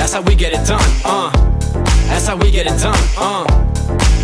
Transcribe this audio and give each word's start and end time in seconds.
That's 0.00 0.14
how 0.14 0.22
we 0.22 0.34
get 0.34 0.54
it 0.54 0.64
done. 0.66 0.80
Uh. 1.04 1.30
That's 2.08 2.26
how 2.26 2.36
we 2.36 2.50
get 2.50 2.66
it 2.66 2.80
done. 2.80 2.96
Uh. 3.18 3.44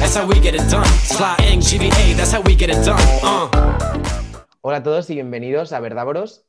That's 0.01 0.17
how 0.17 0.27
we 0.27 0.41
get 0.41 0.55
it 0.55 0.65
done. 0.71 0.87
Sly 1.05 1.37
GVA, 1.61 2.17
that's 2.17 2.33
how 2.33 2.41
we 2.41 2.57
get 2.57 2.71
it 2.71 2.83
done. 2.85 2.99
Uh. 3.23 3.49
Hola 4.63 4.79
a 4.79 4.83
todos 4.83 5.11
y 5.11 5.15
bienvenidos 5.15 5.73
a 5.73 5.81
Verdávoros. 5.81 6.47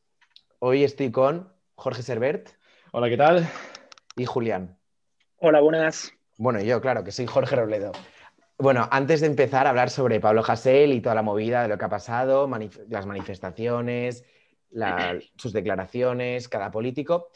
Hoy 0.59 0.83
estoy 0.85 1.11
con 1.11 1.53
Jorge 1.75 2.01
Servert 2.01 2.49
Hola, 2.93 3.09
¿qué 3.09 3.17
tal? 3.17 3.47
y 4.15 4.25
Julián. 4.25 4.77
Hola, 5.39 5.59
buenas. 5.59 6.12
Bueno, 6.38 6.62
yo, 6.62 6.80
claro, 6.82 7.04
que 7.04 7.12
soy 7.12 7.28
Jorge 7.28 7.55
Robledo. 7.57 7.91
Bueno, 8.57 8.88
antes 8.91 9.20
de 9.21 9.28
empezar 9.28 9.68
a 9.68 9.71
hablar 9.71 9.89
sobre 9.89 10.20
Pablo 10.21 10.41
Hasél 10.48 10.94
y 10.94 11.02
toda 11.02 11.14
la 11.16 11.21
movida 11.21 11.62
de 11.64 11.68
lo 11.68 11.78
que 11.78 11.86
ha 11.86 11.89
pasado, 11.89 12.48
manif- 12.48 12.80
las 12.89 13.05
manifestaciones, 13.05 14.23
la- 14.71 15.20
sus 15.36 15.52
declaraciones, 15.54 16.48
cada 16.48 16.71
político, 16.71 17.28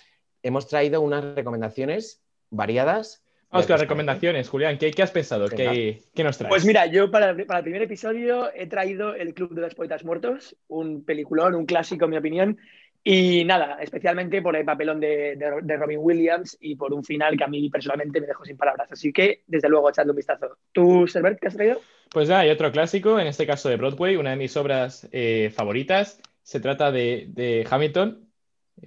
hemos 0.44 0.68
traído 0.68 1.02
unas 1.02 1.36
recomendaciones 1.36 2.21
variadas. 2.50 3.23
Vamos 3.49 3.68
con 3.68 3.73
las 3.73 3.82
recomendaciones, 3.82 4.48
Julián. 4.48 4.77
¿Qué, 4.77 4.91
qué 4.91 5.04
has 5.04 5.12
pensado? 5.12 5.49
¿Qué, 5.49 6.04
qué 6.16 6.23
nos 6.23 6.38
traes? 6.38 6.49
Pues 6.49 6.63
mira, 6.66 6.86
yo 6.86 7.12
para, 7.12 7.36
para 7.45 7.59
el 7.59 7.63
primer 7.63 7.82
episodio 7.82 8.49
he 8.55 8.68
traído 8.68 9.13
El 9.13 9.34
Club 9.34 9.54
de 9.54 9.62
los 9.62 9.76
Poetas 9.76 10.05
Muertos, 10.05 10.55
un 10.70 11.04
peliculón, 11.04 11.55
un 11.55 11.66
clásico, 11.66 12.05
en 12.05 12.12
mi 12.12 12.18
opinión. 12.18 12.58
Y 13.04 13.44
nada, 13.46 13.77
especialmente 13.82 14.41
por 14.41 14.55
el 14.55 14.63
papelón 14.63 14.99
de, 14.99 15.35
de- 15.35 15.59
de 15.63 15.77
Robin 15.77 15.98
Williams 16.02 16.55
y 16.62 16.76
por 16.76 16.94
un 16.94 17.04
final 17.04 17.35
que 17.35 17.44
a 17.44 17.48
mí 17.48 17.70
personalmente 17.70 18.21
me 18.21 18.27
dejó 18.27 18.46
sin 18.46 18.55
palabras. 18.58 18.90
Así 18.91 19.12
que, 19.12 19.44
desde 19.48 19.68
luego, 19.70 19.90
echadle 19.90 20.12
un 20.12 20.18
vistazo. 20.18 20.58
¿Tú, 20.71 21.08
Servert, 21.08 21.40
qué 21.41 21.48
has 21.48 21.55
traído? 21.55 21.82
Pues 22.12 22.30
nada, 22.30 22.41
hay 22.41 22.52
otro 22.52 22.71
clásico, 22.71 23.20
en 23.20 23.27
este 23.27 23.48
caso 23.48 23.70
de 23.70 23.77
Broadway, 23.77 24.16
una 24.18 24.30
de 24.30 24.35
mis 24.35 24.55
obras 24.55 25.10
eh, 25.12 25.52
favoritas. 25.54 26.21
Se 26.44 26.60
trata 26.60 26.91
de, 26.91 27.26
de 27.30 27.66
Hamilton. 27.70 28.30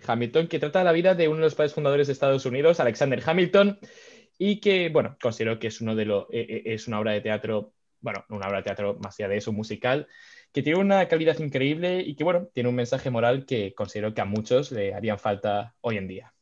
Hamilton, 0.06 0.48
que 0.48 0.59
trata 0.59 0.84
la 0.84 0.93
vida 0.93 1.15
de 1.15 1.29
uno 1.29 1.38
de 1.38 1.43
los 1.45 1.55
padres 1.55 1.74
fundadores 1.74 2.06
de 2.06 2.12
Estados 2.12 2.47
Unidos, 2.47 2.80
Alexander 2.80 3.23
Hamilton, 3.25 3.79
y 4.38 4.61
que, 4.61 4.88
bueno, 4.88 5.16
considero 5.23 5.59
que 5.59 5.69
es, 5.69 5.80
uno 5.80 5.95
de 5.95 6.05
lo, 6.05 6.29
eh, 6.33 6.47
eh, 6.48 6.62
es 6.67 6.89
una 6.89 7.00
obra 7.00 7.12
de 7.12 7.20
teatro, 7.20 7.72
bueno, 8.00 8.25
una 8.28 8.47
obra 8.48 8.59
de 8.59 8.64
teatro 8.64 8.98
más 9.03 9.19
allá 9.19 9.28
de 9.28 9.36
eso, 9.36 9.53
musical, 9.53 10.09
que 10.53 10.62
tiene 10.62 10.78
una 10.78 11.06
calidad 11.09 11.39
increíble 11.39 12.00
y 12.00 12.14
que, 12.17 12.25
bueno, 12.25 12.48
tiene 12.53 12.69
un 12.69 12.75
mensaje 12.75 13.11
moral 13.11 13.44
que 13.47 13.75
considero 13.75 14.14
que 14.14 14.20
a 14.20 14.25
muchos 14.25 14.72
le 14.72 14.94
harían 14.94 15.19
falta 15.19 15.75
hoy 15.81 15.97
en 15.98 16.09
día. 16.09 16.33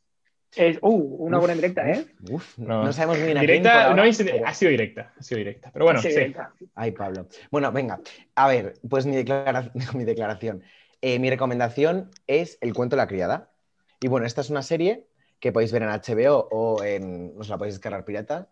Es, 0.55 0.77
uh, 0.81 0.87
una 1.25 1.39
buena 1.39 1.55
directa, 1.55 1.89
¿eh? 1.89 2.05
Uf, 2.29 2.59
No. 2.59 2.83
no, 2.83 2.93
sabemos 2.93 3.17
muy 3.17 3.25
bien 3.25 3.37
a 3.37 3.41
quién 3.41 3.47
por 3.63 3.71
Directa, 3.71 3.83
ahora, 3.85 3.95
no 3.95 4.03
es- 4.03 4.17
pero- 4.23 4.45
ha 4.47 4.53
sido 4.53 4.69
directa, 4.69 5.13
ha 5.17 5.23
sido 5.23 5.39
directa. 5.39 5.71
Pero 5.73 5.85
bueno, 5.85 5.99
Sí, 5.99 6.09
sí. 6.09 6.13
directa. 6.13 6.53
Ay, 6.75 6.91
Pablo. 6.91 7.27
Bueno, 7.49 7.71
venga. 7.71 7.99
A 8.35 8.47
ver, 8.49 8.75
pues 8.87 9.07
mi, 9.07 9.15
declara- 9.15 9.71
mi 9.97 10.03
declaración. 10.03 10.61
Eh, 11.05 11.19
mi 11.19 11.29
recomendación 11.29 12.11
es 12.27 12.57
El 12.61 12.73
cuento 12.73 12.95
de 12.95 13.01
la 13.01 13.07
criada. 13.07 13.51
Y 13.99 14.07
bueno, 14.07 14.25
esta 14.25 14.39
es 14.39 14.49
una 14.49 14.61
serie 14.61 15.09
que 15.41 15.51
podéis 15.51 15.73
ver 15.73 15.83
en 15.83 15.89
HBO 15.89 16.47
o 16.49 16.81
en. 16.81 17.33
os 17.37 17.49
la 17.49 17.57
podéis 17.57 17.75
descargar 17.75 18.05
pirata. 18.05 18.47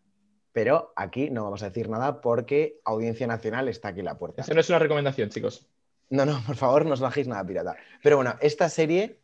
Pero 0.52 0.92
aquí 0.98 1.30
no 1.30 1.46
vamos 1.46 1.64
a 1.64 1.70
decir 1.70 1.88
nada 1.88 2.20
porque 2.20 2.82
Audiencia 2.84 3.26
Nacional 3.26 3.70
está 3.70 3.88
aquí 3.88 4.00
en 4.00 4.06
la 4.08 4.18
puerta. 4.18 4.42
Eso 4.42 4.54
no 4.54 4.60
es 4.60 4.68
una 4.68 4.80
recomendación, 4.80 5.30
chicos. 5.30 5.66
No, 6.10 6.26
no, 6.26 6.44
por 6.46 6.58
favor, 6.58 6.86
no 6.86 6.92
os 6.92 7.00
bajéis 7.00 7.26
nada 7.26 7.46
pirata. 7.46 7.78
Pero 8.04 8.18
bueno, 8.18 8.36
esta 8.42 8.68
serie 8.68 9.22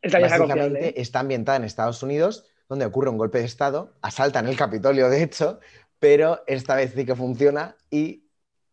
Esta 0.00 0.20
básicamente. 0.20 0.90
¿eh? 0.90 0.94
está 0.98 1.18
ambientada 1.18 1.56
en 1.56 1.64
Estados 1.64 2.04
Unidos, 2.04 2.46
donde 2.68 2.86
ocurre 2.86 3.10
un 3.10 3.18
golpe 3.18 3.38
de 3.38 3.46
Estado, 3.46 3.96
asaltan 4.00 4.46
el 4.46 4.56
Capitolio, 4.56 5.10
de 5.10 5.24
hecho, 5.24 5.58
pero 5.98 6.44
esta 6.46 6.76
vez 6.76 6.92
sí 6.94 7.04
que 7.04 7.16
funciona 7.16 7.76
y 7.90 8.28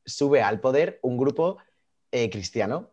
sube 0.05 0.43
al 0.43 0.59
poder 0.59 0.99
un 1.01 1.17
grupo 1.17 1.57
eh, 2.11 2.29
cristiano, 2.29 2.91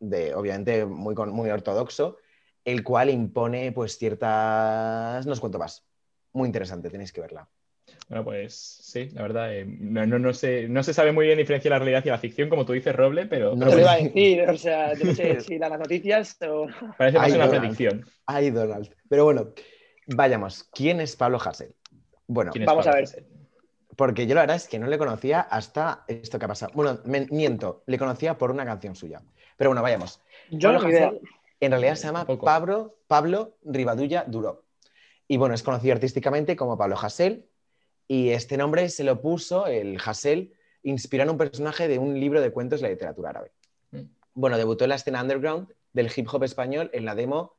de, 0.00 0.34
obviamente 0.34 0.84
muy, 0.84 1.14
muy 1.14 1.50
ortodoxo, 1.50 2.16
el 2.64 2.82
cual 2.82 3.10
impone 3.10 3.72
pues 3.72 3.96
ciertas... 3.96 5.24
No 5.26 5.32
os 5.32 5.40
cuento 5.40 5.58
más. 5.58 5.86
Muy 6.32 6.46
interesante, 6.46 6.90
tenéis 6.90 7.12
que 7.12 7.20
verla. 7.20 7.48
Bueno, 8.08 8.24
pues 8.24 8.54
sí, 8.54 9.08
la 9.12 9.22
verdad, 9.22 9.54
eh, 9.54 9.64
no, 9.64 10.06
no, 10.06 10.18
no, 10.18 10.32
se, 10.32 10.68
no 10.68 10.82
se 10.82 10.94
sabe 10.94 11.12
muy 11.12 11.26
bien 11.26 11.38
diferenciar 11.38 11.70
la 11.70 11.78
realidad 11.78 12.04
y 12.04 12.08
la 12.08 12.18
ficción, 12.18 12.48
como 12.48 12.64
tú 12.64 12.72
dices, 12.72 12.94
Roble, 12.94 13.26
pero, 13.26 13.54
No 13.54 13.66
pero 13.66 13.72
lo 13.72 13.80
iba 13.80 13.92
a 13.92 13.96
decir, 13.96 14.42
o 14.42 14.56
sea, 14.56 14.94
yo 14.94 15.06
no 15.06 15.14
sé 15.14 15.40
si 15.40 15.58
dan 15.58 15.70
las 15.70 15.80
noticias 15.80 16.36
o... 16.42 16.66
parece 16.98 17.18
más 17.18 17.28
Ay, 17.28 17.34
una 17.34 17.48
predicción. 17.48 18.06
Ay, 18.26 18.50
Donald. 18.50 18.90
Pero 19.08 19.24
bueno, 19.24 19.52
vayamos. 20.06 20.64
¿Quién 20.72 21.00
es 21.00 21.16
Pablo 21.16 21.38
Hasél? 21.44 21.74
Bueno, 22.26 22.52
¿Quién 22.52 22.62
es 22.62 22.66
Vamos 22.66 22.86
a 22.86 22.94
ver. 22.94 23.08
Porque 23.96 24.26
yo 24.26 24.34
la 24.34 24.42
verdad 24.42 24.56
es 24.56 24.68
que 24.68 24.78
no 24.78 24.86
le 24.86 24.98
conocía 24.98 25.40
hasta 25.40 26.04
esto 26.08 26.38
que 26.38 26.44
ha 26.44 26.48
pasado. 26.48 26.72
Bueno, 26.74 27.00
me- 27.04 27.26
miento, 27.30 27.82
le 27.86 27.98
conocía 27.98 28.38
por 28.38 28.50
una 28.50 28.64
canción 28.64 28.94
suya. 28.94 29.20
Pero 29.60 29.68
bueno, 29.68 29.82
vayamos. 29.82 30.22
Yo 30.50 30.72
Pablo 30.72 31.20
en 31.60 31.70
realidad 31.70 31.94
se 31.94 32.06
llama. 32.06 32.24
Pablo, 32.24 32.96
Pablo 33.06 33.58
Rivadulla 33.62 34.24
Duró. 34.26 34.64
Y 35.28 35.36
bueno, 35.36 35.54
es 35.54 35.62
conocido 35.62 35.92
artísticamente 35.92 36.56
como 36.56 36.78
Pablo 36.78 36.96
Hasél. 36.98 37.46
Y 38.08 38.30
este 38.30 38.56
nombre 38.56 38.88
se 38.88 39.04
lo 39.04 39.20
puso, 39.20 39.66
el 39.66 39.98
Hasél, 40.02 40.54
inspirado 40.82 41.28
en 41.28 41.32
un 41.32 41.36
personaje 41.36 41.88
de 41.88 41.98
un 41.98 42.18
libro 42.18 42.40
de 42.40 42.50
cuentos 42.52 42.80
de 42.80 42.86
la 42.86 42.92
literatura 42.92 43.28
árabe. 43.28 43.52
Mm. 43.90 44.04
Bueno, 44.32 44.56
debutó 44.56 44.84
en 44.84 44.88
la 44.88 44.96
escena 44.96 45.20
underground 45.20 45.68
del 45.92 46.10
hip 46.16 46.26
hop 46.32 46.42
español 46.44 46.88
en 46.94 47.04
la 47.04 47.14
demo 47.14 47.58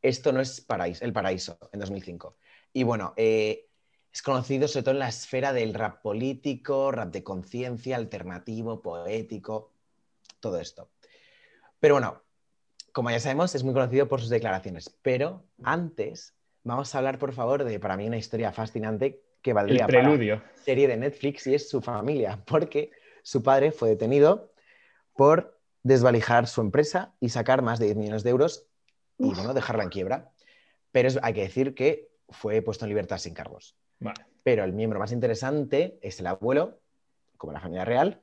Esto 0.00 0.32
no 0.32 0.40
es 0.40 0.62
paraíso, 0.62 1.04
El 1.04 1.12
Paraíso, 1.12 1.58
en 1.70 1.80
2005. 1.80 2.34
Y 2.72 2.84
bueno, 2.84 3.12
eh, 3.18 3.68
es 4.10 4.22
conocido 4.22 4.68
sobre 4.68 4.84
todo 4.84 4.94
en 4.94 5.00
la 5.00 5.08
esfera 5.10 5.52
del 5.52 5.74
rap 5.74 6.00
político, 6.00 6.90
rap 6.92 7.12
de 7.12 7.22
conciencia, 7.22 7.96
alternativo, 7.96 8.80
poético, 8.80 9.74
todo 10.40 10.58
esto. 10.58 10.88
Pero 11.82 11.96
bueno, 11.96 12.22
como 12.92 13.10
ya 13.10 13.18
sabemos, 13.18 13.52
es 13.56 13.64
muy 13.64 13.74
conocido 13.74 14.06
por 14.06 14.20
sus 14.20 14.28
declaraciones. 14.30 14.88
Pero 15.02 15.44
antes, 15.64 16.32
vamos 16.62 16.94
a 16.94 16.98
hablar, 16.98 17.18
por 17.18 17.32
favor, 17.32 17.64
de 17.64 17.80
para 17.80 17.96
mí 17.96 18.06
una 18.06 18.18
historia 18.18 18.52
fascinante 18.52 19.20
que 19.42 19.52
valdría 19.52 19.88
para 19.88 20.02
preludio. 20.02 20.40
serie 20.54 20.86
de 20.86 20.96
Netflix 20.96 21.44
y 21.48 21.56
es 21.56 21.68
su 21.68 21.80
familia, 21.82 22.40
porque 22.46 22.92
su 23.24 23.42
padre 23.42 23.72
fue 23.72 23.88
detenido 23.88 24.52
por 25.16 25.58
desvalijar 25.82 26.46
su 26.46 26.60
empresa 26.60 27.16
y 27.18 27.30
sacar 27.30 27.62
más 27.62 27.80
de 27.80 27.86
10 27.86 27.96
millones 27.96 28.22
de 28.22 28.30
euros 28.30 28.68
y 29.18 29.34
bueno, 29.34 29.52
dejarla 29.52 29.82
en 29.82 29.88
quiebra. 29.90 30.30
Pero 30.92 31.08
es- 31.08 31.18
hay 31.20 31.34
que 31.34 31.42
decir 31.42 31.74
que 31.74 32.12
fue 32.28 32.62
puesto 32.62 32.84
en 32.84 32.90
libertad 32.90 33.18
sin 33.18 33.34
cargos. 33.34 33.76
Vale. 33.98 34.24
Pero 34.44 34.62
el 34.62 34.72
miembro 34.72 35.00
más 35.00 35.10
interesante 35.10 35.98
es 36.00 36.20
el 36.20 36.28
abuelo, 36.28 36.80
como 37.36 37.52
la 37.52 37.58
familia 37.60 37.84
real. 37.84 38.22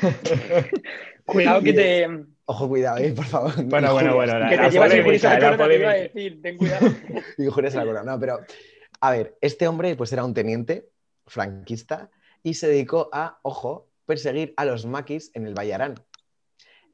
Cuidado 1.24 1.62
que 1.62 1.72
te, 1.72 2.06
Ojo, 2.50 2.66
cuidado, 2.66 2.96
eh, 2.96 3.12
por 3.12 3.26
favor. 3.26 3.52
Bueno, 3.64 3.92
bueno, 3.92 4.08
Injurias. 4.08 4.14
bueno. 4.14 4.38
La, 4.38 4.48
que 4.48 4.56
la 4.56 4.62
te 4.62 4.70
llevas 4.70 4.88
polémica, 4.88 5.04
injurias 5.04 5.24
a 5.24 5.28
la 5.28 5.38
la 5.38 5.56
corona, 5.56 5.68
te 5.68 5.76
iba 5.76 5.90
a 5.90 5.94
decir, 5.94 6.42
ten 6.42 6.56
cuidado. 6.56 6.86
Injurias 7.38 7.74
a 7.74 7.78
la 7.78 7.84
corona. 7.84 8.12
No, 8.12 8.18
pero 8.18 8.40
a 9.00 9.10
ver, 9.10 9.36
este 9.42 9.68
hombre 9.68 9.96
pues 9.96 10.10
era 10.14 10.24
un 10.24 10.32
teniente 10.32 10.88
franquista 11.26 12.10
y 12.42 12.54
se 12.54 12.68
dedicó 12.68 13.10
a, 13.12 13.38
ojo, 13.42 13.90
perseguir 14.06 14.54
a 14.56 14.64
los 14.64 14.86
maquis 14.86 15.30
en 15.34 15.46
el 15.46 15.52
Valle 15.52 15.74
Arán. 15.74 15.94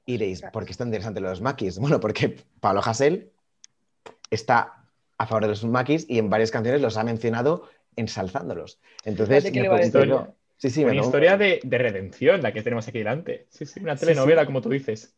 Y 0.04 0.12
diréis, 0.12 0.42
¿por 0.52 0.64
qué 0.64 0.72
es 0.72 0.78
tan 0.78 0.88
interesante 0.88 1.20
los 1.20 1.40
maquis? 1.40 1.78
Bueno, 1.78 2.00
porque 2.00 2.36
Pablo 2.58 2.82
Hasél 2.84 3.30
está 4.28 4.88
a 5.18 5.26
favor 5.26 5.42
de 5.42 5.48
los 5.50 5.64
maquis 5.64 6.04
y 6.08 6.18
en 6.18 6.30
varias 6.30 6.50
canciones 6.50 6.80
los 6.82 6.96
ha 6.96 7.04
mencionado 7.04 7.68
ensalzándolos. 7.94 8.80
Entonces, 9.04 9.44
me 9.44 9.50
le 9.52 9.68
va 9.68 9.76
a 9.76 9.78
pregunto 9.78 10.34
sí, 10.70 10.70
sí, 10.70 10.84
me 10.84 10.92
Una 10.92 11.02
historia 11.02 11.36
de, 11.36 11.60
de 11.62 11.78
redención, 11.78 12.42
la 12.42 12.52
que 12.52 12.62
tenemos 12.62 12.86
aquí 12.88 12.98
delante. 12.98 13.46
Sí, 13.50 13.66
sí, 13.66 13.80
una 13.80 13.96
telenovela, 13.96 14.42
sí. 14.42 14.46
como 14.46 14.60
tú 14.60 14.70
dices. 14.70 15.14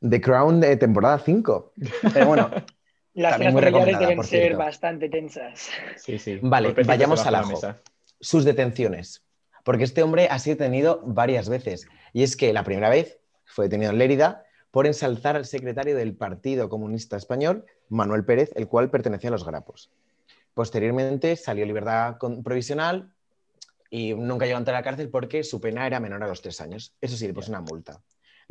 The 0.00 0.20
Crown 0.20 0.60
de 0.60 0.76
temporada 0.76 1.18
5. 1.18 1.72
Pero 2.12 2.26
bueno, 2.26 2.50
Las 3.14 3.36
cenas 3.38 3.52
familiares 3.54 3.98
deben 3.98 4.16
por 4.16 4.26
ser 4.26 4.56
bastante 4.56 5.08
tensas. 5.08 5.68
Sí, 5.96 6.18
sí. 6.18 6.38
Vale, 6.42 6.72
vayamos 6.84 7.24
al 7.26 7.32
la 7.32 7.40
ajo. 7.40 7.50
mesa. 7.50 7.80
sus 8.20 8.44
detenciones. 8.44 9.24
Porque 9.64 9.84
este 9.84 10.02
hombre 10.02 10.28
ha 10.30 10.38
sido 10.38 10.56
detenido 10.56 11.02
varias 11.04 11.48
veces. 11.48 11.86
Y 12.12 12.22
es 12.24 12.36
que 12.36 12.52
la 12.52 12.64
primera 12.64 12.88
vez 12.88 13.18
fue 13.44 13.66
detenido 13.66 13.92
en 13.92 13.98
Lérida 13.98 14.44
por 14.70 14.86
ensalzar 14.86 15.36
al 15.36 15.44
secretario 15.44 15.94
del 15.96 16.14
Partido 16.16 16.68
Comunista 16.68 17.16
Español, 17.16 17.64
Manuel 17.88 18.24
Pérez, 18.24 18.50
el 18.56 18.66
cual 18.68 18.90
pertenecía 18.90 19.28
a 19.28 19.32
los 19.32 19.44
Grapos. 19.44 19.90
Posteriormente 20.54 21.36
salió 21.36 21.64
libertad 21.64 22.16
con- 22.18 22.42
provisional 22.42 23.12
y 23.94 24.14
nunca 24.14 24.46
llegó 24.46 24.56
a 24.56 24.60
entrar 24.60 24.74
a 24.74 24.78
la 24.78 24.84
cárcel 24.84 25.10
porque 25.10 25.44
su 25.44 25.60
pena 25.60 25.86
era 25.86 26.00
menor 26.00 26.22
a 26.22 26.26
los 26.26 26.40
tres 26.40 26.62
años. 26.62 26.96
Eso 27.02 27.14
sí, 27.14 27.26
le 27.26 27.34
puso 27.34 27.50
una 27.50 27.60
multa. 27.60 28.02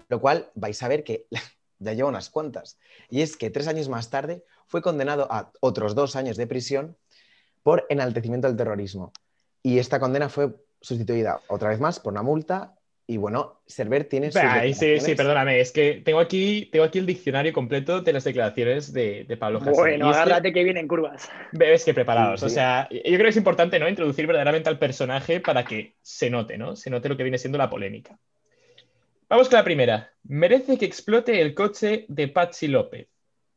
Lo 0.08 0.22
cual 0.22 0.52
vais 0.54 0.82
a 0.84 0.88
ver 0.88 1.04
que 1.04 1.26
ya 1.80 1.94
lleva 1.94 2.10
unas 2.10 2.30
cuantas. 2.30 2.78
Y 3.10 3.24
es 3.24 3.38
que 3.38 3.50
tres 3.50 3.68
años 3.68 3.90
más 3.90 4.12
tarde 4.12 4.46
fue 4.68 4.84
condenado 4.84 5.28
a 5.32 5.52
otros 5.60 5.96
dos 5.96 6.16
años 6.16 6.38
de 6.38 6.46
prisión 6.46 6.96
por 7.64 7.88
enaltecimiento 7.90 8.48
del 8.48 8.56
terrorismo. 8.56 9.14
Y 9.64 9.80
esta 9.80 10.00
condena 10.00 10.30
fue 10.30 10.56
sustituida 10.80 11.42
otra 11.48 11.70
vez 11.70 11.80
más 11.80 12.00
por 12.00 12.14
una 12.14 12.22
multa. 12.22 12.76
Y 13.08 13.18
bueno, 13.18 13.62
Server 13.66 14.06
tiene 14.06 14.32
sus 14.32 14.42
Bah, 14.42 14.62
sí, 14.74 15.00
sí, 15.00 15.16
perdóname, 15.16 15.60
es 15.60 15.72
que 15.74 16.02
tengo 16.06 16.20
aquí, 16.20 16.70
tengo 16.72 16.86
aquí 16.86 17.00
el 17.00 17.06
diccionario 17.06 17.52
completo 17.52 18.00
de 18.02 18.14
las 18.14 18.24
declaraciones 18.24 18.94
de, 18.94 19.26
de 19.26 19.38
Pablo 19.38 19.60
Hasél. 19.60 19.74
Bueno, 19.74 20.08
Y 20.08 20.10
es 20.12 20.16
que- 20.16 20.22
agárrate 20.22 20.54
que 20.54 20.64
vienen 20.64 20.88
curvas. 20.88 21.30
Ves 21.52 21.84
que 21.84 21.94
preparados. 21.94 22.40
Sí, 22.40 22.46
O 22.46 22.50
sea, 22.50 22.88
yo 22.90 23.02
creo 23.02 23.24
que 23.24 23.30
es 23.30 23.38
importante, 23.38 23.80
¿no? 23.80 23.90
Introducir 23.90 24.28
verdaderamente 24.28 24.70
al 24.70 24.80
personaje 24.80 25.42
para 25.42 25.66
que 25.66 25.96
se 26.02 26.30
note, 26.30 26.58
¿no? 26.58 26.76
Se 26.78 26.90
note 26.90 27.10
lo 27.10 27.18
que 27.18 27.24
viene 27.24 27.38
siendo 27.38 27.58
la 27.58 27.70
polémica. 27.70 28.18
Vamos 29.28 29.50
con 29.50 29.58
la 29.58 29.64
primera. 29.64 30.12
Merece 30.24 30.78
que 30.78 30.86
explote 30.86 31.42
el 31.42 31.54
coche 31.54 32.06
de 32.08 32.28
Patsy 32.28 32.68
López. 32.68 33.08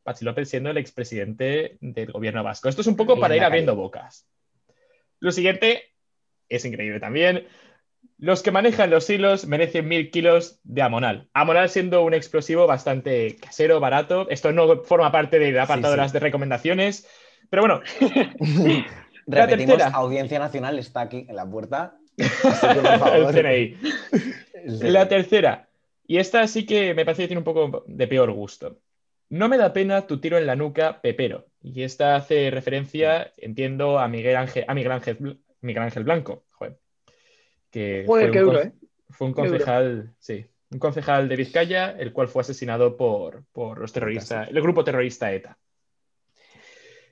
Pachi 0.03 0.25
López 0.25 0.49
siendo 0.51 0.71
el 0.71 0.77
expresidente 0.77 1.79
del 1.81 2.13
gobierno 2.13 2.45
vasco. 2.45 2.69
Esto 2.69 2.83
es 2.83 2.87
un 2.87 2.97
poco 2.97 3.17
Y 3.17 3.21
para 3.21 3.37
ir 3.37 3.43
abriendo 3.43 3.75
bocas. 3.75 4.27
Lo 5.19 5.33
siguiente 5.33 5.83
es 6.49 6.65
increíble 6.65 7.01
también. 7.01 7.47
Los 8.19 8.43
que 8.43 8.51
manejan 8.51 8.91
los 8.91 9.09
hilos 9.11 9.47
merecen 9.47 9.89
mil 9.89 10.11
kilos 10.11 10.61
de 10.65 10.83
amonal. 10.83 11.29
Amonal 11.35 11.69
siendo 11.69 12.03
un 12.05 12.15
explosivo 12.15 12.67
bastante 12.67 13.37
casero, 13.37 13.81
barato. 13.81 14.29
Esto 14.31 14.53
no 14.53 14.83
forma 14.83 15.13
parte 15.13 15.39
del 15.39 15.59
apartado 15.59 15.93
sí. 15.93 15.99
de 15.99 16.03
las 16.03 16.13
de 16.13 16.21
recomendaciones. 16.21 17.09
Pero 17.51 17.63
bueno, 17.63 17.83
Repetimos, 19.27 19.77
tercera. 19.77 19.97
Audiencia 19.97 20.39
Nacional 20.39 20.79
está 20.79 21.03
aquí 21.03 21.27
en 21.29 21.37
la 21.37 21.49
puerta. 21.49 21.97
Así 22.19 22.67
que, 22.69 22.75
por 22.75 22.99
favor. 22.99 23.39
el 23.39 23.77
CNI. 23.77 24.79
Sí. 24.79 24.91
La 24.91 25.09
tercera, 25.09 25.69
y 26.07 26.19
esta 26.19 26.47
sí 26.47 26.67
que 26.67 26.95
me 26.95 27.05
parece 27.05 27.23
que 27.23 27.29
tiene 27.29 27.41
un 27.41 27.45
poco 27.45 27.85
de 27.87 28.07
peor 28.07 28.31
gusto. 28.33 28.79
No 29.31 29.49
me 29.49 29.57
da 29.57 29.73
pena 29.73 30.07
tu 30.07 30.21
tiro 30.21 30.39
en 30.39 30.47
la 30.47 30.57
nuca, 30.57 31.01
Pepero. 31.01 31.47
Y 31.63 31.83
esta 31.83 32.17
hace 32.17 32.51
referencia, 32.51 33.33
entiendo, 33.37 33.99
a 33.99 34.07
Miguel 34.09 34.37
Ángel, 34.37 34.65
a 34.69 34.75
Miguel 34.75 34.93
Ángel, 34.93 35.41
Miguel 35.61 35.83
Ángel 35.83 36.05
Blanco. 36.05 36.45
Joder. 37.75 38.03
Que 38.03 38.05
Joder, 38.07 38.27
fue 38.27 38.33
qué 38.33 38.39
un 38.41 38.45
duro, 38.47 38.59
con- 38.59 38.69
¿eh? 38.69 38.73
Fue 39.11 39.27
un 39.29 39.33
concejal, 39.33 40.15
sí, 40.19 40.47
un 40.71 40.79
concejal 40.79 41.29
de 41.29 41.37
Vizcaya, 41.37 41.91
el 41.99 42.13
cual 42.13 42.29
fue 42.29 42.43
asesinado 42.43 42.97
por, 42.97 43.45
por 43.53 43.79
los 43.79 43.93
terroristas, 43.93 44.49
el 44.49 44.61
grupo 44.61 44.83
terrorista 44.83 45.33
ETA. 45.33 45.57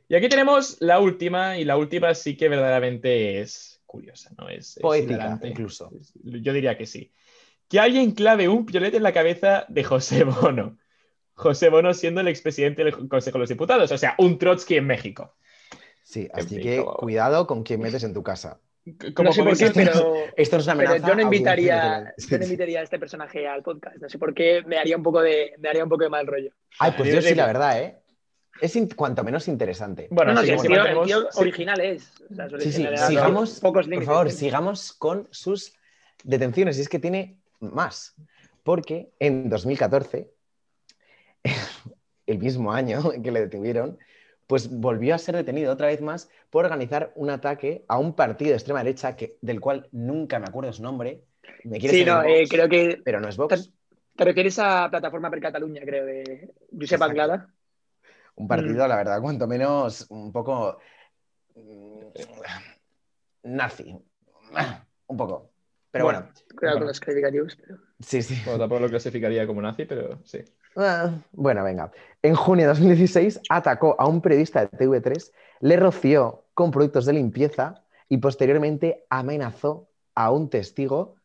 Y 0.08 0.14
aquí 0.14 0.28
tenemos 0.28 0.76
la 0.80 0.98
última, 0.98 1.58
y 1.58 1.64
la 1.64 1.76
última 1.76 2.12
sí 2.14 2.36
que 2.36 2.48
verdaderamente 2.48 3.40
es 3.40 3.80
curiosa, 3.86 4.30
¿no? 4.36 4.48
Es, 4.48 4.78
Poética, 4.80 5.38
incluso. 5.42 5.90
Yo 6.22 6.52
diría 6.52 6.76
que 6.76 6.86
sí. 6.86 7.12
Que 7.68 7.78
alguien 7.80 8.10
clave 8.12 8.48
un 8.48 8.66
piolet 8.66 8.94
en 8.94 9.02
la 9.02 9.12
cabeza 9.12 9.64
de 9.68 9.84
José 9.84 10.24
Bono. 10.24 10.76
José 11.34 11.70
Bono 11.70 11.94
siendo 11.94 12.20
el 12.20 12.28
expresidente 12.28 12.84
del 12.84 13.08
Consejo 13.08 13.38
de 13.38 13.42
los 13.42 13.48
Diputados, 13.48 13.90
o 13.90 13.98
sea, 13.98 14.14
un 14.18 14.38
Trotsky 14.38 14.76
en 14.76 14.86
México. 14.86 15.34
Sí, 16.02 16.28
así 16.34 16.60
que 16.60 16.84
cuidado 16.98 17.46
con 17.46 17.62
quién 17.62 17.80
metes 17.80 18.02
en 18.04 18.12
tu 18.12 18.22
casa. 18.22 18.60
Como 19.14 19.28
no 19.28 19.32
sé 19.32 19.42
por 19.44 19.56
qué, 19.56 19.66
podéis- 19.66 19.72
pero, 19.74 20.14
Esto 20.36 20.56
no 20.56 20.60
es 20.60 20.66
una 20.66 20.76
pero 20.76 20.90
amenaza. 20.90 21.08
yo 21.08 21.14
no 21.14 21.22
invitaría, 21.22 21.74
Audiencia 21.82 22.04
Nacional. 22.16 22.30
yo 22.30 22.38
no 22.38 22.44
invitaría 22.44 22.80
a 22.80 22.82
este 22.82 22.98
personaje 22.98 23.46
al 23.46 23.62
podcast. 23.62 23.96
No 23.98 24.08
sé 24.08 24.18
por 24.18 24.34
qué, 24.34 24.62
me 24.66 24.78
haría 24.78 24.96
un 24.96 25.02
poco 25.02 25.22
de, 25.22 25.52
me 25.58 25.68
haría 25.68 25.84
un 25.84 25.88
poco 25.90 26.02
de 26.04 26.10
mal 26.10 26.26
rollo. 26.26 26.50
Ay, 26.78 26.92
pues 26.96 27.14
yo 27.14 27.22
sí, 27.22 27.34
la 27.34 27.46
verdad, 27.46 27.80
¿eh? 27.80 27.98
Es 28.60 28.78
cuanto 28.96 29.24
menos 29.24 29.48
interesante. 29.48 30.08
Bueno, 30.10 30.34
no, 30.34 30.40
no, 30.40 30.46
sí, 30.46 30.46
si 30.48 30.52
el 30.52 30.60
sí, 30.60 30.66
tío, 30.68 30.84
el 30.84 31.06
tío 31.06 31.20
sí. 31.30 31.40
original 31.40 31.80
es. 31.80 32.12
O 32.30 32.34
sea, 32.34 32.48
su 32.48 32.58
Sí, 32.60 32.72
sí, 32.72 32.86
sigamos, 33.08 33.60
pocos 33.60 33.88
por 33.88 34.04
favor, 34.04 34.30
sigamos 34.30 34.92
con 34.92 35.26
sus 35.30 35.72
detenciones. 36.22 36.76
Y 36.78 36.82
es 36.82 36.88
que 36.88 36.98
tiene 36.98 37.38
más. 37.60 38.14
Porque 38.62 39.10
en 39.18 39.48
2014, 39.48 40.30
el 42.26 42.38
mismo 42.38 42.72
año 42.72 43.12
en 43.12 43.22
que 43.22 43.30
le 43.32 43.40
detuvieron, 43.40 43.98
pues 44.46 44.68
volvió 44.70 45.14
a 45.14 45.18
ser 45.18 45.34
detenido 45.36 45.72
otra 45.72 45.86
vez 45.86 46.00
más 46.00 46.28
por 46.50 46.64
organizar 46.64 47.12
un 47.14 47.30
ataque 47.30 47.84
a 47.88 47.98
un 47.98 48.14
partido 48.14 48.50
de 48.50 48.56
extrema 48.56 48.82
derecha 48.84 49.16
que, 49.16 49.38
del 49.40 49.60
cual 49.60 49.88
nunca 49.92 50.38
me 50.38 50.46
acuerdo 50.46 50.72
su 50.72 50.82
nombre. 50.82 51.24
Me 51.64 51.80
Sí, 51.80 52.04
no, 52.04 52.16
Vox, 52.22 52.26
eh, 52.28 52.44
creo 52.48 52.68
que 52.68 53.00
pero 53.04 53.20
no 53.20 53.28
es 53.28 53.36
Vox. 53.36 53.72
te 54.16 54.24
refieres 54.24 54.58
a 54.58 54.88
Plataforma 54.90 55.30
per 55.30 55.40
Cataluña, 55.40 55.82
creo, 55.84 56.04
de 56.04 56.52
Josep. 56.78 57.00
Anglada. 57.02 57.48
Un 58.34 58.44
Mm. 58.46 58.48
partido, 58.48 58.86
la 58.88 58.96
verdad, 58.96 59.20
cuanto 59.20 59.46
menos 59.46 60.06
un 60.10 60.32
poco 60.32 60.78
mm, 61.54 62.06
nazi. 63.44 63.96
Un 65.06 65.16
poco. 65.16 65.50
Pero 65.90 66.04
bueno, 66.06 66.20
Cuidado 66.56 66.76
Bueno. 66.76 66.78
con 66.78 66.86
los 66.88 67.00
calificativos. 67.00 67.56
pero- 67.56 67.78
sí, 68.00 68.22
sí. 68.22 68.40
Bueno, 68.44 68.60
tampoco 68.60 68.80
lo 68.82 68.88
clasificaría 68.88 69.46
como 69.46 69.60
nazi, 69.60 69.84
pero 69.84 70.20
sí. 70.24 70.38
Ah, 70.76 71.10
bueno, 71.32 71.64
venga. 71.64 71.90
En 72.22 72.34
junio 72.34 72.64
de 72.64 72.68
2016 72.68 73.40
atacó 73.48 73.96
a 73.98 74.06
un 74.06 74.20
periodista 74.20 74.60
de 74.60 74.70
TV3, 74.70 75.32
le 75.60 75.76
roció 75.76 76.44
con 76.54 76.70
productos 76.70 77.06
de 77.06 77.14
limpieza 77.14 77.82
y 78.08 78.18
posteriormente 78.18 79.04
amenazó 79.10 79.88
a 80.14 80.30
un 80.30 80.48
testigo. 80.50 81.16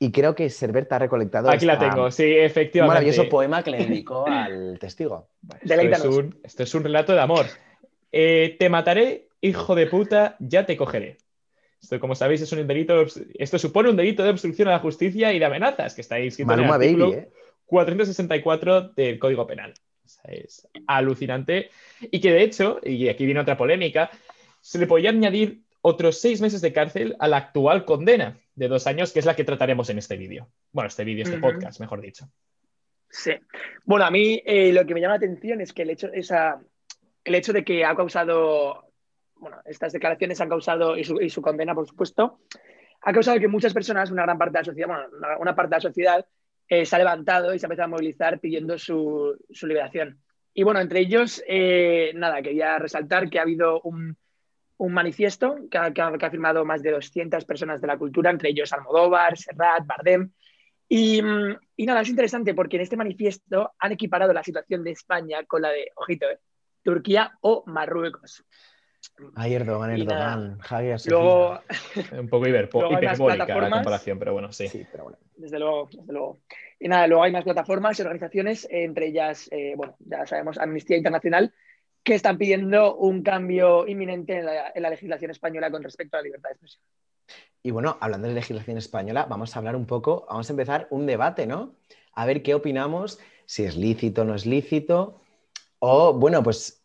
Y 0.00 0.12
creo 0.12 0.36
que 0.36 0.48
Serberta 0.48 0.96
ha 0.96 1.00
recolectado 1.00 1.50
Aquí 1.50 1.66
la 1.66 1.76
tengo, 1.76 2.08
sí, 2.12 2.22
un 2.22 2.44
efectivamente. 2.44 2.94
maravilloso 2.94 3.28
poema 3.28 3.64
que 3.64 3.72
le 3.72 3.78
dedicó 3.86 4.26
al 4.26 4.78
testigo. 4.78 5.26
Esto 5.60 5.74
es, 5.74 6.04
un, 6.04 6.40
esto 6.44 6.62
es 6.62 6.74
un 6.74 6.84
relato 6.84 7.12
de 7.12 7.20
amor. 7.20 7.46
Eh, 8.12 8.56
te 8.58 8.68
mataré, 8.68 9.28
hijo 9.40 9.74
de 9.74 9.86
puta, 9.86 10.36
ya 10.38 10.64
te 10.66 10.76
cogeré. 10.76 11.18
Esto, 11.82 11.98
como 12.00 12.14
sabéis, 12.14 12.40
es 12.42 12.52
un 12.52 12.64
delito. 12.66 13.04
Esto 13.34 13.58
supone 13.58 13.90
un 13.90 13.96
delito 13.96 14.22
de 14.22 14.30
obstrucción 14.30 14.68
a 14.68 14.72
la 14.72 14.78
justicia 14.78 15.32
y 15.32 15.38
de 15.38 15.44
amenazas, 15.44 15.94
que 15.94 16.00
está 16.00 16.18
escrito 16.18 16.52
en 16.52 16.60
el 16.60 16.70
artículo 16.70 17.10
Baby, 17.10 17.18
¿eh? 17.18 17.28
464 17.68 18.88
del 18.94 19.18
Código 19.18 19.46
Penal. 19.46 19.74
O 20.04 20.08
sea, 20.08 20.32
es 20.32 20.66
alucinante. 20.86 21.70
Y 22.00 22.20
que 22.20 22.32
de 22.32 22.42
hecho, 22.42 22.80
y 22.82 23.08
aquí 23.08 23.24
viene 23.24 23.40
otra 23.40 23.56
polémica, 23.56 24.10
se 24.60 24.78
le 24.78 24.86
podía 24.86 25.10
añadir 25.10 25.62
otros 25.82 26.20
seis 26.20 26.40
meses 26.40 26.60
de 26.60 26.72
cárcel 26.72 27.14
a 27.20 27.28
la 27.28 27.36
actual 27.36 27.84
condena 27.84 28.38
de 28.54 28.68
dos 28.68 28.86
años, 28.86 29.12
que 29.12 29.20
es 29.20 29.26
la 29.26 29.36
que 29.36 29.44
trataremos 29.44 29.88
en 29.90 29.98
este 29.98 30.16
vídeo. 30.16 30.48
Bueno, 30.72 30.88
este 30.88 31.04
vídeo, 31.04 31.24
este 31.24 31.38
podcast, 31.38 31.78
mejor 31.78 32.00
dicho. 32.00 32.28
Sí. 33.10 33.32
Bueno, 33.84 34.06
a 34.06 34.10
mí 34.10 34.42
eh, 34.44 34.72
lo 34.72 34.84
que 34.84 34.94
me 34.94 35.00
llama 35.00 35.14
la 35.14 35.18
atención 35.18 35.60
es 35.60 35.72
que 35.72 35.82
el 35.82 35.90
hecho, 35.90 36.08
esa, 36.12 36.60
el 37.24 37.34
hecho 37.34 37.52
de 37.52 37.64
que 37.64 37.84
ha 37.84 37.94
causado, 37.94 38.90
bueno, 39.36 39.58
estas 39.66 39.92
declaraciones 39.92 40.40
han 40.40 40.48
causado, 40.48 40.96
y 40.96 41.04
su, 41.04 41.20
y 41.20 41.30
su 41.30 41.42
condena, 41.42 41.74
por 41.74 41.86
supuesto, 41.86 42.40
ha 43.02 43.12
causado 43.12 43.38
que 43.38 43.48
muchas 43.48 43.72
personas, 43.72 44.10
una 44.10 44.22
gran 44.22 44.38
parte 44.38 44.52
de 44.52 44.60
la 44.60 44.64
sociedad, 44.64 44.88
bueno, 44.88 45.04
una, 45.16 45.38
una 45.38 45.54
parte 45.54 45.70
de 45.70 45.76
la 45.76 45.80
sociedad, 45.80 46.26
eh, 46.68 46.84
se 46.84 46.94
ha 46.96 46.98
levantado 46.98 47.54
y 47.54 47.58
se 47.58 47.66
ha 47.66 47.68
empezado 47.68 47.86
a 47.86 47.88
movilizar 47.88 48.38
pidiendo 48.40 48.78
su, 48.78 49.36
su 49.50 49.66
liberación. 49.66 50.20
Y 50.54 50.62
bueno, 50.64 50.80
entre 50.80 51.00
ellos, 51.00 51.42
eh, 51.46 52.12
nada, 52.14 52.42
quería 52.42 52.78
resaltar 52.78 53.30
que 53.30 53.38
ha 53.38 53.42
habido 53.42 53.80
un, 53.82 54.16
un 54.78 54.92
manifiesto 54.92 55.56
que 55.70 55.78
ha, 55.78 55.92
que 55.92 56.00
ha- 56.02 56.30
firmado 56.30 56.64
más 56.64 56.82
de 56.82 56.90
200 56.92 57.44
personas 57.44 57.80
de 57.80 57.86
la 57.86 57.96
cultura, 57.98 58.30
entre 58.30 58.50
ellos 58.50 58.72
Almodóvar, 58.72 59.36
Serrat, 59.38 59.86
Bardem. 59.86 60.32
Y, 60.88 61.22
mm, 61.22 61.56
y 61.76 61.86
nada, 61.86 62.00
es 62.00 62.08
interesante 62.08 62.54
porque 62.54 62.76
en 62.76 62.82
este 62.82 62.96
manifiesto 62.96 63.72
han 63.78 63.92
equiparado 63.92 64.32
la 64.32 64.42
situación 64.42 64.82
de 64.82 64.92
España 64.92 65.44
con 65.44 65.62
la 65.62 65.70
de, 65.70 65.92
ojito, 65.96 66.26
eh, 66.28 66.38
Turquía 66.82 67.36
o 67.40 67.64
Marruecos. 67.66 68.44
Ay, 69.34 69.54
Erdogan. 69.54 69.90
Erdogan. 69.90 70.58
Javier 70.60 70.98
Luego, 71.06 71.58
Un 72.18 72.28
poco 72.28 72.46
hiperpo- 72.46 72.80
Luego 72.80 72.94
hiperbólica 72.94 73.36
la 73.38 73.44
plataformas. 73.46 73.78
comparación, 73.78 74.18
pero 74.18 74.32
bueno, 74.32 74.52
sí. 74.52 74.68
Sí, 74.68 74.86
pero 74.90 75.04
bueno. 75.04 75.18
desde 75.36 75.58
luego, 75.58 75.88
desde 75.92 76.12
luego. 76.12 76.38
Y 76.80 76.88
nada, 76.88 77.06
luego 77.06 77.22
hay 77.24 77.32
más 77.32 77.44
plataformas 77.44 77.98
y 77.98 78.02
organizaciones, 78.02 78.64
eh, 78.66 78.84
entre 78.84 79.08
ellas, 79.08 79.48
eh, 79.50 79.74
bueno, 79.76 79.96
ya 80.00 80.24
sabemos, 80.26 80.58
Amnistía 80.58 80.96
Internacional, 80.96 81.52
que 82.04 82.14
están 82.14 82.38
pidiendo 82.38 82.94
un 82.96 83.22
cambio 83.22 83.86
inminente 83.88 84.38
en 84.38 84.46
la, 84.46 84.70
en 84.74 84.82
la 84.82 84.90
legislación 84.90 85.30
española 85.32 85.70
con 85.70 85.82
respecto 85.82 86.16
a 86.16 86.20
la 86.20 86.24
libertad 86.24 86.50
de 86.50 86.52
expresión. 86.52 86.82
Y 87.62 87.72
bueno, 87.72 87.98
hablando 88.00 88.28
de 88.28 88.34
legislación 88.34 88.78
española, 88.78 89.26
vamos 89.28 89.54
a 89.54 89.58
hablar 89.58 89.74
un 89.74 89.84
poco, 89.86 90.24
vamos 90.28 90.48
a 90.48 90.52
empezar 90.52 90.86
un 90.90 91.06
debate, 91.06 91.46
¿no? 91.46 91.74
A 92.14 92.24
ver 92.24 92.42
qué 92.42 92.54
opinamos, 92.54 93.18
si 93.46 93.64
es 93.64 93.76
lícito 93.76 94.22
o 94.22 94.24
no 94.24 94.34
es 94.36 94.46
lícito, 94.46 95.20
o 95.80 96.14
bueno, 96.14 96.42
pues, 96.42 96.84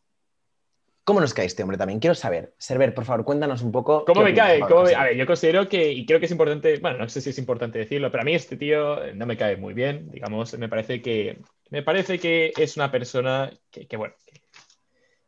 ¿cómo 1.03 1.19
nos 1.21 1.33
cae 1.33 1.45
este 1.45 1.63
hombre 1.63 1.77
también? 1.77 1.99
Quiero 1.99 2.15
saber. 2.15 2.53
Server, 2.57 2.93
por 2.93 3.05
favor, 3.05 3.25
cuéntanos 3.25 3.61
un 3.61 3.71
poco. 3.71 4.05
¿Cómo 4.05 4.21
me 4.21 4.29
opinas, 4.31 4.47
cae? 4.47 4.59
Pablo 4.59 4.75
¿Cómo 4.75 4.85
me- 4.85 4.89
José. 4.91 5.01
A 5.01 5.03
ver, 5.05 5.15
yo 5.17 5.25
considero 5.25 5.69
que, 5.69 5.91
y 5.91 6.05
creo 6.05 6.19
que 6.19 6.25
es 6.25 6.31
importante, 6.31 6.77
bueno, 6.77 6.97
no 6.99 7.09
sé 7.09 7.21
si 7.21 7.29
es 7.31 7.37
importante 7.37 7.79
decirlo, 7.79 8.09
pero 8.11 8.21
a 8.21 8.25
mí 8.25 8.33
este 8.35 8.57
tío 8.57 9.13
no 9.13 9.25
me 9.25 9.37
cae 9.37 9.57
muy 9.57 9.73
bien, 9.73 10.09
digamos, 10.11 10.57
me 10.57 10.69
parece 10.69 11.01
que, 11.01 11.39
me 11.69 11.83
parece 11.83 12.19
que 12.19 12.53
es 12.57 12.77
una 12.77 12.91
persona 12.91 13.51
que, 13.71 13.87
que, 13.87 13.97
bueno, 13.97 14.13
que, 14.25 14.41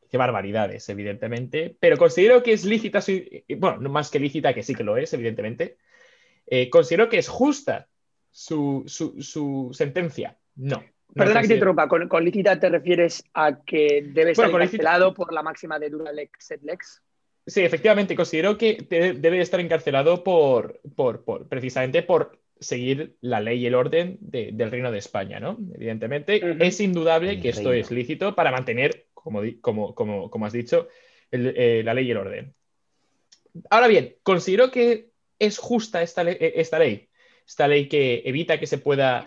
que 0.10 0.18
barbaridades, 0.18 0.88
evidentemente, 0.90 1.76
pero 1.80 1.98
considero 1.98 2.42
que 2.44 2.54
es 2.54 2.64
lícita, 2.66 3.02
su- 3.02 3.24
bueno, 3.58 3.78
no 3.78 3.90
más 3.90 4.10
que 4.12 4.20
lícita, 4.20 4.54
que 4.54 4.64
sí 4.64 4.76
que 4.76 4.84
lo 4.84 4.98
es, 4.98 5.14
evidentemente, 5.14 5.78
Eh, 6.48 6.70
considero 6.70 7.10
que 7.10 7.18
es 7.18 7.28
justa 7.28 7.88
su, 8.30 8.84
su- 8.86 9.20
su 9.22 9.72
sentencia. 9.74 10.38
No. 10.56 10.84
Perdona 11.16 11.42
que 11.42 11.48
te 11.48 11.54
interrumpa, 11.56 11.88
con, 11.88 12.08
con 12.10 12.24
lícita 12.26 12.60
te 12.60 12.70
refieres 12.70 13.24
a 13.34 13.62
que 13.64 14.04
debe 14.14 14.32
estar 14.32 14.48
lícita- 14.48 14.58
encarcelado 14.64 15.14
por 15.14 15.32
la 15.34 15.42
máxima 15.42 15.80
de 15.80 15.90
dura 15.90 16.12
lex 16.12 16.52
et 16.52 16.62
lex. 16.64 17.02
Sí, 17.48 17.62
efectivamente, 17.62 18.16
considero 18.16 18.58
que 18.58 18.86
de- 18.90 19.14
debe 19.14 19.40
estar 19.40 19.60
encarcelado 19.60 20.24
por, 20.24 20.82
por, 20.96 21.24
por- 21.24 21.48
precisamente 21.48 22.02
por 22.04 22.40
seguir 22.60 23.16
la 23.22 23.40
ley 23.40 23.60
y 23.60 23.66
el 23.68 23.76
orden 23.76 24.18
de- 24.20 24.50
del 24.54 24.72
Reino 24.72 24.92
de 24.92 24.98
España, 24.98 25.40
¿no? 25.40 25.58
Evidentemente, 25.76 26.42
es 26.60 26.80
indudable 26.80 27.32
El 27.32 27.42
que 27.42 27.50
esto 27.50 27.70
reino. 27.70 27.86
es 27.86 27.92
lícito 27.92 28.34
para 28.36 28.52
mantener, 28.52 29.06
como, 29.14 29.42
como, 29.62 29.94
como, 29.96 30.30
como 30.30 30.46
has 30.46 30.54
dicho, 30.54 30.88
el- 31.32 31.54
eh, 31.56 31.82
la 31.84 31.94
ley 31.94 32.08
y 32.08 32.12
el 32.12 32.18
orden. 32.18 32.54
Ahora 33.70 33.88
bien, 33.88 34.16
considero 34.24 34.70
que 34.72 35.10
es 35.40 35.58
justa 35.60 36.02
esta, 36.02 36.24
le- 36.24 36.38
esta 36.60 36.80
ley, 36.80 37.08
esta 37.48 37.68
ley 37.68 37.88
que 37.88 38.22
evita 38.26 38.60
que 38.60 38.68
se 38.68 38.78
pueda 38.80 39.26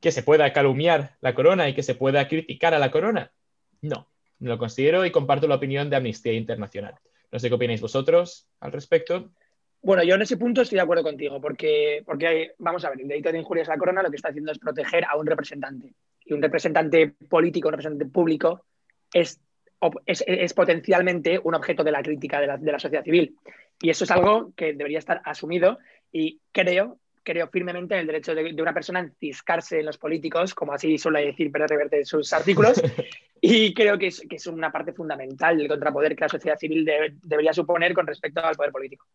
que 0.00 0.12
se 0.12 0.22
pueda 0.22 0.52
calumniar 0.52 1.16
la 1.20 1.34
corona 1.34 1.68
y 1.68 1.74
que 1.74 1.82
se 1.82 1.94
pueda 1.94 2.26
criticar 2.26 2.74
a 2.74 2.78
la 2.78 2.90
corona. 2.90 3.32
No, 3.82 4.08
lo 4.40 4.58
considero 4.58 5.04
y 5.04 5.10
comparto 5.10 5.46
la 5.46 5.56
opinión 5.56 5.90
de 5.90 5.96
Amnistía 5.96 6.32
Internacional. 6.32 6.94
No 7.30 7.38
sé 7.38 7.48
qué 7.48 7.54
opináis 7.54 7.80
vosotros 7.80 8.48
al 8.60 8.72
respecto. 8.72 9.30
Bueno, 9.82 10.02
yo 10.02 10.14
en 10.14 10.22
ese 10.22 10.36
punto 10.36 10.62
estoy 10.62 10.76
de 10.76 10.82
acuerdo 10.82 11.02
contigo, 11.02 11.40
porque, 11.40 12.02
porque 12.04 12.52
vamos 12.58 12.84
a 12.84 12.90
ver, 12.90 13.00
el 13.00 13.08
delito 13.08 13.32
de 13.32 13.38
injurias 13.38 13.68
a 13.68 13.72
la 13.72 13.78
corona 13.78 14.02
lo 14.02 14.10
que 14.10 14.16
está 14.16 14.28
haciendo 14.28 14.52
es 14.52 14.58
proteger 14.58 15.04
a 15.04 15.16
un 15.16 15.26
representante. 15.26 15.94
Y 16.24 16.34
un 16.34 16.42
representante 16.42 17.14
político, 17.28 17.68
un 17.68 17.72
representante 17.72 18.12
público, 18.12 18.66
es, 19.12 19.40
es, 20.04 20.24
es 20.26 20.54
potencialmente 20.54 21.40
un 21.42 21.54
objeto 21.54 21.82
de 21.82 21.92
la 21.92 22.02
crítica 22.02 22.40
de 22.40 22.46
la, 22.46 22.56
de 22.56 22.72
la 22.72 22.78
sociedad 22.78 23.04
civil. 23.04 23.36
Y 23.80 23.88
eso 23.88 24.04
es 24.04 24.10
algo 24.10 24.52
que 24.54 24.74
debería 24.74 24.98
estar 24.98 25.22
asumido 25.24 25.78
y 26.12 26.40
creo 26.52 26.98
creo 27.22 27.48
firmemente 27.48 27.94
en 27.94 28.00
el 28.00 28.06
derecho 28.06 28.34
de, 28.34 28.52
de, 28.52 28.62
una 28.62 28.74
persona 28.74 29.00
a 29.00 29.02
enciscarse 29.02 29.80
en 29.80 29.86
los 29.86 29.98
políticos, 29.98 30.54
como 30.54 30.72
así 30.72 30.98
suele 30.98 31.26
decir 31.26 31.50
Pérez 31.52 31.70
Reverte 31.70 31.98
en 31.98 32.06
sus 32.06 32.32
artículos, 32.32 32.82
y 33.40 33.72
creo 33.74 33.98
que 33.98 34.08
es, 34.08 34.20
que 34.28 34.36
es, 34.36 34.46
una 34.46 34.72
parte 34.72 34.92
fundamental 34.92 35.56
del 35.56 35.68
contrapoder 35.68 36.14
que 36.14 36.24
la 36.24 36.28
sociedad 36.28 36.58
civil 36.58 36.84
de, 36.84 37.14
debería 37.22 37.52
suponer 37.52 37.94
con 37.94 38.06
respecto 38.06 38.44
al 38.44 38.56
poder 38.56 38.72
político. 38.72 39.06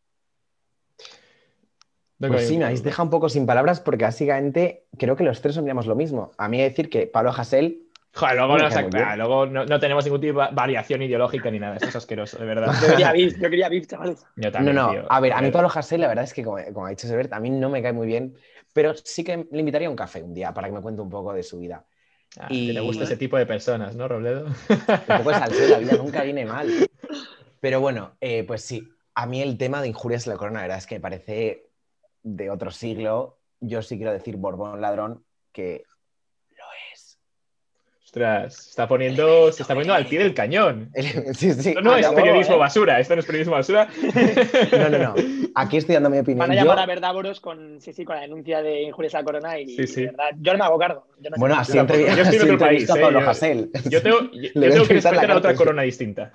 Pues 2.17 2.47
sí, 2.47 2.57
me 2.57 2.65
habéis 2.65 2.83
dejado 2.83 3.03
un 3.03 3.09
poco 3.09 3.27
sin 3.27 3.45
palabras 3.45 3.81
porque 3.81 4.05
básicamente 4.05 4.85
creo 4.97 5.15
que 5.15 5.24
los 5.24 5.41
tres 5.41 5.57
opinamos 5.57 5.85
lo 5.85 5.95
mismo. 5.95 6.31
A 6.38 6.47
mí 6.47 6.62
decir 6.62 6.89
que 6.89 7.07
Pablo 7.07 7.31
Hasél 7.35 7.84
Joder, 8.15 8.36
luego, 8.38 8.57
no, 8.57 9.15
luego 9.17 9.45
no, 9.45 9.65
no, 9.65 9.79
tenemos 9.79 10.05
ningún 10.05 10.22
tipo 10.22 10.39
de 10.39 10.48
variación 10.53 11.01
ideológica 11.01 11.51
ni 11.51 11.60
nada, 11.60 11.75
eso 11.75 11.88
es 11.88 11.95
asqueroso, 11.98 12.38
de 12.38 12.45
verdad. 12.45 12.74
Yo 12.81 12.88
quería 12.88 13.12
VIP, 13.12 13.41
yo 13.41 13.50
quería 13.50 13.69
VIP, 13.69 13.88
chavales. 13.88 14.25
Yo 14.38 14.51
también, 14.51 14.74
no, 14.74 14.88
no, 14.88 14.91
tío. 14.93 15.05
a 15.10 15.19
ver, 15.19 15.34
a 15.34 15.41
mí 15.41 15.51
Pablo 15.51 15.69
Hasél 15.74 16.00
la 16.00 16.07
verdad 16.07 16.24
es 16.24 16.34
que, 16.34 16.43
como, 16.43 16.57
como 16.74 16.86
ha 16.86 16.91
dicho 16.91 17.07
Sebert, 17.07 17.34
a 17.34 17.41
mí 17.41 17.50
no 17.50 17.69
me 17.69 17.84
cae 17.84 17.91
muy 17.91 18.07
bien, 18.07 18.34
pero 18.74 18.93
sí 18.95 19.25
que 19.25 19.45
le 19.51 19.60
invitaría 19.60 19.89
a 19.89 19.91
un 19.91 19.98
café 19.98 20.24
un 20.24 20.34
día 20.34 20.53
para 20.53 20.69
que 20.69 20.74
me 20.74 20.81
cuente 20.81 21.01
un 21.01 21.10
poco 21.10 21.34
de 21.34 21.43
su 21.43 21.60
vida. 21.60 21.86
Ah, 22.39 22.48
y 22.50 22.74
te 22.74 22.79
gusta 22.79 23.03
ese 23.03 23.17
tipo 23.17 23.38
de 23.38 23.45
personas, 23.45 23.95
¿no, 23.95 24.07
Robledo? 24.07 24.45
Un 24.69 25.17
poco 25.17 25.29
de 25.29 25.36
salseo, 25.36 25.69
la 25.69 25.77
vida 25.77 25.95
nunca 25.95 26.24
viene 26.24 26.45
mal. 26.45 26.67
Pero 27.62 27.79
bueno, 27.79 28.15
eh, 28.19 28.43
pues 28.45 28.62
sí, 28.62 28.89
a 29.13 29.25
mí 29.25 29.41
el 29.41 29.57
tema 29.57 29.81
de 29.81 29.88
injurias 29.88 30.27
en 30.27 30.34
la 30.34 30.38
corona, 30.38 30.60
la 30.60 30.63
verdad 30.63 30.77
es 30.77 30.88
que 30.88 30.95
me 30.95 31.01
parece 31.01 31.67
de 32.24 32.50
otro 32.50 32.72
siglo. 32.72 33.39
Yo 33.60 33.81
sí 33.81 33.98
quiero 33.98 34.12
decir 34.12 34.38
Borbón 34.38 34.81
ladrón, 34.81 35.24
que. 35.51 35.84
Ostras, 38.15 38.53
se 38.55 38.69
está 38.69 38.88
poniendo, 38.88 39.51
se 39.51 39.62
está 39.63 39.74
poniendo 39.74 39.93
al 39.93 40.05
pie 40.05 40.19
del 40.19 40.34
cañón. 40.34 40.89
Sí, 41.34 41.51
sí. 41.51 41.69
Esto 41.72 41.81
no 41.81 41.91
Ah, 41.91 42.00
es 42.00 42.07
periodismo 42.07 42.55
eh. 42.55 42.60
basura, 42.60 42.98
esto 43.01 43.13
no 43.13 43.19
es 43.19 43.25
periodismo 43.25 43.55
basura. 43.55 43.89
No, 44.72 44.89
no, 44.89 44.98
no. 45.00 45.15
Aquí 45.53 45.75
estoy 45.75 45.95
dando 45.95 46.10
mi 46.10 46.19
opinión. 46.19 46.39
Van 46.39 46.51
a 46.51 46.55
Yo- 46.55 46.62
llamar 46.62 46.79
a 46.79 46.86
Verdávoros 46.86 47.41
con, 47.41 47.81
sí, 47.81 47.91
sí, 47.91 48.05
con 48.05 48.15
la 48.15 48.22
denuncia 48.22 48.62
de 48.62 48.84
injurias 48.84 49.15
a 49.15 49.17
la 49.19 49.24
corona 49.25 49.60
y, 49.60 49.67
Sí, 49.75 49.86
sí. 49.88 50.05
verdad, 50.05 50.29
yo 50.39 50.53
no 50.53 50.60
me 50.60 50.63
hago 50.63 50.79
cargo. 50.79 51.07
Yo 51.19 51.29
no 51.29 51.36
sé. 51.36 51.39
Bueno, 51.41 51.55
así 51.55 51.74
entrev- 51.77 52.15
Yo 52.15 52.24
estoy 52.24 52.36
en 52.38 52.41
otro 52.43 52.57
país, 52.60 52.84
eh, 52.84 52.88
Pablo 53.01 53.19
yo- 53.89 54.01
tengo, 54.01 54.19
yo 54.31 54.39
Le 54.41 54.51
voy 54.53 54.65
a 54.67 54.72
tengo 54.72 54.86
que 54.88 54.93
respetar 54.93 55.31
a 55.31 55.36
otra 55.38 55.55
corona 55.55 55.81
distinta. 55.81 56.31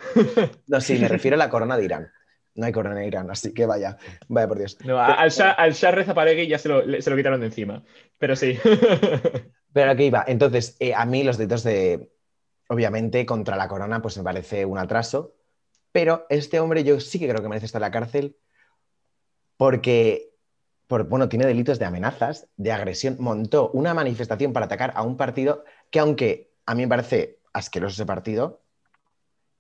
No, 0.67 0.81
sí, 0.83 0.99
me 0.99 1.09
refiero 1.09 1.37
a 1.37 1.39
la 1.39 1.49
corona 1.49 1.79
de 1.79 1.85
Irán. 1.87 2.11
No 2.57 2.67
hay 2.67 2.73
corona 2.73 2.97
de 2.97 3.07
Irán, 3.07 3.31
así 3.31 3.55
que 3.55 3.65
vaya. 3.65 3.97
Vaya 4.29 4.49
por 4.49 4.59
Dios. 4.59 4.77
No, 4.85 5.01
al 5.01 5.31
Shah, 5.31 5.53
al 5.53 5.73
Shah 5.73 5.93
Reza 5.93 6.13
Paregui 6.13 6.47
ya 6.47 6.59
se 6.59 6.69
lo, 6.69 6.83
se 7.01 7.09
lo 7.09 7.17
quitaron 7.17 7.41
de 7.41 7.47
encima. 7.47 7.83
Pero 8.19 8.37
sí. 8.37 8.59
Pero 9.73 9.91
aquí 9.91 10.05
iba. 10.05 10.25
Entonces, 10.27 10.77
eh, 10.81 10.95
a 10.95 11.05
mí 11.07 11.23
los 11.23 11.39
delitos 11.39 11.63
de, 11.63 12.13
obviamente, 12.69 13.25
contra 13.27 13.57
la 13.57 13.69
corona, 13.69 14.03
pues 14.03 14.17
me 14.17 14.25
parece 14.25 14.65
un 14.65 14.79
atraso. 14.79 15.35
Pero 15.93 16.27
este 16.29 16.61
hombre 16.61 16.85
yo 16.85 17.01
sí 17.01 17.19
que 17.19 17.29
creo 17.29 17.43
que 17.43 17.49
merece 17.49 17.67
estar 17.67 17.81
en 17.81 17.87
la 17.87 17.91
cárcel 17.91 18.37
porque, 19.57 20.33
por, 20.87 21.09
bueno, 21.09 21.29
tiene 21.29 21.47
delitos 21.47 21.79
de 21.79 21.85
amenazas, 21.85 22.49
de 22.57 22.73
agresión. 22.73 23.17
Montó 23.19 23.71
una 23.73 23.93
manifestación 23.95 24.53
para 24.53 24.67
atacar 24.67 24.93
a 24.95 25.03
un 25.03 25.17
partido 25.17 25.65
que, 25.91 25.99
aunque 25.99 26.53
a 26.67 26.75
mí 26.75 26.83
me 26.83 26.89
parece 26.89 27.41
asqueroso 27.53 27.95
ese 27.95 28.07
partido, 28.07 28.63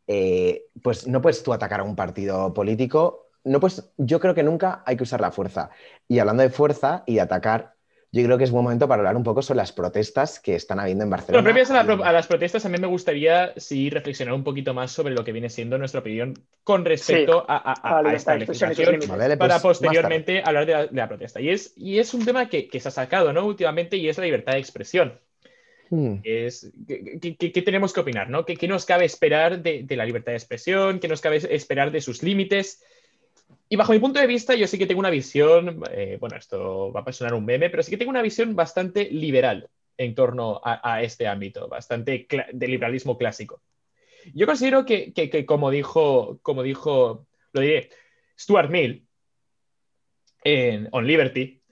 eh, 0.06 0.66
pues 0.82 1.06
no 1.06 1.20
puedes 1.20 1.42
tú 1.42 1.52
atacar 1.52 1.80
a 1.80 1.84
un 1.84 1.96
partido 1.96 2.52
político. 2.54 3.28
No 3.44 3.60
puedes, 3.60 3.92
yo 3.96 4.20
creo 4.20 4.34
que 4.34 4.42
nunca 4.42 4.82
hay 4.86 4.96
que 4.96 5.02
usar 5.02 5.20
la 5.20 5.30
fuerza. 5.30 5.70
Y 6.08 6.18
hablando 6.18 6.42
de 6.42 6.50
fuerza 6.50 7.04
y 7.06 7.14
de 7.16 7.20
atacar, 7.20 7.74
yo 8.12 8.24
creo 8.24 8.38
que 8.38 8.44
es 8.44 8.50
buen 8.50 8.64
momento 8.64 8.88
para 8.88 9.00
hablar 9.00 9.16
un 9.16 9.22
poco 9.22 9.40
sobre 9.40 9.58
las 9.58 9.72
protestas 9.72 10.40
que 10.40 10.54
están 10.56 10.80
habiendo 10.80 11.04
en 11.04 11.10
Barcelona. 11.10 11.42
Pero 11.44 11.52
previas 11.52 11.70
a, 11.70 11.82
la 11.84 12.08
a 12.08 12.12
las 12.12 12.26
protestas, 12.26 12.62
también 12.62 12.82
me 12.82 12.88
gustaría 12.88 13.52
sí 13.56 13.88
reflexionar 13.88 14.34
un 14.34 14.42
poquito 14.42 14.74
más 14.74 14.90
sobre 14.90 15.14
lo 15.14 15.22
que 15.24 15.32
viene 15.32 15.48
siendo 15.48 15.78
nuestra 15.78 16.00
opinión 16.00 16.34
con 16.64 16.84
respecto 16.84 17.40
Sí, 17.40 17.46
a, 17.48 17.56
a- 17.56 17.72
a- 17.72 17.98
a 18.00 18.08
a 18.10 18.14
esta 18.14 18.34
legislación. 18.36 18.98
Vale, 19.08 19.26
pues, 19.28 19.36
para 19.38 19.54
tarde. 19.54 19.62
posteriormente 19.62 20.42
hablar 20.44 20.66
de 20.66 20.72
la, 20.72 20.86
de 20.86 20.96
la 20.96 21.08
protesta. 21.08 21.40
Y 21.40 21.50
es, 21.50 21.72
y 21.76 21.98
es 22.00 22.12
un 22.14 22.24
tema 22.24 22.48
que, 22.48 22.68
que 22.68 22.80
se 22.80 22.88
ha 22.88 22.90
sacado 22.92 23.32
¿no? 23.32 23.46
últimamente 23.46 23.96
y 23.96 24.08
es 24.08 24.18
la 24.18 24.24
libertad 24.24 24.52
de 24.54 24.58
expresión. 24.58 25.20
Hmm. 25.88 26.16
Es, 26.22 26.70
¿qué, 26.86 27.18
qué- 27.20 27.36
qué- 27.36 27.52
qué 27.52 27.62
tenemos 27.62 27.92
que 27.92 28.00
opinar? 28.00 28.28
¿no? 28.30 28.44
¿Qué, 28.44 28.56
qué 28.56 28.68
nos 28.68 28.86
cabe 28.86 29.04
esperar 29.04 29.62
de, 29.62 29.82
de 29.84 29.96
la 29.96 30.04
libertad 30.04 30.32
de 30.32 30.36
expresión? 30.38 30.98
¿Qué 31.00 31.08
nos 31.08 31.20
cabe 31.20 31.36
esperar 31.54 31.90
de 31.90 32.00
sus 32.00 32.22
límites? 32.22 32.82
Y 33.72 33.76
bajo 33.76 33.92
mi 33.92 34.00
punto 34.00 34.18
de 34.18 34.26
vista, 34.26 34.56
yo 34.56 34.66
sí 34.66 34.76
que 34.78 34.86
tengo 34.86 34.98
una 34.98 35.10
visión, 35.10 35.80
eh, 35.92 36.16
bueno, 36.20 36.36
esto 36.36 36.92
va 36.92 37.04
a 37.06 37.12
sonar 37.12 37.34
un 37.34 37.44
meme, 37.44 37.70
pero 37.70 37.84
sí 37.84 37.90
que 37.92 37.96
tengo 37.96 38.10
una 38.10 38.20
visión 38.20 38.56
bastante 38.56 39.08
liberal 39.10 39.70
en 39.96 40.16
torno 40.16 40.60
a, 40.64 41.00
este 41.02 41.28
ámbito, 41.28 41.68
bastante 41.68 42.26
de 42.52 42.66
liberalismo 42.68 43.16
clásico. 43.16 43.62
Yo 44.34 44.46
considero 44.46 44.84
que, 44.84 45.12
que- 45.12 45.30
que 45.30 45.46
como 45.46 45.70
dijo, 45.70 46.40
como 46.42 46.64
dijo, 46.64 47.28
lo 47.52 47.60
diré, 47.60 47.90
Stuart 48.36 48.70
Mill 48.70 49.06
en 50.42 50.88
On 50.90 51.06
Liberty, 51.06 51.62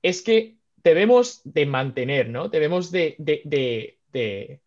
es 0.00 0.22
que 0.22 0.58
debemos 0.76 1.40
de 1.44 1.66
mantener, 1.66 2.28
¿no? 2.28 2.50
Debemos 2.50 2.92
de, 2.92 3.16
de- 3.18 3.42
de- 3.44 3.98
de 4.12 4.60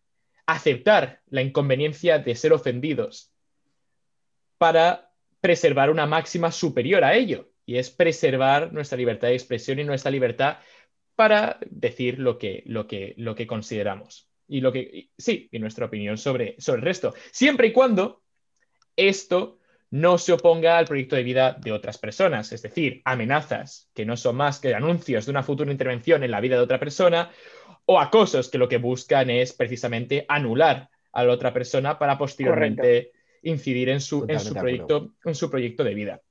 aceptar 0.44 1.22
la 1.30 1.40
inconveniencia 1.40 2.18
de 2.18 2.34
ser 2.34 2.52
ofendidos 2.52 3.32
para 4.58 5.05
preservar 5.46 5.90
una 5.90 6.06
máxima 6.06 6.50
superior 6.50 7.04
a 7.04 7.14
ello, 7.14 7.52
y 7.64 7.76
es 7.76 7.88
preservar 7.88 8.72
nuestra 8.72 8.98
libertad 8.98 9.28
de 9.28 9.34
expresión 9.34 9.78
y 9.78 9.84
nuestra 9.84 10.10
libertad 10.10 10.56
para 11.14 11.60
decir 11.70 12.18
lo 12.18 12.36
que, 12.36 12.64
lo 12.66 12.88
que, 12.88 13.14
lo 13.16 13.36
que 13.36 13.46
consideramos. 13.46 14.28
Y 14.48 14.60
lo 14.60 14.72
que, 14.72 15.10
sí, 15.16 15.48
y 15.52 15.60
nuestra 15.60 15.86
opinión 15.86 16.18
sobre, 16.18 16.56
sobre 16.58 16.80
el 16.80 16.84
resto. 16.84 17.14
Siempre 17.30 17.68
y 17.68 17.72
cuando 17.72 18.24
esto 18.96 19.60
no 19.92 20.18
se 20.18 20.32
oponga 20.32 20.78
al 20.78 20.86
proyecto 20.86 21.14
de 21.14 21.22
vida 21.22 21.52
de 21.52 21.70
otras 21.70 21.96
personas, 21.96 22.50
es 22.50 22.62
decir, 22.62 23.00
amenazas 23.04 23.88
que 23.94 24.04
no 24.04 24.16
son 24.16 24.34
más 24.34 24.58
que 24.58 24.74
anuncios 24.74 25.26
de 25.26 25.30
una 25.30 25.44
futura 25.44 25.70
intervención 25.70 26.24
en 26.24 26.32
la 26.32 26.40
vida 26.40 26.56
de 26.56 26.62
otra 26.62 26.80
persona 26.80 27.30
o 27.84 28.00
acosos 28.00 28.48
que 28.48 28.58
lo 28.58 28.68
que 28.68 28.78
buscan 28.78 29.30
es 29.30 29.52
precisamente 29.52 30.26
anular 30.28 30.90
a 31.12 31.22
la 31.22 31.32
otra 31.32 31.52
persona 31.52 32.00
para 32.00 32.18
posteriormente 32.18 33.12
incidir 33.50 33.88
en 33.88 34.00
su, 34.00 34.24
en, 34.28 34.40
su 34.40 34.54
proyecto, 34.54 35.12
en 35.24 35.34
su 35.34 35.50
proyecto 35.50 35.84
de 35.84 35.94
vida. 35.94 36.22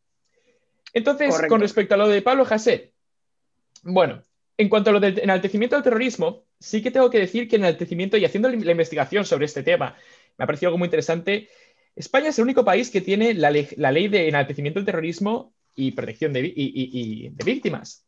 Entonces, 0.94 1.30
Correcto. 1.30 1.50
con 1.50 1.62
respecto 1.62 1.94
a 1.96 1.98
lo 1.98 2.08
de 2.08 2.22
Pablo 2.22 2.46
Hasél, 2.50 2.92
bueno, 3.84 4.24
en 4.58 4.70
cuanto 4.70 4.90
a 4.90 4.94
lo 4.94 5.00
del 5.00 5.20
enaltecimiento 5.20 5.76
del 5.76 5.84
terrorismo, 5.84 6.46
sí 6.60 6.82
que 6.82 6.92
tengo 6.92 7.10
que 7.10 7.20
decir 7.20 7.48
que 7.48 7.58
enaltecimiento 7.58 8.18
y 8.18 8.26
haciendo 8.26 8.50
la 8.50 8.72
investigación 8.72 9.26
sobre 9.26 9.46
este 9.46 9.64
tema, 9.64 9.96
me 10.38 10.44
ha 10.44 10.48
parecido 10.48 10.70
algo 10.70 10.78
muy 10.78 10.88
interesante. 10.88 11.50
España 11.96 12.30
es 12.30 12.40
el 12.40 12.44
único 12.44 12.64
país 12.64 12.90
que 12.90 13.02
tiene 13.02 13.34
la, 13.34 13.52
le- 13.52 13.68
la 13.78 13.92
ley 13.92 14.08
de 14.08 14.28
enaltecimiento 14.30 14.80
del 14.80 14.86
terrorismo 14.86 15.54
y 15.76 15.92
protección 15.92 16.32
de, 16.34 16.42
y- 16.42 16.54
y- 16.56 17.26
y 17.26 17.30
de 17.30 17.44
víctimas. 17.44 18.06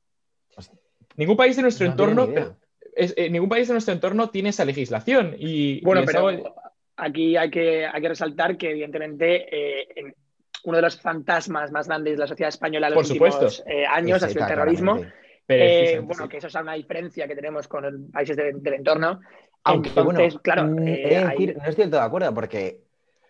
Ningún 1.17 1.35
país 1.37 1.55
de 1.55 1.61
nuestro 1.63 1.85
No 1.85 1.91
entorno, 1.91 2.57
es- 2.95 3.13
eh, 3.17 3.29
ningún 3.29 3.49
país 3.49 3.67
de 3.67 3.73
nuestro 3.73 3.93
entorno 3.93 4.29
tiene 4.29 4.49
esa 4.49 4.63
legislación. 4.65 5.35
Y, 5.37 5.81
Bueno, 5.81 6.03
y 6.03 6.05
pero 6.05 6.27
algo- 6.27 6.55
aquí 6.97 7.37
hay 7.37 7.49
que, 7.49 7.85
hay 7.85 8.01
que 8.01 8.09
resaltar 8.09 8.57
que, 8.57 8.71
evidentemente, 8.71 9.45
eh, 9.81 9.87
en- 9.95 10.15
uno 10.63 10.77
de 10.77 10.81
los 10.81 10.99
fantasmas 10.99 11.71
más 11.71 11.87
grandes 11.87 12.13
de 12.15 12.19
la 12.19 12.27
sociedad 12.27 12.49
española 12.49 12.87
en 12.87 12.95
los 12.95 13.07
Por 13.07 13.11
últimos 13.27 13.63
eh, 13.67 13.85
años 13.85 14.21
ha 14.23 14.27
sido 14.27 14.41
el 14.41 14.47
terrorismo. 14.47 14.93
claramente. 14.95 15.17
Eh, 15.49 15.99
bueno, 16.03 16.23
sí. 16.23 16.29
que 16.29 16.37
eso 16.37 16.47
es 16.47 16.55
una 16.55 16.73
diferencia 16.73 17.25
que 17.27 17.35
tenemos 17.35 17.69
con 17.69 17.83
los 17.83 18.11
países 18.11 18.35
de- 18.35 18.51
del 18.53 18.73
entorno. 18.73 19.21
Aunque, 19.63 19.89
Entonces, 19.89 20.15
bueno, 20.15 20.41
claro, 20.41 20.63
mm, 20.65 20.87
eh, 20.87 21.23
hay- 21.25 21.45
no 21.55 21.63
estoy 21.63 21.83
del 21.85 21.91
todo 21.91 22.01
de 22.01 22.07
acuerdo 22.07 22.33
porque, 22.33 22.81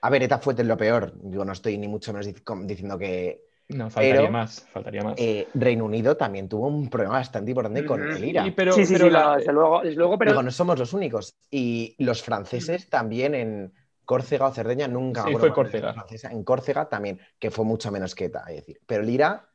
a 0.02 0.10
ver, 0.10 0.24
ETA 0.24 0.40
fue 0.40 0.56
lo 0.64 0.78
peor. 0.78 1.14
Yo 1.24 1.46
no 1.46 1.52
estoy 1.52 1.78
ni 1.78 1.88
mucho 1.88 2.12
menos 2.12 2.28
dic- 2.28 2.66
diciendo 2.66 2.98
que 2.98 3.42
No, 3.70 3.90
faltaría 3.90 4.30
pero, 4.30 4.32
más, 4.32 4.68
faltaría 4.72 5.04
más. 5.04 5.20
eh, 5.20 5.52
Reino 5.54 5.86
Unido 5.86 6.16
también 6.18 6.48
tuvo 6.50 6.68
un 6.68 6.90
problema 6.90 7.16
bastante 7.16 7.52
importante 7.52 7.84
con 7.86 8.08
el 8.12 8.24
IRA. 8.24 8.56
Pero, 8.56 8.74
sí, 8.74 8.86
sí, 8.86 8.94
pero 8.94 9.10
sí, 9.10 9.10
la- 9.10 9.24
no, 9.24 9.36
desde 9.36 9.54
luego, 9.54 9.82
desde 9.82 9.96
luego, 9.98 10.18
pero 10.18 10.32
Digo, 10.32 10.44
no 10.44 10.52
somos 10.52 10.80
los 10.80 10.94
únicos. 10.94 11.36
Y 11.52 11.96
los 12.00 12.22
franceses 12.24 12.90
también 12.90 13.36
en 13.36 13.74
Córcega 14.06 14.48
o 14.48 14.54
Cerdeña, 14.54 14.88
nunca 14.88 15.24
Sí, 15.26 15.32
fue 15.32 15.54
Córcega. 15.54 15.94
francesa, 15.94 16.32
En 16.32 16.44
Córcega 16.44 16.90
también, 16.90 17.20
que 17.40 17.52
fue 17.52 17.66
mucho 17.66 17.92
menos 17.92 18.16
que 18.16 18.26
ETA, 18.26 18.44
es 18.50 18.56
decir. 18.58 18.80
Pero 18.86 19.04
el 19.04 19.10
IRA, 19.10 19.50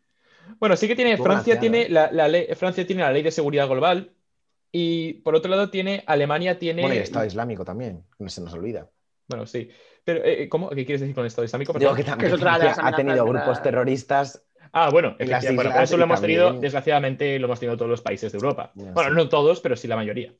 Bueno, 0.59 0.76
sí 0.76 0.88
que 0.88 0.97
tiene, 0.97 1.16
Francia 1.19 1.59
tiene 1.59 1.88
la, 1.88 2.11
la 2.12 2.28
ley, 2.28 2.47
Francia 2.57 2.87
tiene 2.87 3.02
la 3.02 3.12
ley 3.12 3.23
de 3.23 3.31
seguridad 3.31 3.69
global 3.69 4.14
y 4.73 5.14
por 5.14 5.35
otro 5.35 5.50
lado 5.50 5.71
tiene, 5.71 6.04
Alemania 6.07 6.59
tiene... 6.59 6.83
bueno, 6.83 6.95
y 6.95 6.99
el 6.99 7.02
Estado 7.04 7.25
Islámico 7.26 7.64
también, 7.64 8.04
no 8.19 8.28
se 8.28 8.40
nos 8.40 8.52
olvida. 8.54 8.90
Bueno, 9.32 9.46
sí. 9.46 9.68
Pero, 10.04 10.24
eh, 10.24 10.48
¿cómo? 10.48 10.68
¿Qué 10.70 10.84
quieres 10.84 11.00
decir 11.00 11.14
con 11.14 11.22
el 11.22 11.28
Estado 11.28 11.44
Islámico? 11.44 11.72
Digo 11.78 11.94
que 11.94 12.04
también 12.04 12.36
Que 12.36 12.46
ha 12.80 12.92
tenido 12.96 13.24
grupos 13.24 13.62
terroristas. 13.62 14.44
Ah, 14.74 14.88
bueno, 14.90 15.16
pero 15.18 15.80
eso 15.82 15.96
lo 15.98 16.04
hemos 16.04 16.20
tenido, 16.20 16.44
también- 16.46 16.62
desgraciadamente, 16.62 17.38
lo 17.38 17.46
hemos 17.46 17.60
tenido 17.60 17.76
todos 17.76 17.90
los 17.90 18.00
países 18.00 18.32
de 18.32 18.36
Europa. 18.38 18.72
Ya, 18.74 18.92
Bueno, 18.92 19.10
sí. 19.10 19.16
no 19.16 19.28
todos, 19.28 19.60
pero 19.60 19.76
sí 19.76 19.86
la 19.86 19.96
mayoría. 19.96 20.32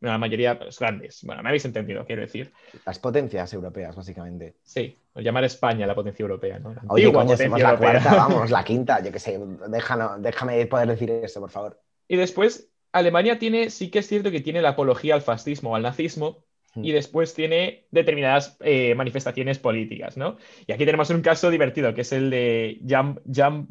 Bueno, 0.00 0.12
la 0.14 0.18
mayoría, 0.18 0.58
pues, 0.58 0.78
grandes. 0.78 1.20
Bueno, 1.24 1.42
me 1.42 1.48
habéis 1.48 1.64
entendido, 1.64 2.04
quiero 2.04 2.22
decir. 2.22 2.52
Las 2.86 2.98
potencias 3.00 3.52
europeas, 3.52 3.96
básicamente. 3.96 4.54
Sí, 4.62 4.96
o 5.14 5.20
llamar 5.20 5.42
a 5.44 5.46
España 5.46 5.86
la 5.86 5.94
potencia 5.94 6.22
europea, 6.22 6.58
¿no? 6.58 6.72
La 6.74 6.82
Oye, 6.88 7.04
coño, 7.06 7.20
potencia 7.22 7.46
somos 7.46 7.60
la 7.62 7.70
europea. 7.70 7.90
cuarta, 8.02 8.14
vamos, 8.16 8.50
la 8.50 8.62
quinta, 8.64 9.02
yo 9.02 9.10
qué 9.10 9.18
sé. 9.18 9.38
Déjalo- 9.38 10.18
déjame 10.18 10.66
poder 10.66 10.88
decir 10.88 11.10
eso, 11.10 11.40
por 11.40 11.50
favor. 11.50 11.80
Y 12.06 12.16
después, 12.16 12.68
Alemania 12.92 13.38
tiene, 13.40 13.70
sí 13.70 13.90
que 13.90 14.00
es 14.00 14.06
cierto 14.06 14.30
que 14.30 14.40
tiene 14.40 14.62
la 14.62 14.70
apología 14.70 15.14
al 15.14 15.22
fascismo 15.22 15.70
o 15.72 15.74
al 15.76 15.82
nazismo, 15.82 16.43
y 16.76 16.92
después 16.92 17.34
tiene 17.34 17.86
determinadas 17.90 18.56
eh, 18.60 18.94
manifestaciones 18.94 19.58
políticas, 19.58 20.16
¿no? 20.16 20.36
Y 20.66 20.72
aquí 20.72 20.84
tenemos 20.84 21.10
un 21.10 21.20
caso 21.22 21.50
divertido, 21.50 21.94
que 21.94 22.00
es 22.02 22.12
el 22.12 22.30
de 22.30 22.80
Jan, 22.86 23.20
Jan 23.32 23.66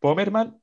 Pomerman, 0.00 0.60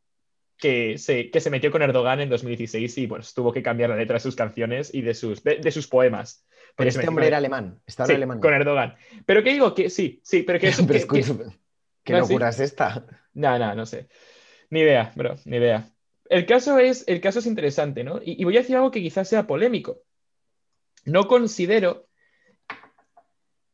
que 0.58 0.98
se, 1.00 1.32
que 1.32 1.42
se 1.42 1.50
metió 1.50 1.72
con 1.72 1.82
Erdogan 1.82 2.20
en 2.22 2.30
2016 2.30 2.98
y 3.00 3.08
pues 3.08 3.34
tuvo 3.34 3.52
que 3.52 3.64
cambiar 3.64 3.90
la 3.90 3.96
letra 3.96 4.16
de 4.16 4.20
sus 4.20 4.36
canciones 4.36 4.94
y 4.94 5.02
de 5.02 5.16
sus, 5.16 5.44
de, 5.44 5.72
sus 5.72 5.88
poemas. 5.88 6.46
Pero 6.76 6.90
este 6.90 7.08
hombre 7.08 7.28
era 7.28 7.38
alemán, 7.38 7.82
estaba 7.88 8.08
sí, 8.08 8.14
Alemania. 8.14 8.42
con 8.42 8.54
Erdogan. 8.54 8.96
Pero 9.26 9.44
que 9.44 9.52
digo 9.54 9.74
que 9.74 9.90
sí, 9.90 10.22
sí, 10.24 10.44
pero 10.44 10.60
que 10.60 10.68
es... 10.70 10.82
Pero 10.82 11.08
que- 11.08 11.22
que- 11.22 11.36
¿Qué 12.04 12.14
No, 12.14 12.20
locura 12.20 12.50
es 12.50 12.60
esta? 12.60 13.06
No, 13.34 13.60
no, 13.60 13.76
no 13.76 13.86
sé. 13.86 14.08
Ni 14.72 14.80
idea, 14.80 15.12
bro, 15.16 15.36
ni 15.46 15.58
idea. 15.58 15.88
El 16.30 16.46
caso 16.48 16.80
es, 16.80 17.04
el 17.08 17.22
caso 17.22 17.40
es 17.40 17.46
interesante, 17.46 18.04
¿no? 18.04 18.20
Y, 18.24 18.42
y 18.42 18.44
voy 18.44 18.58
a 18.58 18.62
decir 18.62 18.76
algo 18.76 18.90
que 18.90 19.02
quizás 19.02 19.28
sea 19.28 19.46
polémico. 19.46 20.02
No 21.04 21.28
considero, 21.28 22.08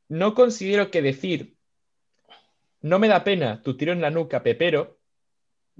no 0.07 0.33
considero 0.33 0.89
que 0.89 1.01
decir 1.01 1.57
no 2.81 2.99
me 2.99 3.07
da 3.07 3.23
pena 3.23 3.61
tu 3.61 3.75
tiro 3.75 3.91
en 3.91 4.01
la 4.01 4.11
nuca, 4.11 4.43
Pepero, 4.43 4.99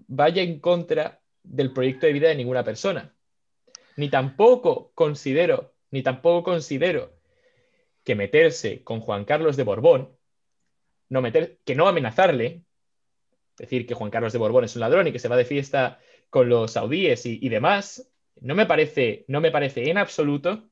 vaya 0.08 0.42
en 0.42 0.60
contra 0.60 1.22
del 1.44 1.72
proyecto 1.72 2.06
de 2.06 2.14
vida 2.14 2.30
de 2.30 2.36
ninguna 2.36 2.64
persona. 2.64 3.16
Ni 3.96 4.10
tampoco 4.10 4.92
considero, 4.94 5.74
ni 5.92 6.04
tampoco 6.04 6.44
considero 6.44 7.14
que 8.04 8.16
meterse 8.16 8.84
con 8.84 9.00
Juan 9.00 9.26
Carlos 9.26 9.58
de 9.58 9.64
Borbón, 9.64 10.18
no 11.10 11.22
meter, 11.22 11.60
que 11.64 11.76
no 11.76 11.88
amenazarle, 11.88 12.64
decir 13.58 13.88
que 13.88 13.94
Juan 13.94 14.12
Carlos 14.12 14.34
de 14.34 14.40
Borbón 14.40 14.66
es 14.66 14.76
un 14.76 14.82
ladrón 14.82 15.08
y 15.08 15.12
que 15.12 15.20
se 15.20 15.30
va 15.30 15.38
de 15.38 15.46
fiesta 15.46 16.00
con 16.30 16.50
los 16.50 16.72
saudíes 16.74 17.26
y, 17.26 17.40
y 17.42 17.50
demás, 17.50 18.12
no 18.42 18.56
me 18.56 18.66
parece, 18.66 19.26
no 19.28 19.42
me 19.42 19.52
parece 19.52 19.90
en 19.90 19.98
absoluto 19.98 20.67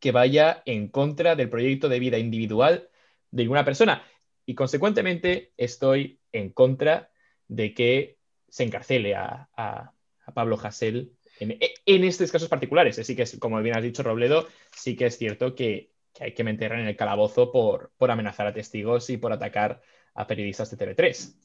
que 0.00 0.12
vaya 0.12 0.62
en 0.66 0.88
contra 0.88 1.36
del 1.36 1.50
proyecto 1.50 1.88
de 1.88 1.98
vida 1.98 2.18
individual 2.18 2.88
de 3.30 3.42
ninguna 3.42 3.64
persona. 3.64 4.02
Y 4.46 4.54
consecuentemente 4.54 5.52
estoy 5.56 6.20
en 6.32 6.50
contra 6.50 7.10
de 7.48 7.74
que 7.74 8.18
se 8.48 8.64
encarcele 8.64 9.14
a, 9.14 9.48
a- 9.56 9.92
a 10.26 10.32
Pablo 10.32 10.58
Hasél 10.62 11.12
en, 11.40 11.58
en 11.86 12.04
estos 12.04 12.30
casos 12.32 12.48
particulares. 12.48 12.96
Sí 12.96 13.14
que 13.16 13.22
es, 13.22 13.38
como 13.38 13.60
bien 13.60 13.76
has 13.76 13.82
dicho, 13.82 14.02
Robledo, 14.02 14.46
sí 14.74 14.96
que 14.96 15.06
es 15.06 15.18
cierto 15.18 15.54
que, 15.54 15.90
que 16.14 16.24
hay 16.24 16.32
que 16.32 16.44
meterlo 16.44 16.78
en 16.78 16.86
el 16.86 16.96
calabozo 16.96 17.50
por, 17.52 17.92
por 17.98 18.10
amenazar 18.10 18.46
a 18.46 18.54
testigos 18.54 19.10
y 19.10 19.16
por 19.16 19.32
atacar 19.32 19.82
a 20.14 20.26
periodistas 20.26 20.70
de 20.70 20.76
TV3. 20.94 21.36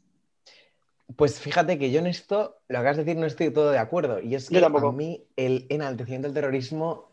Pues 1.16 1.40
fíjate 1.40 1.80
que 1.80 1.90
yo 1.92 2.00
en 2.00 2.08
esto, 2.08 2.62
lo 2.68 2.76
que 2.76 2.78
acabas 2.78 2.98
de 2.98 3.04
decir, 3.04 3.20
no 3.20 3.26
estoy 3.26 3.52
todo 3.52 3.72
de 3.72 3.80
acuerdo. 3.80 4.22
Y 4.22 4.36
es 4.36 4.48
que 4.50 4.58
a 4.90 4.92
mí 4.92 5.26
el 5.36 5.66
enaltecimiento 5.70 6.28
del 6.28 6.36
terrorismo, 6.36 7.09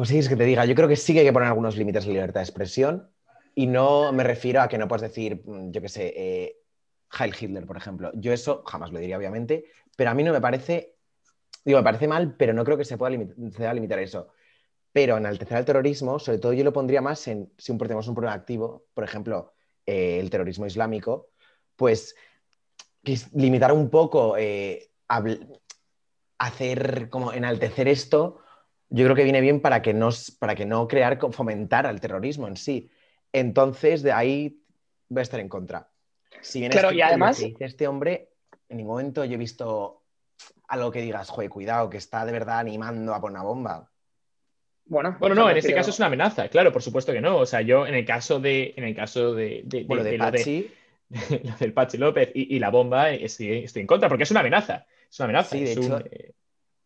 pues 0.00 0.08
sí, 0.08 0.18
es 0.18 0.30
que 0.30 0.36
te 0.36 0.44
diga, 0.44 0.64
yo 0.64 0.74
creo 0.74 0.88
que 0.88 0.96
sí 0.96 1.12
que 1.12 1.18
hay 1.18 1.26
que 1.26 1.32
poner 1.34 1.48
algunos 1.48 1.76
límites 1.76 2.06
la 2.06 2.14
libertad 2.14 2.40
de 2.40 2.44
expresión. 2.44 3.10
Y 3.54 3.66
no 3.66 4.12
me 4.14 4.24
refiero 4.24 4.62
a 4.62 4.66
que 4.68 4.78
no 4.78 4.88
puedes 4.88 5.02
decir, 5.02 5.42
mm, 5.44 5.72
yo 5.72 5.82
qué 5.82 5.90
sé, 5.90 6.14
eh, 6.16 6.56
Heil 7.18 7.34
Hitler, 7.38 7.66
por 7.66 7.76
ejemplo. 7.76 8.10
Yo 8.14 8.32
eso 8.32 8.62
jamás 8.66 8.92
lo 8.92 8.98
diría, 8.98 9.18
obviamente, 9.18 9.66
pero 9.98 10.08
a 10.08 10.14
mí 10.14 10.24
no 10.24 10.32
me 10.32 10.40
parece, 10.40 10.96
digo, 11.66 11.80
me 11.80 11.84
parece 11.84 12.08
mal, 12.08 12.34
pero 12.38 12.54
no 12.54 12.64
creo 12.64 12.78
que 12.78 12.86
se 12.86 12.96
pueda, 12.96 13.14
limit- 13.14 13.34
se 13.52 13.58
deba 13.60 13.74
limitar 13.74 13.98
eso. 13.98 14.28
Pero 14.90 15.18
enaltecer 15.18 15.58
al 15.58 15.66
terrorismo, 15.66 16.18
sobre 16.18 16.38
todo 16.38 16.54
yo 16.54 16.64
lo 16.64 16.72
pondría 16.72 17.02
más 17.02 17.28
en 17.28 17.52
si 17.58 17.70
un, 17.70 17.78
tenemos 17.78 18.08
un 18.08 18.14
problema 18.14 18.34
activo, 18.34 18.86
por 18.94 19.04
ejemplo, 19.04 19.52
eh, 19.84 20.18
el 20.18 20.30
terrorismo 20.30 20.64
islámico, 20.64 21.28
pues 21.76 22.16
limitar 23.34 23.72
un 23.72 23.90
poco, 23.90 24.36
eh, 24.38 24.90
hacer 26.38 27.10
como 27.10 27.32
enaltecer 27.32 27.88
esto, 27.88 28.38
yo 28.90 29.04
creo 29.04 29.16
que 29.16 29.24
viene 29.24 29.40
bien 29.40 29.60
para 29.60 29.82
que 29.82 29.94
no, 29.94 30.10
para 30.38 30.54
que 30.54 30.66
no 30.66 30.86
crear, 30.88 31.18
fomentar 31.32 31.86
al 31.86 32.00
terrorismo 32.00 32.46
en 32.48 32.56
sí. 32.56 32.90
Entonces, 33.32 34.02
de 34.02 34.12
ahí 34.12 34.62
voy 35.08 35.20
a 35.20 35.22
estar 35.22 35.40
en 35.40 35.48
contra. 35.48 35.88
Si 36.40 36.58
bien 36.60 36.72
es 36.72 36.78
Claro, 36.78 36.92
y 36.94 36.98
lo 36.98 37.04
además- 37.06 37.38
que 37.38 37.46
dice 37.46 37.64
este 37.64 37.86
hombre, 37.88 38.30
en 38.68 38.76
ningún 38.78 38.92
momento 38.94 39.24
yo 39.24 39.34
he 39.34 39.38
visto 39.38 40.02
algo 40.68 40.90
que 40.90 41.00
digas, 41.02 41.28
joder, 41.28 41.50
cuidado, 41.50 41.88
que 41.90 41.96
está 41.98 42.24
de 42.24 42.32
verdad 42.32 42.58
animando 42.58 43.14
a 43.14 43.20
poner 43.20 43.36
una 43.38 43.44
bomba. 43.44 43.90
Bueno, 44.86 45.16
Bueno, 45.20 45.34
no, 45.36 45.48
en 45.50 45.56
este 45.56 45.72
caso 45.74 45.90
es 45.90 45.98
una 45.98 46.06
amenaza, 46.06 46.48
claro, 46.48 46.72
por 46.72 46.82
supuesto 46.82 47.12
que 47.12 47.20
no. 47.20 47.36
O 47.38 47.46
sea, 47.46 47.60
yo 47.60 47.86
en 47.86 47.94
el 47.94 48.04
caso 48.04 48.40
de, 48.40 48.74
en 48.76 48.84
el 48.84 48.94
caso 48.96 49.34
de, 49.34 49.62
de- 49.64 49.78
de- 49.78 49.84
Bueno, 49.84 50.02
de 50.02 50.10
de 50.12 50.18
lo 50.18 50.30
de- 50.32 50.38
Pachi, 50.38 50.70
lo 51.44 51.56
del 51.58 51.72
Pachi 51.72 51.98
López 51.98 52.30
y, 52.34 52.56
y 52.56 52.58
la 52.58 52.70
bomba, 52.70 53.10
estoy 53.10 53.68
en 53.72 53.86
contra, 53.86 54.08
porque 54.08 54.24
es 54.24 54.30
una 54.32 54.40
amenaza. 54.40 54.86
Es 55.08 55.18
una 55.20 55.24
amenaza. 55.26 55.50
Sí, 55.56 55.62
de 55.62 55.72
es 55.72 55.78
un, 55.78 55.84
hecho- 55.84 56.04
eh, 56.10 56.32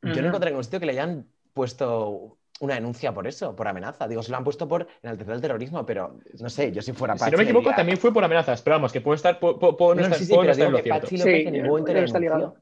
yo 0.03 0.21
no 0.21 0.29
encontré 0.29 0.51
ningún 0.51 0.65
sitio 0.65 0.81
que 0.81 0.87
le 0.87 0.93
hayan 0.93 1.27
puesto 1.55 2.37
una 2.61 2.75
denuncia 2.75 3.13
por 3.13 3.27
eso, 3.27 3.57
por 3.57 3.67
amenaza. 3.67 4.07
Digo, 4.07 4.23
se 4.23 4.31
lo 4.31 4.37
han 4.37 4.45
puesto 4.45 4.69
por 4.69 4.87
enaltecer 5.03 5.35
el 5.35 5.41
terrorismo, 5.41 5.87
pero 5.87 6.19
no 6.41 6.51
sé, 6.51 6.71
yo 6.73 6.83
si 6.83 6.93
fuera 6.93 7.15
Pachi. 7.15 7.25
si 7.27 7.31
no 7.33 7.37
me 7.39 7.45
equivoco, 7.45 7.63
diría- 7.65 7.77
también 7.77 7.99
fue 7.99 8.13
por 8.13 8.23
amenazas, 8.25 8.63
pero 8.63 8.77
vamos, 8.77 8.93
que 8.93 9.01
puedo 9.01 9.15
estar, 9.15 9.41
puedo, 9.41 9.59
puedo- 9.59 9.95
no 9.95 10.01
No, 10.01 10.03
estar, 10.03 10.19
sí, 10.19 10.25
sí, 10.27 10.31
puedo 10.31 10.43
no 10.43 10.53
pero 10.53 10.53
estar 10.53 10.67
en 10.67 10.71
digo 10.73 10.79
lo 10.79 10.83
que 10.83 10.83
cierto. 10.91 11.01
Pachi 11.07 11.17
Sí, 11.19 11.47
en 11.49 11.53
ningún 11.53 11.89
está 11.97 12.19
ligado. 12.19 12.57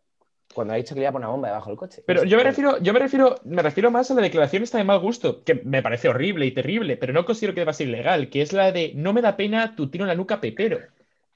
Cuando 0.55 0.75
ha 0.75 0.77
dicho 0.77 0.95
que 0.95 1.01
le 1.01 1.05
iba 1.05 1.09
a 1.09 1.13
poner 1.13 1.27
una 1.27 1.33
bomba 1.33 1.49
debajo 1.49 1.71
del 1.71 1.79
coche. 1.79 2.03
Pero 2.07 2.23
No 2.25 2.29
yo 2.29 2.37
me 2.37 2.43
refiero, 2.45 2.79
yo 2.79 2.93
me 2.93 2.99
refiero, 2.99 3.37
me 3.45 3.63
refiero 3.63 3.91
más 3.91 4.11
a 4.11 4.15
la 4.15 4.21
declaración 4.21 4.63
esta 4.63 4.77
de 4.77 4.85
mal 4.85 4.99
gusto, 5.01 5.43
que 5.45 5.55
me 5.65 5.83
parece 5.83 6.11
horrible 6.11 6.45
y 6.45 6.53
terrible, 6.53 6.99
pero 6.99 7.15
no 7.15 7.25
considero 7.25 7.55
que 7.55 7.61
deba 7.61 7.73
ser 7.73 7.89
ilegal, 7.89 8.29
que 8.29 8.43
es 8.43 8.53
la 8.53 8.71
de 8.71 8.93
no 8.95 9.15
me 9.15 9.23
da 9.23 9.35
pena 9.37 9.75
tu 9.75 9.89
tiro 9.89 10.05
en 10.05 10.09
la 10.09 10.15
nuca, 10.15 10.43
Pepero. 10.43 10.79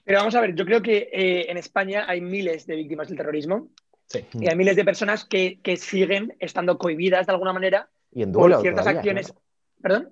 Pero 0.04 0.18
vamos 0.18 0.34
a 0.34 0.40
ver, 0.42 0.54
yo 0.54 0.66
creo 0.66 0.82
que 0.82 1.08
eh, 1.12 1.50
en 1.50 1.56
España 1.56 2.04
hay 2.06 2.20
miles 2.20 2.66
de 2.66 2.76
víctimas 2.76 3.08
del 3.08 3.16
terrorismo 3.16 3.68
Sí. 4.08 4.24
y 4.34 4.48
hay 4.48 4.56
miles 4.56 4.76
de 4.76 4.84
personas 4.84 5.24
que, 5.24 5.58
que 5.62 5.76
siguen 5.76 6.36
estando 6.38 6.78
cohibidas 6.78 7.26
de 7.26 7.32
alguna 7.32 7.52
manera 7.52 7.88
Y 8.12 8.22
en 8.22 8.32
por 8.32 8.48
ciertas 8.60 8.84
todavía, 8.84 9.00
acciones. 9.00 9.34
¿Perdón? 9.82 10.10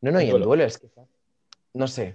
No, 0.00 0.10
no, 0.12 0.20
y 0.20 0.30
En 0.30 0.36
en 0.36 0.42
duelo. 0.42 0.64
es 0.64 0.78
que. 0.78 0.88
No 1.74 1.86
sé. 1.86 2.14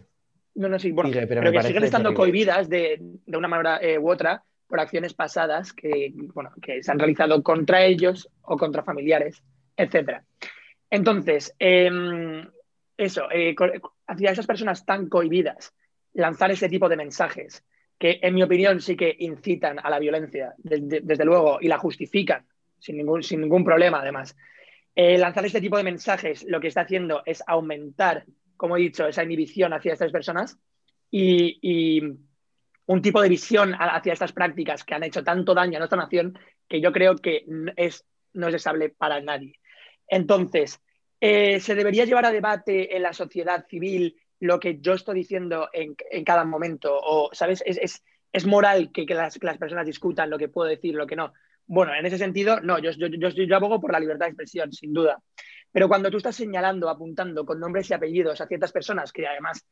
No, 0.56 0.68
no, 0.68 0.80
sí, 0.80 0.92
bueno, 0.92 1.10
Sigue, 1.12 1.28
pero 1.28 1.42
que 1.52 1.64
siguen 1.64 1.84
estando 1.84 2.10
terrible. 2.10 2.18
cohibidas 2.32 2.70
de, 2.70 2.98
de 3.26 3.38
una 3.38 3.48
manera 3.48 3.78
eh, 3.82 3.98
u 4.00 4.10
otra 4.10 4.44
por 4.68 4.80
acciones 4.80 5.14
pasadas 5.14 5.74
que, 5.74 6.12
bueno, 6.34 6.52
que 6.62 6.82
se 6.84 6.92
han 6.92 7.00
realizado 7.00 7.42
contra 7.44 7.84
ellos 7.86 8.30
o 8.42 8.58
contra 8.58 8.84
familiares, 8.84 9.44
etcétera. 9.78 10.24
Entonces, 10.90 11.54
em, 11.60 12.50
eso, 12.98 13.30
eh, 13.32 13.56
hacia 14.08 14.32
esas 14.32 14.48
personas 14.48 14.86
tan 14.86 15.08
cohibidas, 15.08 15.74
lanzar 16.14 16.52
ese 16.52 16.68
tipo 16.68 16.90
de 16.90 16.98
mensajes 16.98 17.64
que, 18.02 18.18
en 18.20 18.34
mi 18.34 18.42
opinión, 18.42 18.82
sí 18.82 18.96
que 18.96 19.16
incitan 19.20 19.78
a 19.78 19.88
la 19.88 20.00
violencia, 20.00 20.56
desde, 20.58 21.02
desde 21.02 21.24
luego, 21.24 21.60
y 21.62 21.68
la 21.68 21.78
justifican 21.78 22.48
sin 22.80 22.98
ningún, 22.98 23.22
sin 23.22 23.42
ningún 23.42 23.64
problema, 23.64 24.02
además. 24.02 24.36
Eh, 24.96 25.20
lanzar 25.20 25.46
este 25.46 25.62
tipo 25.62 25.78
de 25.78 25.84
mensajes 25.84 26.44
lo 26.50 26.60
que 26.60 26.70
está 26.70 26.82
haciendo 26.82 27.22
es 27.28 27.44
aumentar, 27.46 28.26
como 28.58 28.76
he 28.76 28.80
dicho, 28.80 29.06
esa 29.06 29.24
inhibición 29.24 29.72
hacia 29.74 29.94
estas 29.94 30.12
personas 30.12 30.58
y, 31.12 32.02
un 32.88 33.02
tipo 33.04 33.22
de 33.22 33.30
visión 33.30 33.74
hacia 33.80 34.14
estas 34.14 34.34
prácticas 34.34 34.84
que 34.84 34.96
han 34.96 35.04
hecho 35.04 35.24
tanto 35.24 35.54
daño 35.54 35.78
a 35.78 35.80
nuestra 35.80 36.00
nación 36.00 36.38
que 36.68 36.82
yo 36.82 36.92
creo 36.92 37.16
que 37.16 37.46
es, 37.78 38.04
no 38.34 38.48
es 38.48 38.54
deseable 38.54 38.90
para 38.90 39.22
nadie. 39.22 39.60
Entonces, 40.08 40.82
eh, 41.22 41.60
¿se 41.60 41.76
debería 41.76 42.04
llevar 42.04 42.26
a 42.26 42.32
debate 42.32 42.94
en 42.98 43.04
la 43.04 43.14
sociedad 43.14 43.66
civil 43.70 44.18
lo 44.42 44.60
que 44.60 44.80
yo 44.82 44.94
estoy 44.94 45.16
diciendo 45.16 45.70
en, 45.72 45.96
en 46.12 46.24
cada 46.26 46.44
momento? 46.44 46.92
O, 47.02 47.30
¿sabes? 47.34 47.64
Es, 47.66 47.78
es- 47.78 48.04
es 48.34 48.46
moral 48.46 48.92
que, 48.94 49.06
que 49.06 49.14
las, 49.14 49.38
las 49.44 49.58
personas 49.58 49.86
discutan 49.86 50.30
lo 50.30 50.38
que 50.38 50.48
puedo 50.48 50.70
decir, 50.70 50.96
lo 50.96 51.06
que 51.06 51.18
no. 51.18 51.34
Bueno, 51.68 51.94
en 51.94 52.06
ese 52.06 52.18
sentido, 52.18 52.62
no, 52.62 52.80
yo, 52.80 52.92
yo, 52.92 53.08
yo, 53.08 53.56
abogo 53.58 53.80
por 53.82 53.92
la 53.92 54.00
libertad 54.00 54.26
de 54.26 54.30
expresión, 54.32 54.72
sin 54.72 54.94
duda. 54.94 55.22
Pero 55.72 55.88
cuando 55.90 56.10
tú 56.10 56.16
estás 56.18 56.36
señalando, 56.38 56.90
apuntando 56.90 57.46
con 57.46 57.60
nombres 57.60 57.90
y 57.90 57.94
apellidos 57.94 58.40
a 58.40 58.48
ciertas 58.48 58.72
personas 58.72 59.12
que 59.12 59.28
además, 59.28 59.66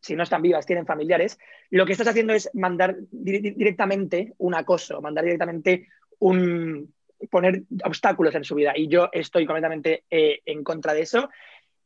si 0.00 0.16
no 0.16 0.24
están 0.24 0.42
vivas, 0.42 0.66
tienen 0.66 0.86
familiares, 0.86 1.38
lo 1.70 1.86
que 1.86 1.92
estás 1.92 2.08
haciendo 2.08 2.32
es 2.32 2.50
mandar 2.54 2.96
di- 3.10 3.38
di- 3.38 3.50
directamente 3.52 4.34
un 4.38 4.54
acoso, 4.56 5.00
mandar 5.00 5.24
directamente 5.24 5.86
un 6.18 6.92
poner 7.30 7.62
obstáculos 7.84 8.34
en 8.34 8.42
su 8.44 8.56
vida. 8.56 8.72
Y 8.76 8.88
yo 8.88 9.08
estoy 9.12 9.46
completamente 9.46 10.04
eh, 10.10 10.40
en 10.46 10.64
contra 10.64 10.94
de 10.94 11.02
eso. 11.02 11.28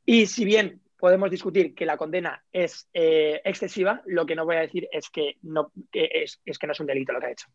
Y 0.07 0.27
si 0.27 0.45
bien 0.45 0.81
podemos 1.05 1.31
discutir 1.31 1.75
que 1.75 1.85
la 1.85 1.99
condena 1.99 2.43
es 2.51 2.89
eh, 2.95 3.39
excesiva, 3.45 4.01
lo 4.07 4.25
que 4.25 4.35
no 4.35 4.47
voy 4.47 4.57
a 4.57 4.61
decir 4.61 4.89
es 4.91 5.11
que 5.11 5.37
no, 5.43 5.71
que 5.93 6.09
es, 6.11 6.41
es 6.47 6.59
que 6.59 6.67
no 6.67 6.73
es 6.73 6.81
un 6.81 6.87
delito 6.87 7.13
lo 7.13 7.21
que 7.21 7.27
ha 7.27 7.33
hecho. 7.33 7.47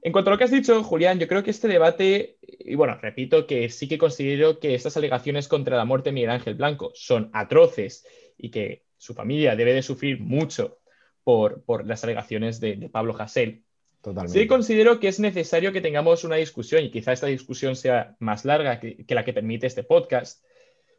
En 0.00 0.12
cuanto 0.12 0.30
a 0.30 0.34
lo 0.34 0.38
que 0.38 0.44
has 0.44 0.52
dicho, 0.52 0.84
Julián, 0.84 1.18
yo 1.18 1.26
creo 1.26 1.42
que 1.42 1.50
este 1.50 1.66
debate, 1.66 2.38
y 2.40 2.76
bueno, 2.76 2.96
repito 3.02 3.48
que 3.48 3.68
sí 3.68 3.88
que 3.88 3.98
considero 3.98 4.60
que 4.60 4.76
estas 4.76 4.96
alegaciones 4.96 5.48
contra 5.48 5.76
la 5.76 5.84
muerte 5.84 6.10
de 6.10 6.14
Miguel 6.14 6.30
Ángel 6.30 6.54
Blanco 6.54 6.92
son 6.94 7.30
atroces 7.32 8.06
y 8.38 8.52
que 8.52 8.84
su 8.96 9.14
familia 9.14 9.56
debe 9.56 9.72
de 9.72 9.82
sufrir 9.82 10.20
mucho 10.20 10.78
por, 11.24 11.64
por 11.64 11.84
las 11.84 12.04
alegaciones 12.04 12.60
de, 12.60 12.76
de 12.76 12.88
Pablo 12.88 13.16
Hasél. 13.18 13.64
Totalmente. 14.02 14.38
Sí 14.38 14.46
considero 14.46 15.00
que 15.00 15.08
es 15.08 15.18
necesario 15.18 15.72
que 15.72 15.80
tengamos 15.80 16.22
una 16.22 16.36
discusión, 16.36 16.84
y 16.84 16.92
quizá 16.92 17.12
esta 17.12 17.26
discusión 17.26 17.74
sea 17.74 18.14
más 18.20 18.44
larga 18.44 18.78
que, 18.78 19.04
que 19.04 19.14
la 19.16 19.24
que 19.24 19.32
permite 19.32 19.66
este 19.66 19.82
podcast, 19.82 20.44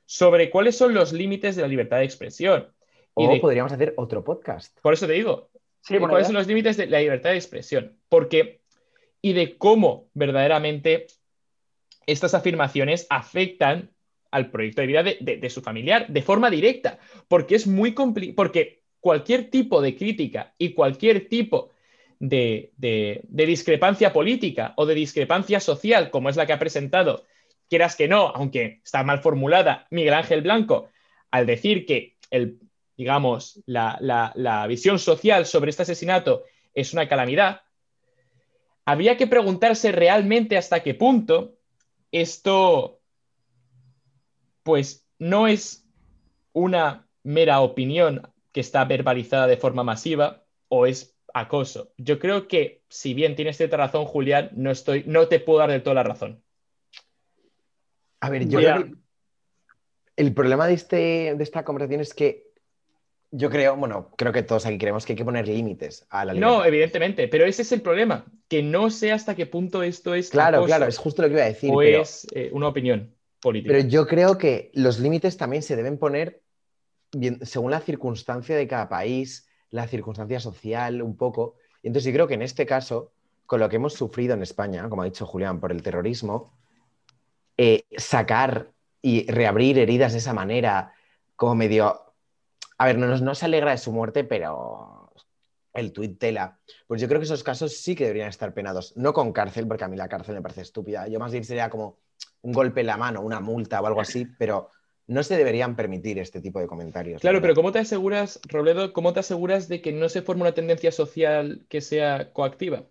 sobre 0.07 0.49
cuáles 0.49 0.75
son 0.75 0.95
los 0.95 1.13
límites 1.13 1.55
de 1.55 1.61
la 1.61 1.67
libertad 1.67 1.97
de 1.99 2.05
expresión. 2.05 2.73
Y 3.15 3.25
O 3.25 3.29
de- 3.29 3.39
podríamos 3.39 3.71
hacer 3.71 3.93
otro 3.97 4.23
podcast. 4.23 4.75
por 4.81 4.93
eso 4.93 5.05
te 5.05 5.13
digo, 5.13 5.49
Sí, 5.81 5.93
¿Y 5.93 5.97
buena 5.99 6.11
¿Cuáles 6.11 6.25
idea. 6.25 6.33
son 6.33 6.35
los 6.35 6.47
límites 6.47 6.75
de 6.75 6.87
la 6.87 6.99
libertad 6.99 7.29
de 7.29 7.37
expresión? 7.37 7.97
Porque, 8.09 8.59
y 9.21 9.31
de 9.33 9.57
cómo 9.57 10.09
verdaderamente 10.13 11.07
estas 12.05 12.33
afirmaciones 12.33 13.07
afectan 13.09 13.91
al 14.31 14.51
proyecto 14.51 14.81
de 14.81 14.87
vida 14.87 15.03
de, 15.03 15.49
su 15.49 15.61
familiar 15.61 16.07
de 16.09 16.21
forma 16.21 16.49
directa, 16.49 16.99
porque 17.29 17.55
es 17.55 17.67
muy 17.67 17.93
complicado, 17.93 18.35
porque 18.35 18.83
cualquier 18.99 19.49
tipo 19.49 19.81
de 19.81 19.95
crítica 19.95 20.53
y 20.57 20.73
cualquier 20.73 21.29
tipo 21.29 21.71
de, 22.19 22.71
discrepancia 23.29 24.11
política 24.11 24.73
o 24.75 24.85
de 24.85 24.95
discrepancia 24.95 25.61
social, 25.61 26.09
como 26.09 26.29
es 26.29 26.35
la 26.35 26.45
que 26.45 26.53
ha 26.53 26.59
presentado, 26.59 27.23
quieras 27.69 27.95
que 27.95 28.08
no, 28.08 28.27
aunque 28.27 28.82
está 28.84 29.03
mal 29.03 29.19
formulada, 29.19 29.88
Miguel 29.91 30.13
Ángel 30.13 30.41
Blanco, 30.41 30.89
al 31.32 31.45
decir 31.45 31.86
que 31.86 32.17
el, 32.30 32.60
digamos, 32.97 33.62
la, 33.65 34.65
visión 34.67 34.99
social 34.99 35.45
sobre 35.45 35.69
este 35.69 35.84
asesinato 35.84 36.43
es 36.73 36.93
una 36.93 37.08
calamidad, 37.08 37.62
habría 38.86 39.17
que 39.17 39.27
preguntarse 39.27 39.91
realmente 39.91 40.58
hasta 40.58 40.82
qué 40.82 40.93
punto 40.93 41.56
esto, 42.12 42.99
pues, 44.63 45.06
no 45.19 45.47
es 45.47 45.86
una 46.53 47.08
mera 47.23 47.60
opinión 47.62 48.32
que 48.51 48.62
está 48.62 48.86
verbalizada 48.86 49.45
de 49.47 49.58
forma 49.58 49.84
masiva 49.84 50.43
o 50.69 50.86
es 50.86 51.17
acoso. 51.34 51.93
Yo 51.97 52.19
creo 52.19 52.47
que, 52.47 52.84
si 52.89 53.13
bien 53.13 53.36
tienes 53.36 53.58
cierta 53.58 53.77
razón, 53.77 54.06
Julián, 54.06 54.49
no, 54.53 54.71
estoy, 54.71 55.03
no 55.06 55.27
te 55.27 55.39
puedo 55.39 55.60
dar 55.60 55.69
de 55.69 55.82
toda 55.82 55.95
la 55.95 56.03
razón. 56.03 56.43
A 58.19 58.30
ver, 58.30 58.47
yo 58.47 58.60
el 60.17 60.34
problema 60.34 60.67
de, 60.67 60.73
este, 60.73 61.36
de 61.36 61.43
esta 61.43 61.63
conversación 61.63 62.01
es 62.01 62.13
que 62.13 62.47
yo 63.32 63.49
creo, 63.49 63.75
bueno, 63.75 64.12
creo 64.17 64.32
que 64.32 64.41
todos 64.41 64.65
aquí 64.65 64.77
creemos 64.77 65.06
que 65.06 65.13
hay 65.13 65.17
que 65.17 65.25
poner 65.25 65.47
límites 65.47 66.08
a 66.10 66.25
la 66.25 66.34
libertad. 66.34 66.58
No, 66.58 66.65
evidentemente, 66.65 67.27
pero 67.27 67.45
ese 67.45 67.62
es 67.62 67.71
el 67.71 67.82
problema, 67.82 68.25
que 68.47 68.63
no 68.63 68.89
sé 68.89 69.12
hasta 69.12 69.36
qué 69.36 69.45
punto 69.45 69.84
esto 69.84 70.15
es. 70.15 70.30
Claro, 70.30 70.65
claro, 70.65 70.88
es 70.88 70.97
justo 70.97 71.21
lo 71.21 71.27
que 71.27 71.36
iba 71.36 71.43
a 71.43 71.47
decir. 71.47 71.71
O 71.71 71.82
es 71.82 72.25
eh, 72.32 72.49
una 72.53 72.69
opinión 72.69 73.13
política. 73.41 73.73
Pero 73.73 73.88
yo 73.88 74.08
creo 74.08 74.38
que 74.38 74.71
los 74.73 74.99
límites 74.99 75.38
también 75.38 75.62
se 75.62 75.75
deben 75.75 75.97
poner 75.97 76.41
según 77.43 77.71
la 77.71 77.80
circunstancia 77.80 78.56
de 78.56 78.67
cada 78.67 78.89
país, 78.89 79.47
la 79.69 79.88
circunstancia 79.88 80.39
social, 80.39 81.01
un 81.01 81.15
poco. 81.15 81.56
Y 81.84 81.88
entonces 81.88 82.12
yo 82.12 82.15
creo 82.15 82.27
que 82.27 82.34
en 82.34 82.41
este 82.41 82.65
caso, 82.65 83.12
con 83.45 83.60
lo 83.60 83.69
que 83.69 83.75
hemos 83.75 83.93
sufrido 83.93 84.34
en 84.34 84.41
España, 84.41 84.88
como 84.89 85.01
ha 85.01 85.06
dicho 85.06 85.25
Julián, 85.25 85.60
por 85.60 85.71
el 85.71 85.82
terrorismo, 85.82 86.53
eh, 87.57 87.85
sacar 87.97 88.71
y 89.01 89.29
reabrir 89.29 89.79
heridas 89.79 90.13
de 90.13 90.19
esa 90.19 90.33
manera, 90.33 90.93
como 91.35 91.55
medio... 91.55 92.03
A 92.77 92.85
ver, 92.85 92.97
no, 92.97 93.07
no 93.07 93.35
se 93.35 93.45
alegra 93.45 93.71
de 93.71 93.77
su 93.77 93.91
muerte, 93.91 94.23
pero 94.23 95.11
el 95.73 95.93
tuit 95.93 96.19
tela. 96.19 96.59
Pues 96.87 97.01
yo 97.01 97.07
creo 97.07 97.19
que 97.19 97.25
esos 97.25 97.43
casos 97.43 97.77
sí 97.77 97.95
que 97.95 98.05
deberían 98.05 98.29
estar 98.29 98.53
penados. 98.53 98.95
No 98.97 99.13
con 99.13 99.31
cárcel, 99.31 99.67
porque 99.67 99.83
a 99.83 99.87
mí 99.87 99.97
la 99.97 100.09
cárcel 100.09 100.35
me 100.35 100.41
parece 100.41 100.61
estúpida. 100.61 101.07
Yo 101.07 101.19
más 101.19 101.31
bien 101.31 101.43
sería 101.43 101.69
como 101.69 101.99
un 102.41 102.51
golpe 102.51 102.81
en 102.81 102.87
la 102.87 102.97
mano, 102.97 103.21
una 103.21 103.39
multa 103.39 103.81
o 103.81 103.87
algo 103.87 104.01
así, 104.01 104.25
pero 104.37 104.69
no 105.07 105.23
se 105.23 105.37
deberían 105.37 105.75
permitir 105.75 106.19
este 106.19 106.41
tipo 106.41 106.59
de 106.59 106.67
comentarios. 106.67 107.21
Claro, 107.21 107.41
pero 107.41 107.55
¿cómo 107.55 107.71
te 107.71 107.79
aseguras, 107.79 108.39
Robledo, 108.47 108.93
cómo 108.93 109.13
te 109.13 109.21
aseguras 109.21 109.67
de 109.67 109.81
que 109.81 109.93
no 109.93 110.09
se 110.09 110.21
forme 110.21 110.41
una 110.41 110.53
tendencia 110.53 110.91
social 110.91 111.65
que 111.69 111.81
sea 111.81 112.33
coactiva? 112.33 112.83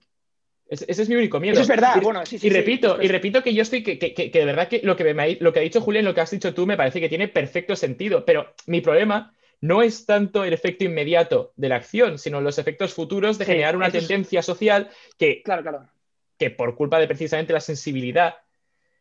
Ese, 0.69 1.03
es 1.03 1.09
mi 1.09 1.15
único 1.15 1.39
miedo. 1.39 1.55
Eso 1.55 1.63
es 1.63 1.69
verdad. 1.69 2.01
bueno, 2.03 2.27
sí, 2.27 2.39
sí, 2.39 2.49
y 2.49 2.51
repito, 2.51 3.01
y 3.01 3.09
repito 3.09 3.43
que 3.43 3.55
yo 3.55 3.63
estoy, 3.63 3.83
que, 3.83 4.31
de 4.33 4.45
verdad 4.45 4.69
que 4.69 4.81
lo 4.83 4.97
que, 4.97 5.15
me, 5.15 5.37
lo 5.41 5.53
que 5.53 5.61
ha 5.61 5.63
dicho 5.63 5.81
Julián, 5.81 6.05
lo 6.05 6.15
que 6.15 6.21
has 6.21 6.31
dicho 6.31 6.55
tú, 6.55 6.67
me 6.67 6.77
parece 6.77 7.01
que 7.01 7.09
tiene 7.09 7.29
perfecto 7.29 7.77
sentido. 7.77 8.25
Pero 8.25 8.53
mi 8.67 8.81
problema 8.81 9.33
no 9.61 9.83
es 9.83 10.07
tanto 10.07 10.45
el 10.45 10.53
efecto 10.53 10.85
inmediato 10.85 11.53
de 11.57 11.69
la 11.69 11.77
acción, 11.77 12.19
sino 12.19 12.41
los 12.41 12.59
efectos 12.59 12.95
futuros 12.95 13.39
de 13.39 13.45
generar 13.45 13.77
una 13.77 13.91
tendencia 13.91 14.43
social 14.43 14.91
que, 15.19 15.43
claro, 15.43 15.63
claro. 15.63 15.89
que 16.39 16.51
por 16.51 16.75
culpa 16.75 16.99
de 16.99 17.07
precisamente 17.07 17.53
la 17.53 17.61
sensibilidad 17.61 18.35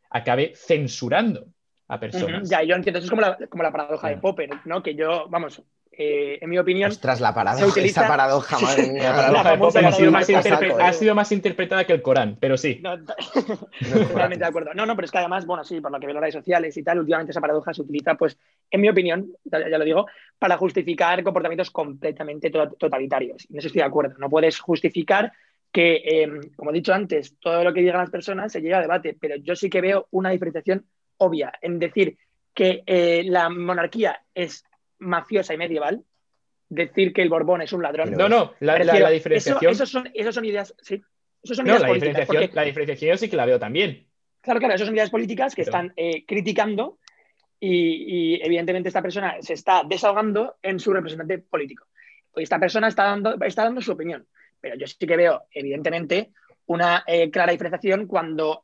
acabe 0.09 0.53
censurando 0.55 1.47
a 1.87 1.99
personas. 1.99 2.49
Ya, 2.49 2.63
yo 2.63 2.75
entiendo, 2.75 2.99
eso 2.99 3.05
es 3.05 3.09
como 3.09 3.21
la, 3.21 3.37
como 3.49 3.63
la 3.63 3.71
paradoja 3.71 4.09
de 4.09 4.17
Popper, 4.17 4.49
¿no? 4.65 4.81
Que 4.81 4.95
yo, 4.95 5.27
vamos, 5.29 5.61
eh, 5.97 6.39
en 6.41 6.49
mi 6.49 6.57
opinión. 6.57 6.91
Ostras, 6.91 7.21
la 7.21 7.33
paradoja, 7.33 7.81
esa 7.81 8.07
paradoja, 8.07 8.59
madre 8.61 8.91
mía, 8.91 9.11
ha, 9.11 9.91
sido 9.91 10.11
más 10.11 10.29
ha, 10.29 10.93
sido 10.93 11.15
más 11.15 11.31
interpretada 11.31 11.85
que 11.85 11.93
el 11.93 12.01
Corán, 12.01 12.37
pero 12.39 12.57
sí. 12.57 12.81
totalmente 12.81 14.43
de 14.43 14.45
acuerdo. 14.45 14.73
No, 14.73 14.85
no, 14.85 14.95
pero 14.95 15.05
es 15.05 15.11
que 15.11 15.17
además, 15.19 15.45
bueno, 15.45 15.63
sí, 15.63 15.79
por 15.79 15.91
lo 15.91 15.99
que 15.99 16.07
veo 16.07 16.11
en 16.11 16.15
las 16.15 16.21
redes 16.21 16.35
sociales 16.35 16.75
y 16.77 16.83
tal, 16.83 16.99
últimamente 16.99 17.31
esa 17.31 17.41
paradoja 17.41 17.73
se 17.73 17.81
utiliza, 17.81 18.15
pues, 18.15 18.37
en 18.69 18.81
mi 18.81 18.89
opinión, 18.89 19.31
ya, 19.45 19.59
lo 19.59 19.85
digo, 19.85 20.07
para 20.37 20.57
justificar 20.57 21.23
comportamientos 21.23 21.71
completamente 21.71 22.49
totalitarios. 22.49 23.47
Eso 23.53 23.67
estoy 23.67 23.79
de 23.79 23.87
acuerdo. 23.87 24.15
No 24.17 24.29
puedes 24.29 24.59
justificar 24.59 25.31
que, 25.71 26.01
em, 26.05 26.41
como 26.55 26.71
he 26.71 26.73
dicho 26.73 26.93
antes, 26.93 27.35
todo 27.39 27.63
lo 27.63 27.73
que 27.73 27.81
digan 27.81 27.97
las 27.97 28.09
personas 28.09 28.51
se 28.51 28.61
llega 28.61 28.77
a 28.77 28.81
debate, 28.81 29.15
pero 29.19 29.35
yo 29.35 29.55
sí 29.55 29.69
que 29.69 29.81
veo 29.81 30.07
una 30.11 30.29
diferenciación 30.29 30.85
obvia 31.17 31.53
en 31.61 31.79
decir 31.79 32.17
que 32.53 32.83
eh, 32.85 33.23
la 33.25 33.49
monarquía 33.49 34.21
es 34.33 34.63
mafiosa 35.05 35.53
y 35.53 35.57
medieval, 35.57 36.03
decir 36.69 37.13
que 37.13 37.21
el 37.21 37.29
Borbón 37.29 37.61
es 37.61 37.73
un 37.73 37.81
ladrón. 37.81 38.11
No, 38.11 38.27
no, 38.27 38.53
la, 38.59 38.77
la, 38.79 39.09
diferenciación. 39.09 39.71
Eso, 39.71 39.85
son, 39.85 40.09
son, 40.31 40.45
ideas, 40.45 40.75
sí. 40.81 41.01
son 41.43 41.65
no, 41.65 41.79
la, 41.79 41.93
diferenciación, 41.93 42.49
la 42.53 42.63
diferenciación 42.63 43.11
yo 43.11 43.17
sí 43.17 43.29
que 43.29 43.37
la 43.37 43.45
veo 43.45 43.59
también. 43.59 44.07
Claro, 44.41 44.59
claro, 44.59 44.75
esas 44.75 44.87
son 44.87 44.95
ideas 44.95 45.09
políticas 45.09 45.55
que 45.55 45.63
están 45.63 45.93
eh, 45.95 46.25
criticando 46.25 46.99
y, 47.59 48.39
evidentemente 48.43 48.89
esta 48.89 49.01
persona 49.01 49.37
se 49.41 49.53
está 49.53 49.83
desahogando 49.87 50.57
en 50.61 50.79
su 50.79 50.93
representante 50.93 51.39
político. 51.39 51.87
Esta 52.35 52.59
persona 52.59 52.87
está 52.87 53.05
dando, 53.05 53.35
está 53.43 53.63
dando 53.63 53.81
su 53.81 53.93
opinión. 53.93 54.27
Pero 54.59 54.75
yo 54.75 54.85
sí 54.87 55.07
que 55.07 55.17
veo, 55.17 55.43
evidentemente, 55.51 56.31
una 56.67 57.03
eh, 57.07 57.29
clara 57.31 57.51
diferenciación 57.51 58.07
cuando 58.07 58.63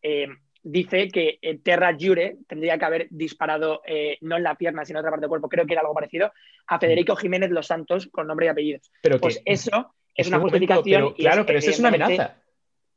dice 0.64 1.08
que 1.08 1.40
eh, 1.42 1.60
Terra 1.60 1.96
Jure 2.00 2.38
tendría 2.48 2.78
que 2.78 2.86
haber 2.86 3.08
disparado 3.10 3.82
eh, 3.86 4.18
no 4.22 4.38
en 4.38 4.44
la 4.44 4.56
pierna, 4.56 4.86
sino 4.86 5.00
en 5.00 5.02
otra 5.02 5.12
parte 5.12 5.24
del 5.24 5.30
cuerpo, 5.30 5.50
creo 5.50 5.66
que 5.66 5.74
era 5.74 5.82
algo 5.82 5.94
parecido, 5.94 6.32
a 6.68 6.80
Federico 6.80 7.16
Jiménez 7.16 7.50
Los 7.52 7.68
Santos 7.68 8.08
con 8.12 8.28
nombre 8.28 8.46
y 8.46 8.50
apellidos. 8.50 8.92
Pero 9.02 9.20
pues 9.20 9.42
eso 9.46 9.94
es 10.16 10.28
una 10.28 10.40
justificación. 10.40 11.14
claro, 11.14 11.46
pero 11.46 11.60
eso 11.60 11.72
es 11.72 11.80
una 11.80 11.90
amenaza. 11.90 12.38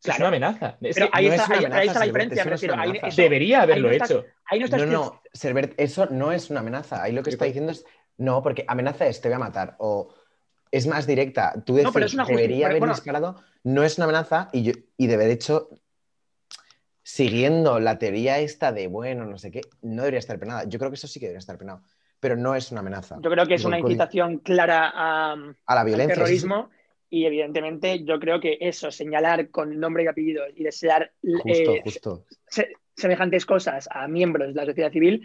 es 0.03 0.19
una 0.19 0.29
amenaza. 0.29 0.77
Pero 0.81 1.09
ahí, 1.13 1.27
está, 1.29 1.49
la 2.01 2.05
diferencia. 2.05 2.45
Debería 3.17 3.63
haberlo 3.63 3.91
hecho. 3.91 4.25
Ahí 4.47 4.61
no, 4.61 4.67
no, 4.67 4.87
no, 4.87 5.21
eso 5.77 6.07
no 6.11 6.33
es 6.33 6.51
una 6.51 6.61
amenaza. 6.61 7.03
Ahí 7.03 7.13
lo 7.13 7.23
que 7.23 7.31
está 7.31 7.47
diciendo 7.47 7.73
es, 7.73 7.87
no, 8.19 8.43
porque 8.43 8.65
amenaza 8.69 9.07
es 9.07 9.21
te 9.21 9.29
voy 9.29 9.37
a 9.37 9.39
matar. 9.39 9.77
O 9.79 10.15
es 10.71 10.87
más 10.87 11.07
directa. 11.07 11.55
Tú 11.65 11.77
decís, 11.77 12.17
debería 12.27 12.67
haber 12.67 12.87
disparado, 12.89 13.37
no 13.63 13.85
es 13.85 13.97
una 13.97 14.05
amenaza 14.05 14.51
y, 14.53 14.65
yo, 14.65 14.73
y 14.97 15.07
de 15.07 15.33
hecho 15.33 15.71
siguiendo 17.15 17.79
la 17.79 17.97
teoría 17.97 18.41
esta 18.41 18.73
de, 18.73 18.89
bueno, 18.89 19.25
no 19.25 19.39
sé 19.39 19.53
qué, 19.53 19.61
no 19.83 20.03
debería 20.03 20.19
estar 20.19 20.37
penada. 20.41 20.65
Yo 20.65 20.81
creo 20.81 20.91
que 20.91 20.97
eso 20.97 21.07
sí 21.07 21.21
que 21.21 21.27
debería 21.27 21.39
estar 21.39 21.57
penado, 21.57 21.81
pero 22.19 22.37
no 22.37 22.57
es 22.57 22.73
una 22.73 22.81
amenaza. 22.81 23.19
Yo 23.21 23.31
creo 23.31 23.47
que 23.47 23.55
es 23.55 23.65
una 23.65 23.79
incitación 23.79 24.39
clara 24.39 24.91
a, 24.93 25.37
la 25.37 25.85
violencia. 25.85 26.15
Al 26.15 26.19
terrorismo. 26.19 26.71
Y 27.11 27.27
evidentemente 27.27 28.03
yo 28.03 28.19
creo 28.19 28.41
que 28.41 28.59
eso, 28.61 28.91
señalar 28.91 29.51
con 29.51 29.79
nombre 29.79 30.03
y 30.03 30.07
apellido 30.09 30.43
y 30.57 30.65
desear 30.65 31.13
eh, 31.23 31.85
semejantes 32.97 33.47
cosas 33.47 33.89
a 33.93 34.09
miembros 34.09 34.49
de 34.49 34.55
la 34.55 34.67
sociedad 34.67 34.91
civil, 34.91 35.25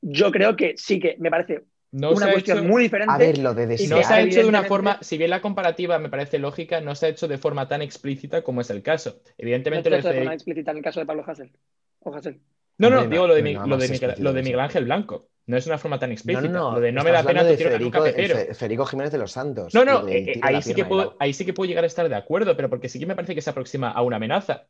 yo 0.00 0.32
creo 0.32 0.56
que 0.56 0.78
sí 0.78 0.98
que 0.98 1.16
me 1.18 1.30
parece 1.30 1.64
una 1.92 2.32
cuestión 2.32 2.66
muy 2.66 2.84
diferente. 2.84 3.12
A 3.12 3.18
ver, 3.18 3.38
lo 3.38 3.54
de 3.54 3.66
No 3.66 4.02
se 4.02 4.14
ha 4.14 4.20
hecho 4.20 4.40
de 4.40 4.46
una 4.46 4.64
forma, 4.64 4.98
si 5.02 5.18
bien 5.18 5.30
la 5.30 5.40
comparativa 5.40 5.98
me 5.98 6.08
parece 6.08 6.38
lógica, 6.38 6.80
no 6.80 6.94
se 6.94 7.06
ha 7.06 7.08
hecho 7.08 7.28
de 7.28 7.38
forma 7.38 7.68
tan 7.68 7.82
explícita 7.82 8.42
como 8.42 8.60
es 8.60 8.70
el 8.70 8.82
caso. 8.82 9.20
Evidentemente. 9.36 9.90
No 9.90 9.94
se 9.94 9.96
ha 9.96 10.00
hecho 10.00 10.08
de 10.08 10.18
forma 10.18 10.34
explícita 10.34 10.70
en 10.70 10.76
el 10.78 10.82
caso 10.82 11.00
de 11.00 11.06
Pablo 11.06 11.24
Hassel. 11.26 11.52
O 12.00 12.14
Hassel. 12.14 12.40
No, 12.78 12.90
no, 12.90 13.06
digo 13.06 13.26
lo 13.26 13.34
de, 13.34 13.42
lo, 13.42 13.76
de 13.76 14.14
lo 14.18 14.32
de 14.32 14.42
Miguel 14.42 14.60
Ángel 14.60 14.84
Blanco. 14.84 15.28
No 15.46 15.56
es 15.56 15.66
una 15.66 15.78
forma 15.78 15.98
tan 15.98 16.12
explícita. 16.12 16.46
No, 16.46 16.70
no, 16.70 16.72
lo 16.74 16.80
de 16.80 16.92
no 16.92 17.02
me 17.02 17.10
da 17.10 17.22
pena 17.22 17.42
de 17.42 17.56
Federico, 17.56 18.04
Federico 18.52 18.84
Jiménez 18.84 19.10
de 19.10 19.18
los 19.18 19.32
Santos. 19.32 19.74
No, 19.74 19.82
no, 19.82 20.06
eh, 20.06 20.32
eh, 20.32 20.40
ahí, 20.42 20.60
sí 20.60 20.74
que 20.74 20.84
puedo, 20.84 21.16
ahí 21.18 21.32
sí 21.32 21.46
que 21.46 21.54
puedo 21.54 21.66
llegar 21.66 21.84
a 21.84 21.86
estar 21.86 22.06
de 22.06 22.14
acuerdo, 22.14 22.54
pero 22.54 22.68
porque 22.68 22.90
sí 22.90 22.98
que 22.98 23.06
me 23.06 23.14
parece 23.14 23.34
que 23.34 23.40
se 23.40 23.48
aproxima 23.48 23.90
a 23.90 24.02
una 24.02 24.16
amenaza. 24.16 24.66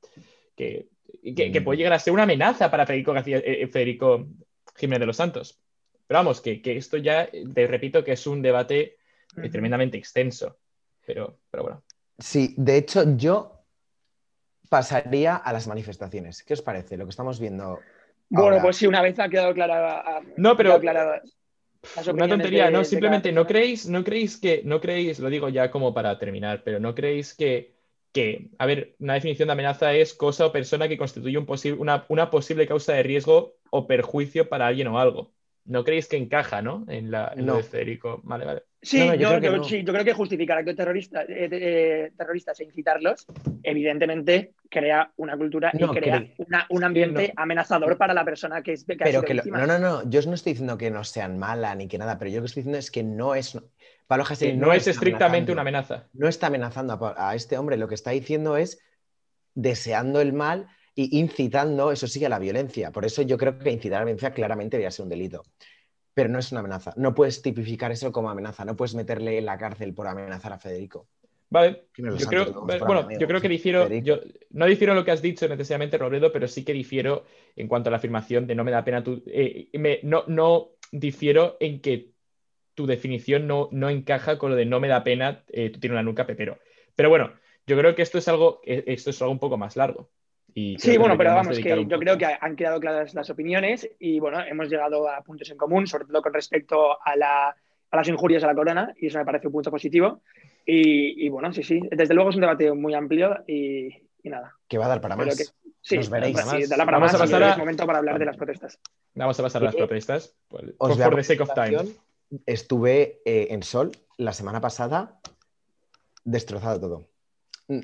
Que, 0.54 0.87
que, 1.35 1.61
puede 1.62 1.76
mm. 1.76 1.78
llegar 1.78 1.92
a 1.94 1.98
ser 1.98 2.12
una 2.12 2.22
amenaza 2.22 2.70
para 2.70 2.87
Federico, 2.87 3.12
eh, 3.16 3.68
Federico 3.72 4.28
Jiménez 4.76 5.00
de 5.00 5.07
los 5.07 5.16
Santos. 5.16 5.59
Pero 6.09 6.21
vamos, 6.21 6.40
que, 6.40 6.61
esto 6.64 6.97
ya, 6.97 7.29
te 7.55 7.66
repito, 7.66 8.03
que 8.03 8.12
es 8.12 8.27
un 8.27 8.40
debate 8.40 8.97
eh, 9.37 9.51
tremendamente 9.51 9.99
extenso. 9.99 10.59
Pero, 11.05 11.38
pero 11.51 11.62
bueno. 11.62 11.83
Sí, 12.18 12.55
de 12.57 12.79
hecho, 12.79 13.16
yo 13.16 13.62
pasaría 14.71 15.37
a 15.37 15.53
las 15.53 15.66
manifestaciones. 15.66 16.42
¿Qué 16.42 16.55
os 16.55 16.62
parece 16.62 16.97
lo 16.97 17.05
que 17.05 17.11
estamos 17.11 17.38
viendo? 17.38 17.79
Bueno, 18.31 18.59
pues 18.62 18.79
sí, 18.79 18.87
una 18.87 19.03
vez 19.03 19.18
ha 19.18 19.29
quedado 19.29 19.53
clara. 19.53 20.23
No, 20.38 20.57
pero. 20.57 20.81
una 22.12 22.29
tontería, 22.29 22.71
no, 22.71 22.85
simplemente 22.85 23.31
no 23.31 23.47
creéis, 23.47 23.87
no 23.87 24.03
creéis 24.03 24.38
que, 24.38 24.62
no 24.64 24.81
creéis, 24.81 25.18
lo 25.18 25.29
digo 25.29 25.51
ya 25.51 25.71
como 25.71 25.92
para 25.92 26.18
terminar, 26.18 26.62
pero 26.64 26.81
no 26.81 26.94
creéis 26.94 27.35
que, 27.35 27.75
que 28.12 28.51
a 28.59 28.64
ver, 28.64 28.97
una 28.99 29.14
definición 29.14 29.49
de 29.49 29.53
amenaza 29.53 29.92
es 29.92 30.14
cosa 30.14 30.47
o 30.47 30.53
persona 30.53 30.88
que 30.88 30.97
constituye 30.97 31.37
un 31.37 31.47
una, 31.79 32.07
una 32.09 32.31
posible 32.31 32.66
causa 32.66 32.94
de 32.94 33.03
riesgo 33.03 33.57
o 33.71 33.87
perjuicio 33.87 34.49
para 34.49 34.66
alguien 34.66 34.88
o 34.88 34.99
algo. 34.99 35.33
No 35.68 35.85
creéis 35.85 36.09
que 36.09 36.16
encaja, 36.16 36.61
¿no? 36.62 36.85
En, 36.88 37.11
la, 37.11 37.33
en 37.37 37.46
lo 37.46 37.57
de 37.57 37.62
Federico. 37.62 38.20
Vale, 38.24 38.44
vale. 38.44 38.62
Sí, 38.81 38.98
No, 39.00 39.07
no, 39.07 39.14
yo, 39.14 39.20
yo 39.20 39.28
creo 39.28 39.40
que 39.40 39.46
yo- 39.46 39.57
no. 39.57 39.64
sí, 39.64 39.83
yo 39.85 39.92
creo 39.92 40.04
que 40.04 40.12
justificar 40.12 40.59
actos 40.59 40.76
terroristas, 40.76 41.28
eh, 41.28 41.48
eh, 41.50 42.12
terroristas 42.16 42.61
e 42.61 42.64
incitarlos, 42.64 43.26
evidentemente 43.62 44.52
crea 44.70 45.11
una 45.16 45.37
cultura 45.37 45.70
No, 45.74 45.92
y 45.92 45.96
crea 45.96 46.24
una- 46.38 46.66
un 46.70 46.85
ambiente 46.85 47.33
no. 47.37 47.42
amenazador 47.42 47.96
para 47.98 48.14
la 48.14 48.24
persona 48.24 48.62
que, 48.62 48.72
es, 48.74 48.85
que 48.85 48.92
ha 48.94 48.96
Pero 48.98 49.11
sido 49.11 49.22
que 49.24 49.35
lo- 49.35 49.42
no, 49.44 49.66
no, 49.66 49.78
no, 49.78 50.09
yo 50.11 50.20
no 50.22 50.35
estoy 50.35 50.52
diciendo 50.52 50.78
que 50.78 50.90
no 50.90 51.04
sean 51.04 51.38
malas 51.38 51.76
ni 51.76 51.88
que 51.88 51.98
nada, 51.98 52.18
pero 52.18 52.31
yo 52.31 52.37
lo 52.37 52.42
que 52.42 52.46
estoy 52.46 52.62
diciendo 52.62 52.78
es 52.78 52.90
que 52.90 53.02
no 53.02 53.35
es. 53.35 53.59
Pablo 54.07 54.24
no 54.57 54.72
es 54.72 54.87
estrictamente 54.87 55.52
una 55.52 55.61
amenaza. 55.62 56.09
no 56.14 56.28
está 56.28 56.46
amenazando 56.46 57.14
a 57.16 57.35
este 57.35 57.59
hombre, 57.59 57.76
lo 57.76 57.88
que 57.88 57.94
está 57.94 58.11
diciendo 58.12 58.57
es 58.57 58.81
deseando 59.54 60.20
el 60.20 60.33
mal 60.33 60.68
y 61.02 61.18
incitando, 61.20 61.92
eso 61.92 62.06
sí, 62.08 62.24
a 62.24 62.28
la 62.28 62.38
violencia. 62.40 62.90
Por 62.92 63.04
eso 63.04 63.22
yo 63.22 63.38
creo 63.38 63.58
que 63.58 63.70
incitar 63.70 63.98
a 63.98 64.00
la 64.00 64.06
violencia 64.06 64.32
claramente 64.32 64.76
debería 64.76 64.90
ser 64.90 65.04
un 65.04 65.11
delito. 65.11 65.42
Pero 66.14 66.28
no 66.28 66.38
es 66.38 66.50
una 66.52 66.61
amenaza. 66.61 66.92
No 66.96 67.14
puedes 67.14 67.42
tipificar 67.42 67.92
eso 67.92 68.11
como 68.12 68.30
amenaza. 68.30 68.64
No 68.64 68.76
puedes 68.76 68.94
meterle 68.94 69.38
en 69.38 69.46
la 69.46 69.58
cárcel 69.58 69.94
por 69.94 70.08
amenazar 70.08 70.52
a 70.52 70.58
Federico. 70.58 71.08
Vale, 71.50 71.87
yo 72.12 72.26
creo, 72.26 72.46
bueno, 72.84 73.00
amigo, 73.02 73.20
yo 73.20 73.26
creo 73.26 73.40
que 73.40 73.48
difiero, 73.48 73.96
yo 74.00 74.20
no 74.50 74.66
difiero 74.66 74.94
lo 74.94 75.04
que 75.04 75.12
has 75.12 75.22
dicho 75.22 75.48
necesariamente, 75.48 75.96
Robledo, 75.98 76.32
pero 76.32 76.48
sí 76.48 76.64
que 76.64 76.72
difiero 76.72 77.24
en 77.56 77.68
cuanto 77.68 77.88
a 77.88 77.92
la 77.92 77.98
afirmación 77.98 78.46
de 78.46 78.54
no 78.54 78.64
me 78.64 78.70
da 78.72 78.84
pena 78.84 79.02
tu, 79.04 79.22
eh, 79.26 79.70
me- 79.74 80.00
no, 80.02 80.24
no 80.26 80.70
difiero 80.92 81.56
en 81.61 81.80
que 81.80 82.12
tu 82.74 82.87
definición 82.87 83.46
no, 83.46 83.68
no 83.72 83.90
encaja 83.90 84.38
con 84.38 84.50
lo 84.50 84.56
de 84.56 84.66
no 84.66 84.80
me 84.80 84.88
da 84.88 85.04
pena, 85.04 85.44
eh, 85.48 85.70
tú 85.70 85.80
tienes 85.80 85.94
una 85.94 86.02
nuca, 86.02 86.26
pepero. 86.26 86.58
Pero 86.96 87.08
bueno, 87.11 87.32
yo 87.66 87.76
creo 87.78 87.94
que 87.94 88.02
esto 88.02 88.18
es 88.18 88.28
algo, 88.28 88.61
eh, 88.64 88.84
esto 88.87 89.11
es 89.11 89.20
algo 89.22 89.32
un 89.32 89.38
poco 89.40 89.56
más 89.58 89.76
largo. 89.76 90.11
Y 90.54 90.76
Sí, 90.78 90.96
bueno, 90.96 91.16
pero 91.16 91.34
vamos, 91.34 91.58
que 91.58 91.84
yo 91.87 91.98
creo 91.98 92.18
que 92.18 92.26
han 92.40 92.56
quedado 92.56 92.80
claras 92.80 93.14
las 93.14 93.30
opiniones 93.30 93.88
y 93.98 94.18
bueno, 94.18 94.40
hemos 94.44 94.68
llegado 94.68 95.08
a 95.08 95.20
puntos 95.22 95.48
en 95.50 95.56
común, 95.56 95.87
sobre 95.87 96.06
todo 96.06 96.20
con 96.22 96.32
respecto 96.34 96.98
a, 97.04 97.16
la- 97.16 97.54
a 97.90 97.96
las 97.96 98.08
injurias 98.08 98.42
a 98.44 98.48
la 98.48 98.54
corona, 98.54 98.92
y 98.98 99.06
eso 99.06 99.18
me 99.18 99.24
parece 99.24 99.46
un 99.46 99.52
punto 99.52 99.70
positivo. 99.70 100.20
Y, 100.66 101.24
y 101.24 101.28
bueno, 101.28 101.52
sí, 101.52 101.62
sí, 101.62 101.80
desde 101.90 102.12
luego 102.14 102.30
es 102.30 102.37
un 102.37 102.42
debate 102.42 102.72
muy 102.72 102.92
amplio 102.94 103.44
y, 103.46 103.87
y 104.22 104.28
nada. 104.28 104.54
Que 104.68 104.78
va 104.78 104.87
a 104.87 104.88
dar 104.88 105.00
para 105.00 105.16
más. 105.16 105.37
que- 105.37 105.44
sí, 105.80 105.96
Nos 105.96 106.11
veréis. 106.11 106.32
pues 106.34 106.44
sí, 106.44 106.50
Además, 106.50 106.68
dará 106.70 106.84
para 106.84 106.96
vamos 106.98 107.12
más 107.12 107.20
a 107.20 107.24
pasar 107.24 107.42
a- 107.42 107.50
es 107.52 107.58
momento 107.58 107.87
para 107.87 107.98
hablar 107.98 108.18
de 108.18 108.24
las 108.26 108.37
protestas. 108.37 108.78
Vamos 109.14 109.38
a 109.38 109.42
pasar 109.42 109.62
a 109.62 109.64
las 109.66 109.74
protestas. 109.76 110.34
Por, 110.48 110.64
Os 110.64 110.74
por 110.76 110.88
voy 110.94 111.02
a 111.02 111.04
for 111.06 111.16
the 111.16 111.22
sake 111.24 111.40
of 111.42 111.54
time. 111.54 111.78
Estuve 112.46 113.20
eh, 113.24 113.46
en 113.50 113.62
Sol 113.62 113.92
la 114.18 114.32
semana 114.32 114.61
pasada, 114.61 115.18
destrozado 116.24 116.80
todo. 116.80 117.04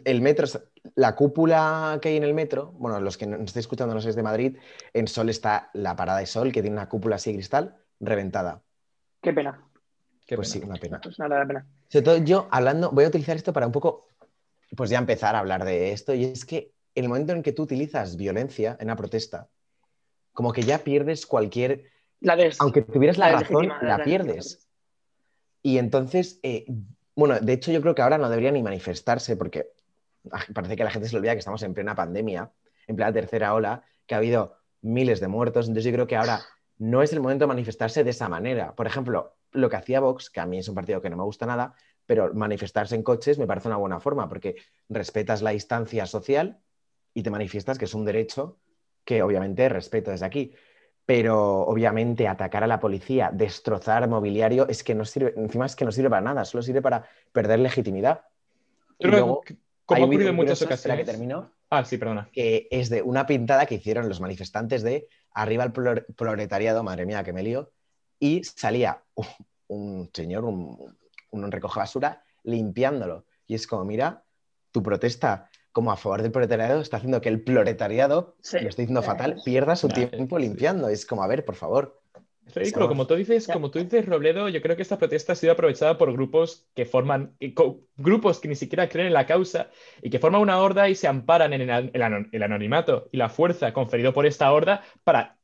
El 0.05 0.21
metro, 0.23 0.47
la 0.95 1.15
cúpula 1.17 1.99
que 2.03 2.11
hay 2.11 2.17
en 2.17 2.25
el 2.25 2.35
metro, 2.35 2.73
bueno, 2.79 3.01
los 3.01 3.17
que 3.17 3.27
nos 3.27 3.41
estáis 3.41 3.65
escuchando 3.65 3.95
no 3.95 4.01
sois 4.01 4.17
de 4.17 4.23
Madrid, 4.23 4.57
en 4.93 5.09
Sol 5.09 5.29
está 5.31 5.71
la 5.73 5.97
parada 5.97 6.19
de 6.19 6.27
Sol, 6.27 6.53
que 6.53 6.61
tiene 6.63 6.77
una 6.77 6.89
cúpula 6.89 7.17
así 7.17 7.31
de 7.31 7.37
cristal, 7.39 7.77
reventada. 8.01 8.63
Qué 9.23 9.33
pena, 9.33 9.65
Qué 10.27 10.37
pues 10.37 10.53
pena. 10.53 10.61
sí, 10.65 10.69
una 10.71 10.79
pena. 10.81 11.01
pues 11.03 11.19
nada 11.19 11.41
de 11.41 11.47
pena. 11.47 11.67
Sobre 11.89 12.05
todo 12.05 12.17
yo 12.19 12.49
hablando, 12.51 12.91
voy 12.91 13.05
a 13.05 13.09
utilizar 13.09 13.37
esto 13.37 13.53
para 13.53 13.67
un 13.67 13.73
poco, 13.73 14.09
pues 14.77 14.91
ya 14.91 14.99
empezar 14.99 15.35
a 15.35 15.39
hablar 15.41 15.65
de 15.65 15.93
esto, 15.93 16.15
y 16.15 16.25
es 16.25 16.45
que 16.45 16.73
el 16.95 17.09
momento 17.09 17.33
en 17.33 17.43
que 17.43 17.53
tú 17.53 17.63
utilizas 17.63 18.17
violencia 18.17 18.77
en 18.79 18.87
una 18.89 18.97
protesta, 18.97 19.49
como 20.33 20.53
que 20.53 20.63
ya 20.63 20.79
pierdes 20.79 21.27
cualquier 21.27 21.85
La 22.21 22.37
de 22.37 22.53
aunque 22.59 22.83
tuvieras 22.83 23.19
la 23.19 23.31
La 23.31 23.41
razón, 23.41 23.69
la 23.69 23.99
la- 23.99 24.05
pierdes. 24.05 24.69
Y 25.63 25.79
entonces, 25.79 26.41
eh, 26.43 26.67
bueno, 27.17 27.41
de 27.41 27.53
hecho 27.55 27.73
yo 27.73 27.81
creo 27.81 27.95
que 27.95 28.03
ahora 28.03 28.19
no 28.19 28.29
debería 28.29 28.51
ni 28.53 28.63
manifestarse 28.63 29.37
porque 29.37 29.73
parece 30.55 30.77
que 30.77 30.85
la 30.85 30.91
gente 30.91 31.09
se 31.09 31.17
olvida 31.17 31.33
que 31.33 31.39
estamos 31.39 31.63
en 31.63 31.75
plena 31.75 31.95
pandemia, 31.95 32.51
en 32.87 32.97
plena 32.97 33.13
tercera 33.13 33.55
ola, 33.55 33.83
que 34.07 34.15
ha 34.15 34.19
habido 34.19 34.57
miles 34.83 35.21
de 35.21 35.29
muertos. 35.29 35.67
Entonces 35.67 35.85
yo 35.85 35.93
creo 35.93 36.07
que 36.07 36.17
ahora 36.17 36.41
no 36.79 37.03
es 37.03 37.13
el 37.13 37.21
momento 37.21 37.45
de 37.45 37.49
manifestarse 37.49 38.05
de 38.05 38.11
esa 38.11 38.29
manera. 38.29 38.75
Por 38.75 38.87
ejemplo, 38.87 39.37
lo 39.53 39.71
que 39.71 39.77
hacía 39.77 40.01
Vox, 40.01 40.31
que 40.31 40.41
a 40.41 40.47
mí 40.47 40.59
es 40.59 40.69
un 40.69 40.75
partido 40.75 41.01
que 41.01 41.11
no 41.11 41.17
me 41.17 41.25
gusta 41.25 41.47
nada, 41.47 41.75
pero 42.07 42.35
manifestarse 42.35 42.95
en 42.95 43.03
coches 43.03 43.39
me 43.39 43.47
parece 43.47 43.69
una 43.69 43.77
buena 43.77 44.01
forma 44.01 44.29
porque 44.29 44.57
respetas 44.89 45.43
la 45.43 45.51
distancia 45.51 46.07
social 46.07 46.59
y 47.15 47.23
te 47.23 47.31
manifiestas 47.31 47.79
que 47.79 47.87
es 47.87 47.95
un 47.95 48.05
derecho 48.05 48.59
que 49.05 49.23
obviamente 49.23 49.69
respeto 49.69 50.11
desde 50.11 50.27
aquí 50.27 50.55
pero 51.07 51.61
obviamente 51.63 52.29
atacar 52.29 52.65
a 52.65 52.67
la 52.67 52.81
policía, 52.81 53.31
destrozar 53.33 54.09
mobiliario, 54.09 54.67
es 54.69 54.83
que 54.83 54.95
no 54.95 55.05
sirve, 55.05 55.35
encima 55.37 55.67
es 55.67 55.77
que 55.77 55.85
no 55.85 55.93
sirve 55.93 56.11
para 56.11 56.23
nada, 56.23 56.45
solo 56.45 56.63
sirve 56.63 56.81
para 56.81 57.07
perder 57.33 57.61
legitimidad. 57.61 58.23
Creo 58.99 59.11
luego, 59.11 59.43
como 59.87 60.03
ha 60.03 60.07
ocurrido 60.07 60.31
en 60.31 60.37
muchas 60.37 60.59
que 60.59 60.65
ocasiones. 60.67 61.07
termino, 61.07 61.51
Ah, 61.71 61.85
sí, 61.85 61.99
perdona. 61.99 62.29
que 62.33 62.69
es 62.71 62.89
de 62.91 63.03
una 63.03 63.27
pintada 63.27 63.67
que 63.67 63.75
hicieron 63.77 64.09
los 64.09 64.21
manifestantes 64.21 64.83
de 64.83 65.09
arriba 65.33 65.65
el 65.65 65.73
plor- 65.73 66.07
proletariado, 66.17 66.83
madre 66.83 67.07
mía, 67.07 67.25
que 67.25 67.33
me 67.33 67.43
lío, 67.43 67.73
y 68.21 68.43
salía 68.45 69.03
un, 69.15 69.27
un 69.69 70.11
señor, 70.13 70.45
un, 70.45 70.97
un 71.31 71.53
recoge 71.53 71.81
basura, 71.81 72.23
limpiándolo. 72.45 73.25
Y 73.47 73.55
es 73.55 73.67
como, 73.67 73.85
mira, 73.85 74.23
tu 74.71 74.83
protesta 74.83 75.51
como 75.73 75.91
a 75.91 75.97
favor 75.97 76.23
del 76.23 76.31
proletariado 76.31 76.81
está 76.81 76.99
haciendo 76.99 77.21
que 77.21 77.29
el 77.29 77.43
proletariado, 77.43 78.37
Sí. 78.41 78.61
lo 78.61 78.69
estoy 78.69 78.85
diciendo 78.85 79.03
fatal, 79.03 79.41
pierda 79.45 79.75
su 79.75 79.89
tiempo 79.89 80.39
limpiando. 80.39 80.89
Es 80.89 81.05
como, 81.05 81.25
a 81.25 81.27
ver, 81.27 81.45
por 81.45 81.57
favor. 81.57 82.01
Es 82.47 82.55
ridículo, 82.55 82.85
Estamos- 82.85 82.89
como 82.89 83.07
tú 83.07 83.15
dices, 83.17 83.47
como 83.49 83.71
tú 83.71 83.79
dices, 83.79 84.05
Robledo, 84.07 84.49
yo 84.49 84.61
creo 84.61 84.77
que 84.77 84.83
esta 84.83 84.99
protesta 84.99 85.33
ha 85.33 85.37
sido 85.37 85.53
aprovechada 85.53 85.97
por 85.97 86.13
grupos 86.13 86.67
que 86.75 86.85
forman, 86.85 87.35
grupos 87.97 88.39
que 88.41 88.49
ni 88.49 88.55
siquiera 88.55 88.89
creen 88.89 89.07
en 89.09 89.13
la 89.15 89.27
causa 89.27 89.71
y 90.03 90.11
que 90.11 90.19
forman 90.19 90.41
una 90.43 90.59
horda 90.61 90.89
y 90.89 90.95
se 90.95 91.09
amparan 91.09 91.53
en 91.55 91.63
el, 91.63 91.71
an- 91.71 91.91
el 91.95 92.03
anon- 92.03 92.29
el 92.33 92.43
anonimato 92.43 93.09
y 93.13 93.17
la 93.17 93.29
fuerza 93.31 93.73
conferido 93.73 94.13
por 94.13 94.27
esta 94.27 94.53
horda 94.53 94.83
para 95.05 95.39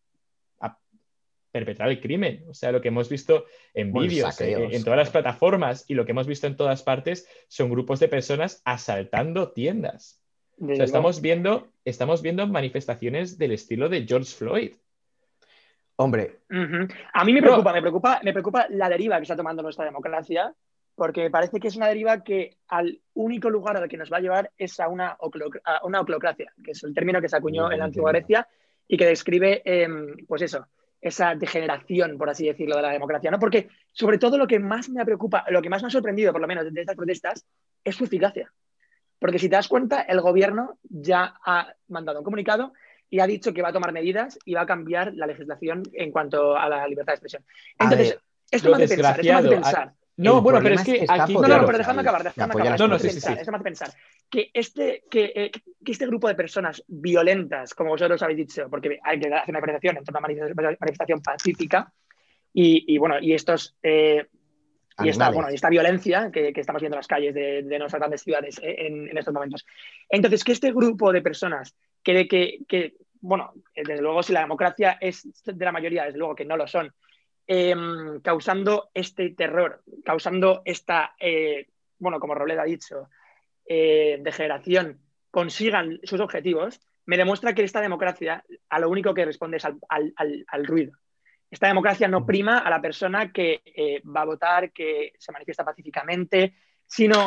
perpetrar 1.52 1.88
el 1.90 2.00
crimen. 2.00 2.44
O 2.48 2.54
sea, 2.54 2.70
lo 2.70 2.80
que 2.80 2.88
hemos 2.88 3.08
visto 3.08 3.44
en 3.74 3.92
vídeos, 4.08 4.40
eh, 4.40 4.52
en 4.76 4.84
todas 4.84 4.98
las 4.98 5.10
plataformas 5.10 5.84
y 5.88 5.94
lo 5.94 6.04
que 6.04 6.12
hemos 6.12 6.26
visto 6.28 6.46
en 6.46 6.56
todas 6.56 6.82
partes 6.84 7.26
son 7.48 7.70
grupos 7.70 7.98
de 7.98 8.06
personas 8.08 8.62
asaltando 8.64 9.50
tiendas. 9.50 10.22
O 10.60 10.66
sea, 10.76 10.84
estamos 10.84 11.20
viendo, 11.22 11.66
estamos 11.84 12.22
viendo 12.22 12.46
manifestaciones 12.46 13.36
del 13.36 13.50
estilo 13.52 13.88
de 13.88 14.06
George 14.06 14.32
Floyd. 14.32 14.72
Hombre. 16.00 16.38
A 17.12 17.24
mí 17.26 17.34
me 17.34 17.42
preocupa, 17.42 17.74
me 17.74 17.82
preocupa, 17.82 18.20
me 18.22 18.32
preocupa 18.32 18.66
la 18.70 18.88
deriva 18.88 19.16
que 19.18 19.24
está 19.24 19.36
tomando 19.36 19.62
nuestra 19.62 19.84
democracia, 19.84 20.54
porque 20.94 21.20
me 21.20 21.30
parece 21.30 21.60
que 21.60 21.68
es 21.68 21.76
una 21.76 21.88
deriva 21.88 22.24
que 22.24 22.56
al 22.68 22.98
único 23.12 23.50
lugar 23.50 23.76
al 23.76 23.86
que 23.86 23.98
nos 23.98 24.10
va 24.10 24.16
a 24.16 24.20
llevar 24.20 24.50
es 24.56 24.80
a 24.80 24.88
una, 24.88 25.18
a 25.64 25.84
una 25.84 26.00
oclocracia, 26.00 26.54
que 26.64 26.70
es 26.70 26.82
el 26.84 26.94
término 26.94 27.20
que 27.20 27.28
se 27.28 27.36
acuñó 27.36 27.70
en 27.70 27.80
la 27.80 27.84
antigua. 27.84 28.12
Grecia 28.12 28.48
y 28.88 28.96
que 28.96 29.04
describe, 29.04 29.60
em, 29.62 30.16
pues 30.26 30.40
eso, 30.40 30.68
esa 31.02 31.34
degeneración, 31.34 32.16
por 32.16 32.30
así 32.30 32.46
decirlo, 32.46 32.76
de 32.76 32.82
la 32.82 32.92
democracia, 32.92 33.30
¿no? 33.30 33.38
Porque 33.38 33.68
sobre 33.92 34.16
todo 34.16 34.38
lo 34.38 34.46
que 34.46 34.58
más 34.58 34.88
me 34.88 35.04
preocupa, 35.04 35.44
lo 35.50 35.60
que 35.60 35.68
más 35.68 35.82
me 35.82 35.88
ha 35.88 35.90
sorprendido, 35.90 36.32
por 36.32 36.40
lo 36.40 36.48
menos, 36.48 36.64
de 36.72 36.80
estas 36.80 36.96
protestas, 36.96 37.44
es 37.84 37.94
su 37.94 38.04
eficacia. 38.04 38.50
Porque 39.18 39.38
si 39.38 39.50
te 39.50 39.56
das 39.56 39.68
cuenta, 39.68 40.00
el 40.00 40.22
gobierno 40.22 40.78
ya 40.82 41.34
ha 41.44 41.74
mandado 41.88 42.20
un 42.20 42.24
comunicado 42.24 42.72
y 43.10 43.20
ha 43.20 43.26
dicho 43.26 43.52
que 43.52 43.60
va 43.62 43.68
a 43.68 43.72
tomar 43.72 43.92
medidas 43.92 44.38
y 44.44 44.54
va 44.54 44.62
a 44.62 44.66
cambiar 44.66 45.12
la 45.14 45.26
legislación 45.26 45.82
en 45.92 46.12
cuanto 46.12 46.56
a 46.56 46.68
la 46.68 46.86
libertad 46.86 47.12
de 47.12 47.16
expresión. 47.16 47.44
Entonces, 47.78 48.10
ver, 48.10 48.20
esto 48.50 48.70
me 48.70 48.84
hace 48.84 48.94
pensar, 48.96 49.20
esto 49.20 49.32
me 49.32 49.32
hace 49.32 49.48
desgraciado, 49.48 49.50
pensar. 49.50 49.92
No, 50.16 50.36
El 50.36 50.42
bueno, 50.42 50.60
pero 50.62 50.74
es 50.74 50.80
es 50.82 50.86
que 50.86 51.06
aquí. 51.08 51.34
No, 51.34 51.48
no, 51.48 51.66
pero 51.66 51.78
déjame 51.78 52.02
acabar, 52.02 52.22
déjame 52.22 52.52
acabar. 52.52 52.78
No, 52.78 52.88
no, 52.88 52.96
Esto 52.96 53.06
me 53.06 53.10
sí, 53.10 53.14
pensar, 53.14 53.34
sí. 53.34 53.40
esto 53.40 53.50
me 53.52 53.56
hace 53.56 53.64
pensar 53.64 53.90
que 54.28 54.50
este, 54.52 55.04
que, 55.10 55.32
eh, 55.34 55.50
que 55.84 55.92
este 55.92 56.06
grupo 56.06 56.28
de 56.28 56.34
personas 56.34 56.84
violentas, 56.86 57.74
como 57.74 57.90
vosotros 57.90 58.22
habéis 58.22 58.38
dicho, 58.38 58.68
porque 58.68 58.98
hay 59.02 59.18
que 59.18 59.32
hacer 59.32 59.50
una 59.50 59.58
diferenciación 59.60 59.96
entre 59.96 60.12
una 60.12 60.20
manifestación 60.20 60.76
manifestación 60.78 61.22
pacífica 61.22 61.92
y, 62.52 62.94
y, 62.94 62.98
bueno, 62.98 63.16
y 63.20 63.32
estos 63.32 63.76
eh, 63.82 64.26
y 65.02 65.08
esta, 65.08 65.30
bueno, 65.30 65.50
y 65.50 65.54
esta 65.54 65.70
violencia 65.70 66.30
que, 66.30 66.52
que 66.52 66.60
estamos 66.60 66.82
viendo 66.82 66.96
en 66.96 66.98
las 66.98 67.06
calles 67.06 67.34
de, 67.34 67.62
de 67.62 67.78
nuestras 67.78 68.00
grandes 68.00 68.22
ciudades 68.22 68.58
eh, 68.62 68.86
en, 68.86 69.08
en 69.08 69.16
estos 69.16 69.32
momentos. 69.32 69.64
Entonces, 70.08 70.44
que 70.44 70.52
este 70.52 70.72
grupo 70.72 71.12
de 71.12 71.22
personas 71.22 71.74
cree 72.02 72.26
que, 72.28 72.58
que, 72.68 72.94
bueno, 73.20 73.52
eh, 73.74 73.82
desde 73.84 74.02
luego 74.02 74.22
si 74.22 74.32
la 74.32 74.40
democracia 74.40 74.98
es 75.00 75.28
de 75.44 75.64
la 75.64 75.72
mayoría, 75.72 76.04
desde 76.04 76.18
luego 76.18 76.34
que 76.34 76.44
no 76.44 76.56
lo 76.56 76.66
son, 76.66 76.92
eh, 77.46 77.74
causando 78.22 78.90
este 78.94 79.30
terror, 79.30 79.82
causando 80.04 80.62
esta, 80.64 81.14
eh, 81.18 81.66
bueno, 81.98 82.20
como 82.20 82.34
Robledo 82.34 82.62
ha 82.62 82.64
dicho, 82.64 83.08
eh, 83.66 84.18
degeneración, 84.22 85.00
consigan 85.30 86.00
sus 86.04 86.20
objetivos, 86.20 86.80
me 87.06 87.16
demuestra 87.16 87.54
que 87.54 87.62
esta 87.64 87.80
democracia 87.80 88.44
a 88.68 88.78
lo 88.78 88.88
único 88.88 89.14
que 89.14 89.24
responde 89.24 89.56
es 89.56 89.64
al, 89.64 89.78
al- 89.88 90.12
al- 90.16 90.44
al 90.48 90.66
ruido. 90.66 90.92
Esta 91.50 91.66
democracia 91.66 92.06
no 92.06 92.24
prima 92.24 92.58
a 92.58 92.70
la 92.70 92.80
persona 92.80 93.32
que 93.32 93.60
eh, 93.64 94.00
va 94.04 94.20
a 94.22 94.26
votar, 94.26 94.70
que 94.72 95.12
se 95.18 95.32
manifiesta 95.32 95.64
pacíficamente, 95.64 96.54
sino, 96.86 97.24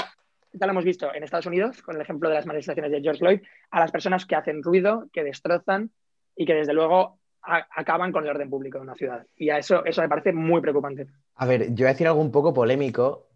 ya 0.54 0.66
lo 0.66 0.72
hemos 0.72 0.86
visto 0.86 1.13
en 1.13 1.24
Estados 1.24 1.48
Unidos, 1.48 1.82
con 1.82 1.96
el 1.96 2.02
ejemplo 2.02 2.30
de 2.30 2.36
las 2.36 2.46
manifestaciones 2.46 2.92
de 2.92 3.02
George 3.02 3.20
Floyd, 3.20 3.42
a 3.72 3.80
las 3.80 3.92
personas 3.92 4.26
que 4.26 4.36
hacen 4.36 4.63
ruido, 4.63 5.10
que 5.12 5.24
destrozan 5.24 5.92
y 6.36 6.46
que 6.46 6.54
desde 6.54 6.74
luego 6.74 7.20
acaban 7.42 8.12
con 8.12 8.24
el 8.24 8.30
orden 8.30 8.50
público 8.50 8.78
de 8.78 8.84
una 8.84 8.96
ciudad. 8.96 9.26
Y 9.36 9.50
a 9.50 9.58
eso, 9.58 9.84
eso 9.84 10.02
me 10.02 10.10
parece 10.10 10.32
muy 10.32 10.62
preocupante. 10.62 11.08
A 11.36 11.46
ver, 11.46 11.70
yo 11.70 11.84
voy 11.84 11.88
a 11.88 11.94
decir 11.94 12.08
algo 12.08 12.22
un 12.22 12.32
poco 12.32 12.54
polémico, 12.54 13.28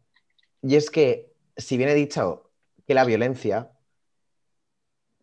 y 0.61 0.75
es 0.75 0.89
que, 0.89 1.33
si 1.57 1.75
bien 1.75 1.89
he 1.89 1.95
dicho 1.95 2.51
que 2.87 2.93
la 2.93 3.03
violencia 3.03 3.71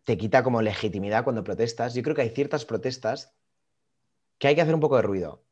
te 0.03 0.17
quita 0.17 0.43
como 0.43 0.61
legitimidad 0.61 1.23
cuando 1.23 1.43
protestas, 1.43 1.95
yo 1.95 2.03
creo 2.03 2.15
que 2.15 2.21
hay 2.21 2.29
ciertas 2.29 2.65
protestas 2.65 3.33
que 4.37 4.47
hay 4.49 4.55
que 4.55 4.61
hacer 4.61 4.75
un 4.75 4.81
poco 4.81 4.97
de 4.97 5.01
ruido. 5.01 5.43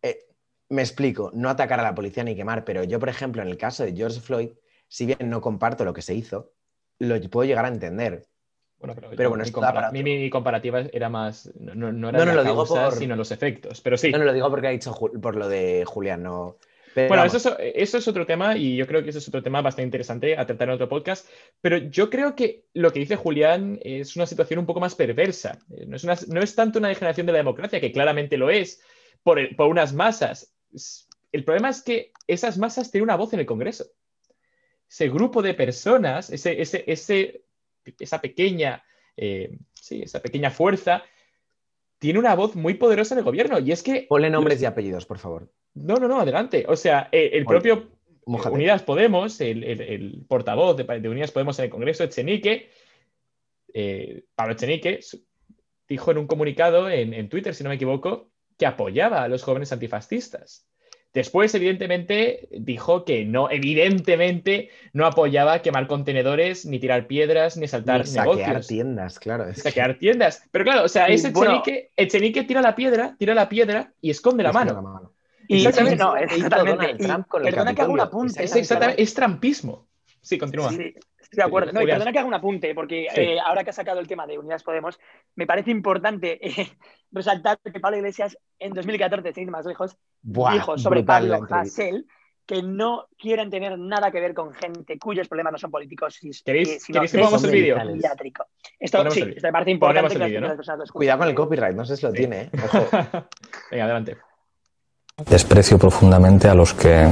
Eh, 0.00 0.26
Me 0.70 0.82
explico, 0.82 1.30
no 1.34 1.50
atacar 1.50 1.80
a 1.80 1.82
la 1.82 1.94
policía 1.94 2.24
ni 2.24 2.36
quemar, 2.36 2.64
pero 2.64 2.84
yo, 2.84 2.98
por 2.98 3.08
ejemplo, 3.08 3.42
en 3.42 3.48
el 3.48 3.58
caso 3.58 3.84
de 3.84 3.92
George 3.94 4.20
Floyd, 4.20 4.50
si 4.88 5.06
bien 5.06 5.18
no 5.30 5.40
comparto 5.40 5.84
lo 5.84 5.92
que 5.92 6.02
se 6.02 6.14
hizo, 6.14 6.52
lo 6.98 7.20
puedo 7.30 7.46
llegar 7.46 7.64
a 7.64 7.68
entender. 7.68 8.26
Bueno, 8.78 8.94
pero, 8.94 9.10
Pero 9.10 9.22
yo- 9.24 9.28
bueno, 9.30 9.90
mi, 9.92 10.02
mi- 10.04 10.18
mi 10.18 10.30
comparativa 10.30 10.80
era 10.92 11.08
más. 11.08 11.50
No, 11.58 11.74
no, 11.74 11.92
no 11.92 12.08
era 12.10 12.18
No, 12.18 12.24
no, 12.26 12.30
la 12.32 12.42
lo 12.42 12.44
digo 12.50 12.64
por- 12.66 12.94
sino 12.94 13.16
los 13.16 13.30
efectos. 13.32 13.80
Pero 13.80 13.96
sí. 13.96 14.10
No, 14.12 14.18
no 14.18 14.24
lo 14.24 14.32
digo 14.32 14.48
porque 14.50 14.68
ha 14.68 14.70
dicho 14.70 14.94
por 15.20 15.34
lo 15.36 15.48
de 15.48 15.84
Julián, 15.84 16.22
no. 16.22 16.56
Pero 16.94 17.08
Bueno, 17.08 17.24
eso 17.24 17.36
es, 17.36 17.72
eso 17.74 17.98
es 17.98 18.08
otro 18.08 18.24
tema 18.24 18.56
y 18.56 18.76
yo 18.76 18.86
creo 18.86 19.02
que 19.04 19.10
eso 19.10 19.18
es 19.18 19.28
otro 19.28 19.42
tema 19.42 19.60
bastante 19.62 19.84
interesante 19.86 20.36
a 20.36 20.46
tratar 20.46 20.68
en 20.68 20.74
otro 20.74 20.88
podcast, 20.88 21.28
pero 21.60 21.76
yo 21.76 22.08
creo 22.08 22.34
que 22.34 22.64
lo 22.72 22.90
que 22.92 23.00
dice 23.00 23.14
Julián 23.16 23.78
es 23.82 24.16
una 24.16 24.26
situación 24.26 24.58
un 24.60 24.66
poco 24.66 24.80
más 24.80 24.94
perversa. 24.94 25.58
Eh, 25.76 25.84
No 25.86 25.96
es, 25.96 26.04
una- 26.04 26.16
no 26.28 26.40
es 26.40 26.54
tanto 26.54 26.78
una 26.78 26.88
degeneración 26.88 27.26
de 27.26 27.32
la 27.32 27.38
democracia, 27.38 27.80
que 27.80 27.92
claramente 27.92 28.36
lo 28.36 28.48
es, 28.50 28.80
por, 29.22 29.38
el- 29.38 29.54
por 29.54 29.66
unas 29.68 29.92
masas. 29.92 30.54
El 31.30 31.44
problema 31.44 31.68
es 31.68 31.82
que 31.82 32.12
esas 32.26 32.58
masas 32.58 32.90
tienen 32.90 33.04
una 33.04 33.16
voz 33.16 33.32
en 33.32 33.40
el 33.40 33.46
Congreso. 33.46 33.84
Ese 34.90 35.08
grupo 35.08 35.42
de 35.42 35.54
personas, 35.54 36.30
ese, 36.30 36.60
ese, 36.60 36.84
ese- 36.86 37.42
esa 37.98 38.20
pequeña, 38.20 38.82
eh, 39.16 39.56
sí, 39.74 40.02
esa 40.02 40.20
pequeña 40.20 40.50
fuerza, 40.50 41.02
tiene 41.98 42.18
una 42.18 42.34
voz 42.34 42.54
muy 42.54 42.74
poderosa 42.74 43.14
en 43.14 43.18
el 43.18 43.24
gobierno. 43.24 43.58
Y 43.58 43.72
es 43.72 43.82
que... 43.82 44.06
ponle 44.08 44.30
nombres 44.30 44.62
y 44.62 44.66
apellidos, 44.66 45.04
por 45.06 45.18
favor. 45.18 45.50
No, 45.74 45.96
no, 45.96 46.06
no, 46.08 46.20
adelante. 46.20 46.64
O 46.68 46.76
sea, 46.76 47.08
eh, 47.12 47.30
el 47.32 47.44
propio 47.44 47.88
mójate. 48.26 48.54
Unidas 48.54 48.82
Podemos, 48.82 49.40
el, 49.40 49.64
el- 49.64 49.80
el 49.80 50.24
portavoz 50.28 50.76
de, 50.76 50.84
de 51.00 51.08
Unidas 51.08 51.32
Podemos 51.32 51.58
en 51.58 51.64
el 51.66 51.70
Congreso, 51.70 52.04
Echenique, 52.04 52.70
eh, 53.74 54.24
Pablo 54.34 54.52
Echenique, 54.54 55.00
dijo 55.88 56.10
en 56.10 56.18
un 56.18 56.26
comunicado 56.26 56.88
en, 56.90 57.14
en 57.14 57.28
Twitter, 57.28 57.54
si 57.54 57.64
no 57.64 57.70
me 57.70 57.76
equivoco, 57.76 58.30
que 58.58 58.66
apoyaba 58.66 59.22
a 59.22 59.28
los 59.28 59.42
jóvenes 59.42 59.72
antifascistas. 59.72 60.67
Después, 61.14 61.54
evidentemente, 61.54 62.48
dijo 62.50 63.04
que 63.04 63.24
no, 63.24 63.50
evidentemente, 63.50 64.70
no 64.92 65.06
apoyaba 65.06 65.62
quemar 65.62 65.86
contenedores, 65.86 66.66
ni 66.66 66.78
tirar 66.78 67.06
piedras, 67.06 67.56
ni 67.56 67.66
saltar 67.66 68.00
Ni 68.00 68.06
saquear 68.06 68.36
negocios 68.36 68.66
tiendas, 68.66 69.18
claro. 69.18 69.48
es 69.48 69.56
que- 69.56 69.62
saquear 69.62 69.98
tiendas. 69.98 70.42
Pero 70.50 70.64
claro, 70.64 70.84
o 70.84 70.88
sea, 70.88 71.06
Sí, 71.06 71.14
ese 71.14 71.30
bueno. 71.30 71.62
Echenique, 71.62 71.90
Echenique 71.96 72.44
tira 72.44 72.60
la 72.60 72.74
piedra, 72.76 73.16
tira 73.18 73.34
la 73.34 73.48
piedra 73.48 73.92
y 74.00 74.10
esconde 74.10 74.42
la 74.42 74.50
es 74.50 74.54
mano. 74.54 74.74
la 74.74 74.82
mano. 74.82 75.12
Y 75.48 75.56
Exactamente. 75.56 75.96
no, 75.96 76.14
es. 76.14 76.28
Donald 76.50 77.00
y 77.00 77.02
Trump 77.02 77.26
con 77.26 77.42
el 77.46 77.50
perdona 77.54 77.74
que 77.74 77.80
haga 77.82 77.92
un 77.92 78.00
apunte. 78.00 78.44
Es 78.44 78.54
exactamente, 78.54 79.02
es 79.02 79.14
trampismo. 79.14 79.87
Sí, 80.20 80.38
continúa. 80.38 80.70
Sí, 80.70 80.94
estoy 81.20 81.36
de 81.36 81.42
acuerdo. 81.42 81.72
No, 81.72 81.82
y 81.82 81.86
perdona 81.86 82.12
que 82.12 82.18
haga 82.18 82.28
un 82.28 82.34
apunte, 82.34 82.74
porque 82.74 83.06
Sí. 83.14 83.20
eh, 83.20 83.38
ahora 83.40 83.64
que 83.64 83.70
ha 83.70 83.72
sacado 83.72 84.00
el 84.00 84.06
tema 84.08 84.26
de 84.26 84.38
Unidas 84.38 84.62
Podemos, 84.62 84.98
me 85.36 85.46
parece 85.46 85.70
importante 85.70 86.38
eh, 86.46 86.68
resaltar 87.12 87.58
que 87.60 87.80
Pablo 87.80 87.98
Iglesias 87.98 88.36
en 88.58 88.72
2014, 88.72 89.32
sin 89.32 89.44
ir 89.44 89.50
más 89.50 89.66
lejos, 89.66 89.96
Buah, 90.22 90.52
dijo 90.54 90.78
sobre 90.78 91.02
Pablo. 91.02 91.40
Hasél 91.50 92.06
que 92.46 92.62
no 92.62 93.08
quieren 93.18 93.50
tener 93.50 93.78
nada 93.78 94.10
que 94.10 94.20
ver 94.20 94.32
con 94.32 94.54
gente 94.54 94.98
cuyos 94.98 95.28
problemas 95.28 95.52
no 95.52 95.58
son 95.58 95.70
políticos, 95.70 96.14
si- 96.14 96.30
¿Queréis- 96.30 96.66
que- 96.66 96.80
sino 96.80 96.94
queréis 97.00 97.12
que 97.12 97.18
pongamos 97.18 97.44
el 97.44 97.50
vídeo? 97.50 97.76
Esto 98.80 98.98
Ponemos 98.98 99.14
sí, 99.14 99.20
el- 99.20 99.28
esto 99.36 99.46
me 99.48 99.52
parece 99.52 99.78
ponemos 99.78 100.12
importante 100.14 100.18
que 100.18 100.24
vídeo, 100.24 100.40
¿no? 100.76 100.84
Cuidado 100.94 101.18
con 101.18 101.28
el 101.28 101.34
copyright, 101.34 101.76
no 101.76 101.84
sé 101.84 101.96
si 101.98 102.06
lo 102.06 102.12
Sí. 102.12 102.16
tiene, 102.18 102.40
¿eh? 102.40 102.50
Ojo. 102.64 102.88
Venga, 103.70 103.84
adelante. 103.84 104.16
Desprecio 105.28 105.78
profundamente 105.78 106.48
a 106.48 106.54
los 106.54 106.72
que 106.72 107.06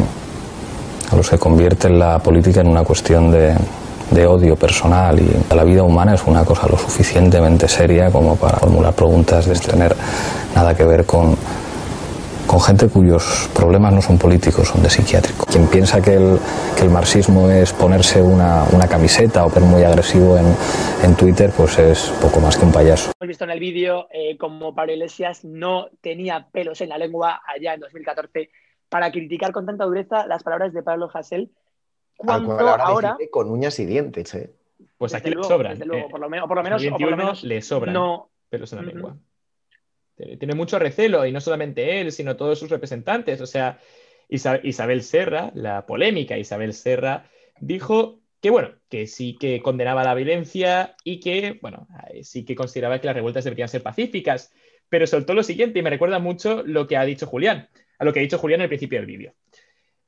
a 1.11 1.16
los 1.16 1.31
que 1.31 1.38
convierten 1.38 1.99
la 1.99 2.19
política 2.19 2.61
en 2.61 2.69
una 2.69 2.85
cuestión 2.85 3.31
de, 3.31 3.55
de 4.11 4.27
odio 4.27 4.57
personal 4.57 5.19
y 5.19 5.55
la 5.55 5.64
vida 5.64 5.83
humana 5.83 6.14
es 6.14 6.23
una 6.27 6.45
cosa 6.45 6.66
lo 6.69 6.79
suficientemente 6.79 7.69
seria 7.69 8.11
como 8.11 8.37
para 8.37 8.59
formular 8.59 8.95
preguntas 8.95 9.47
de 9.47 9.55
tener 9.59 9.95
nada 10.55 10.75
que 10.75 10.85
ver 10.85 11.05
con, 11.05 11.37
con 12.47 12.61
gente 12.61 12.88
cuyos 12.88 13.51
problemas 13.55 13.92
no 13.92 14.01
son 14.01 14.19
políticos, 14.19 14.69
son 14.69 14.83
de 14.83 14.88
psiquiátrico. 14.88 15.47
Quien 15.47 15.66
piensa 15.66 16.01
que 16.01 16.14
el, 16.14 16.38
que 16.77 16.83
el 16.83 16.90
marxismo 16.90 17.51
es 17.51 17.73
ponerse 17.73 18.23
una, 18.23 18.64
una 18.73 18.88
camiseta 18.88 19.45
o 19.45 19.51
ser 19.51 19.62
muy 19.62 19.83
agresivo 19.83 20.38
en, 20.38 20.47
en 21.03 21.16
Twitter, 21.16 21.51
pues 21.57 21.79
es 21.79 22.11
poco 22.23 22.40
más 22.40 22.57
que 22.57 22.64
un 22.64 22.73
payaso. 22.73 23.11
Hemos 23.21 23.29
visto 23.29 23.45
en 23.45 23.51
el 23.51 23.61
vídeo 23.61 24.07
eh, 24.12 24.37
como 24.38 24.75
Pablo 24.75 24.92
Iglesias 24.92 25.45
no 25.45 25.88
tenía 26.01 26.47
pelos 26.53 26.81
en 26.81 26.90
la 26.90 26.99
lengua 26.99 27.42
allá 27.47 27.75
en 27.75 27.81
2014 27.81 28.51
para 28.88 29.11
criticar 29.11 29.53
con 29.53 29.66
tanta 29.66 29.85
dureza 29.85 30.27
las 30.27 30.42
palabras 30.42 30.72
de 30.72 30.83
Pablo 30.83 31.11
Hasél, 31.12 31.51
Al 32.18 32.44
cuando 32.44 32.59
ahora, 32.59 33.18
con 33.31 33.51
uñas 33.51 33.79
y 33.79 33.87
dientes, 33.87 34.35
¿eh? 34.35 34.53
Pues 34.99 35.12
desde 35.12 35.20
aquí 35.20 35.31
le 35.31 35.35
luego, 35.37 35.49
sobran. 35.49 35.72
desde 35.72 35.87
luego, 35.87 36.07
eh, 36.07 36.11
por 36.11 36.20
lo 36.20 36.29
menos, 36.31 36.49
por 36.49 36.57
lo 36.57 36.62
menos, 36.62 36.83
o 36.83 36.90
por 36.90 37.01
lo 37.01 37.07
21 37.07 37.16
menos 37.16 37.44
le 37.44 37.62
sobran 37.62 37.94
no, 37.94 38.31
pelos 38.49 38.72
en 38.72 38.77
la 38.79 38.83
Ujú. 38.85 38.92
lengua. 38.92 39.16
Tiene 40.16 40.37
tiene 40.38 40.55
mucho 40.55 40.79
recelo, 40.79 41.27
y 41.27 41.33
no 41.33 41.40
solamente 41.40 42.01
él, 42.01 42.12
sino 42.12 42.37
todos 42.37 42.59
sus 42.59 42.70
representantes. 42.70 43.40
O 43.40 43.46
sea, 43.46 43.79
Isa- 44.29 44.61
Isabel 44.62 45.03
Serra, 45.03 45.51
la 45.55 45.85
polémica 45.85 46.38
Isabel 46.38 46.72
Serra, 46.72 47.29
dijo 47.61 48.20
que, 48.40 48.51
bueno, 48.51 48.70
que 48.88 49.07
sí 49.07 49.37
que 49.38 49.61
condenaba 49.61 50.05
la 50.05 50.14
violencia 50.14 50.96
y 51.05 51.20
que, 51.20 51.59
bueno, 51.61 51.87
eh, 52.11 52.25
sí 52.25 52.44
que 52.44 52.55
consideraba 52.55 52.99
que 52.99 53.07
las 53.07 53.16
revueltas 53.16 53.44
deberían 53.44 53.68
ser 53.68 53.83
pacíficas. 53.83 54.53
Pero 54.88 55.07
soltó 55.07 55.35
lo 55.35 55.42
siguiente, 55.42 55.81
y 55.81 55.83
me 55.83 55.90
recuerda 55.90 56.18
mucho 56.18 56.62
lo 56.62 56.87
que 56.87 56.96
ha 56.96 57.05
dicho 57.05 57.27
Julián, 57.27 57.68
a 57.98 58.04
lo 58.04 58.12
que 58.12 58.20
ha 58.20 58.22
dicho 58.22 58.38
Julián 58.38 58.61
al 58.61 58.68
principio 58.68 58.98
del 58.98 59.06
vídeo, 59.06 59.35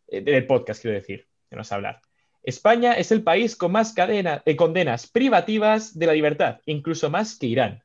eh, 0.08 0.20
del 0.20 0.46
podcast, 0.46 0.80
quiero 0.82 0.96
decir, 0.96 1.26
que 1.48 1.56
nos 1.56 1.70
hablar. 1.72 2.00
España 2.42 2.92
es 2.94 3.10
el 3.12 3.22
país 3.22 3.56
con 3.56 3.72
más 3.72 3.92
cadena- 3.92 4.42
eh, 4.46 4.56
condenas 4.56 5.06
privativas 5.08 5.98
de 5.98 6.06
la 6.06 6.12
libertad, 6.14 6.60
incluso 6.66 7.10
más 7.10 7.36
que 7.38 7.46
Irán. 7.46 7.82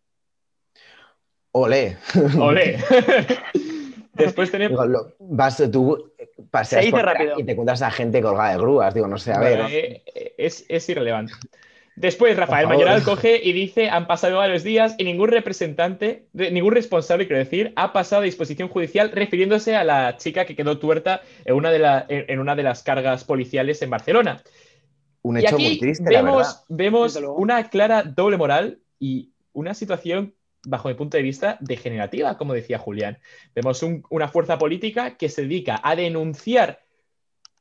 Olé. 1.51 1.97
Olé. 2.39 2.77
Después 4.13 4.51
tenemos. 4.51 4.71
Digo, 4.71 4.85
lo- 4.85 5.13
vas 5.19 5.61
tú, 5.71 6.13
paseas 6.51 6.81
Se 6.81 6.85
dice 6.85 6.91
por 6.91 6.99
Irak 7.01 7.13
rápido. 7.17 7.39
y 7.39 7.43
te 7.43 7.51
encuentras 7.53 7.81
a 7.81 7.91
gente 7.91 8.21
colgada 8.21 8.51
de 8.51 8.57
grúas. 8.57 8.93
Digo, 8.93 9.07
no 9.07 9.17
sé, 9.17 9.31
a 9.33 9.39
ver. 9.39 9.57
Bueno, 9.59 9.69
eh, 9.71 10.03
es, 10.37 10.65
es 10.69 10.87
irrelevante. 10.89 11.33
Después, 11.95 12.35
Rafael. 12.35 12.67
Mayoral 12.67 13.03
coge 13.03 13.39
y 13.43 13.53
dice: 13.53 13.89
han 13.89 14.07
pasado 14.07 14.37
varios 14.37 14.63
días 14.63 14.95
y 14.97 15.03
ningún 15.03 15.29
representante, 15.29 16.25
ningún 16.33 16.73
responsable, 16.73 17.27
quiero 17.27 17.39
decir, 17.43 17.71
ha 17.75 17.93
pasado 17.93 18.23
a 18.23 18.25
disposición 18.25 18.67
judicial 18.67 19.11
refiriéndose 19.11 19.75
a 19.75 19.83
la 19.83 20.17
chica 20.17 20.45
que 20.45 20.55
quedó 20.55 20.79
tuerta 20.79 21.21
en 21.45 21.53
una 21.55 21.71
de, 21.71 21.79
la- 21.79 22.05
en- 22.09 22.39
una 22.39 22.55
de 22.55 22.63
las 22.63 22.81
cargas 22.81 23.23
policiales 23.23 23.81
en 23.83 23.89
Barcelona. 23.91 24.41
un 25.21 25.37
Y 25.37 25.45
hecho 25.45 25.55
aquí 25.55 25.63
muy 25.63 25.79
triste, 25.79 26.03
la 26.03 26.21
verdad. 26.21 26.25
vemos, 26.25 26.63
vemos 26.67 27.13
Desde 27.13 27.21
luego. 27.21 27.35
una 27.37 27.69
clara 27.69 28.03
doble 28.03 28.37
moral 28.37 28.79
y 28.99 29.31
una 29.53 29.73
situación, 29.73 30.33
bajo 30.65 30.89
mi 30.89 30.95
punto 30.95 31.15
de 31.15 31.23
vista, 31.23 31.57
degenerativa, 31.61 32.37
como 32.37 32.53
decía 32.53 32.77
Julián. 32.79 33.19
Vemos 33.53 33.83
un- 33.83 34.03
una 34.09 34.27
fuerza 34.27 34.57
política 34.57 35.15
que 35.15 35.29
se 35.29 35.43
dedica 35.43 35.79
a 35.83 35.95
denunciar 35.95 36.81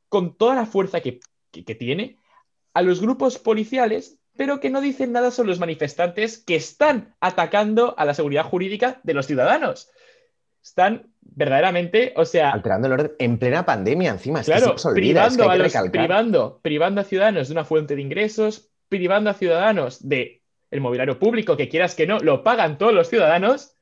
con 0.09 0.35
toda 0.35 0.55
la 0.55 0.65
fuerza 0.65 1.01
que, 1.01 1.19
que- 1.51 1.63
que 1.63 1.75
tiene 1.75 2.17
a 2.73 2.81
los 2.81 2.99
grupos 2.99 3.37
policiales, 3.37 4.19
pero 4.35 4.59
que 4.59 4.69
no 4.69 4.81
dicen 4.81 5.11
nada 5.11 5.31
sobre 5.31 5.49
los 5.49 5.59
manifestantes 5.59 6.37
que 6.37 6.55
están 6.55 7.15
atacando 7.19 7.95
a 7.97 8.05
la 8.05 8.13
seguridad 8.13 8.45
jurídica 8.45 8.99
de 9.03 9.13
los 9.13 9.27
ciudadanos. 9.27 9.89
Están 10.63 11.11
verdaderamente, 11.21 12.13
o 12.15 12.25
sea, 12.25 12.51
Alterando 12.51 12.87
el 12.87 12.93
orden 12.93 13.11
en 13.19 13.37
plena 13.37 13.65
pandemia, 13.65 14.11
encima. 14.11 14.39
Es 14.41 14.45
que 14.45 14.53
Claro, 14.53 14.67
se 14.67 14.73
os 14.73 14.85
olvida, 14.85 15.27
es 15.27 15.33
que 15.33 15.43
privando, 15.43 15.51
a 15.51 15.57
los, 15.57 15.91
privando, 15.91 16.59
privando 16.61 17.01
a 17.01 17.03
ciudadanos 17.03 17.47
de 17.47 17.53
una 17.53 17.65
fuente 17.65 17.95
de 17.95 18.01
ingresos, 18.01 18.69
privando 18.89 19.29
a 19.29 19.33
ciudadanos 19.33 20.07
de 20.07 20.41
el 20.71 20.81
mobiliario 20.81 21.19
público, 21.19 21.55
que 21.55 21.69
quieras 21.69 21.95
que 21.95 22.07
no, 22.07 22.19
lo 22.19 22.43
pagan 22.43 22.77
todos 22.77 22.93
los 22.93 23.09
ciudadanos. 23.09 23.75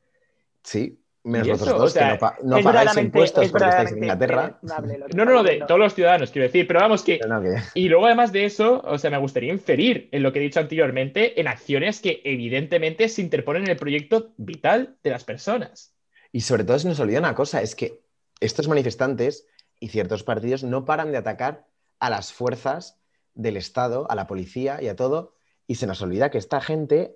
Sí, 0.64 1.01
menos 1.24 1.48
vosotros 1.50 1.78
dos, 1.80 1.92
o 1.92 1.94
sea, 1.94 2.08
que 2.08 2.14
no, 2.14 2.20
pa- 2.20 2.38
no 2.44 2.62
pagáis 2.62 2.98
impuestos 2.98 3.46
es 3.46 3.52
porque 3.52 3.68
estáis 3.70 3.92
en 3.92 3.98
Inglaterra. 4.00 4.60
No, 4.62 5.26
no, 5.26 5.34
no, 5.34 5.44
de 5.44 5.64
todos 5.68 5.80
los 5.80 5.94
ciudadanos, 5.94 6.32
quiero 6.32 6.48
decir, 6.48 6.66
pero 6.68 6.80
vamos 6.80 7.04
que... 7.04 7.20
No, 7.28 7.42
que- 7.42 7.56
Y 7.76 7.90
luego, 7.90 8.06
además 8.08 8.32
de 8.32 8.46
eso, 8.46 8.82
o 8.84 8.98
sea, 8.98 9.10
me 9.12 9.18
gustaría 9.18 9.54
inferir 9.54 10.10
en 10.12 10.24
lo 10.24 10.34
que 10.34 10.40
he 10.40 10.42
dicho 10.42 10.60
anteriormente, 10.60 11.40
en 11.40 11.48
acciones 11.48 12.00
que 12.00 12.22
evidentemente 12.24 13.08
se 13.10 13.22
interponen 13.22 13.64
en 13.64 13.70
el 13.70 13.78
proyecto 13.78 14.34
vital 14.38 14.98
de 15.04 15.10
las 15.12 15.24
personas. 15.24 15.94
Y 16.32 16.42
sobre 16.42 16.64
todo 16.64 16.80
se 16.80 16.88
nos 16.88 17.00
olvida 17.00 17.20
una 17.20 17.36
cosa, 17.36 17.62
es 17.62 17.76
que 17.76 18.02
estos 18.40 18.68
manifestantes 18.68 19.46
y 19.80 19.90
ciertos 19.90 20.24
partidos 20.24 20.64
no 20.64 20.86
paran 20.86 21.12
de 21.12 21.18
atacar 21.18 21.66
a 22.00 22.10
las 22.10 22.34
fuerzas 22.34 23.00
del 23.34 23.58
Estado, 23.58 24.10
a 24.10 24.16
la 24.16 24.28
policía 24.28 24.82
y 24.82 24.88
a 24.88 24.96
todo, 24.96 25.36
y 25.68 25.76
se 25.76 25.88
nos 25.88 26.02
olvida 26.02 26.32
que 26.32 26.38
esta 26.38 26.60
gente 26.62 27.16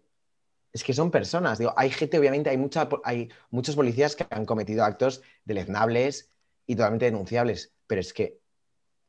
es 0.76 0.84
que 0.84 0.92
son 0.94 1.10
personas. 1.10 1.58
Digo, 1.58 1.74
hay 1.78 1.90
gente, 1.90 2.20
obviamente, 2.20 2.50
hay, 2.50 2.58
mucha, 2.58 2.90
hay 3.06 3.30
muchos 3.50 3.78
policías 3.78 4.14
que 4.14 4.26
han 4.30 4.44
cometido 4.46 4.84
actos 4.84 5.22
deleznables 5.46 6.34
y 6.68 6.76
totalmente 6.76 7.06
denunciables, 7.06 7.72
pero 7.88 8.02
es 8.02 8.12
que 8.12 8.40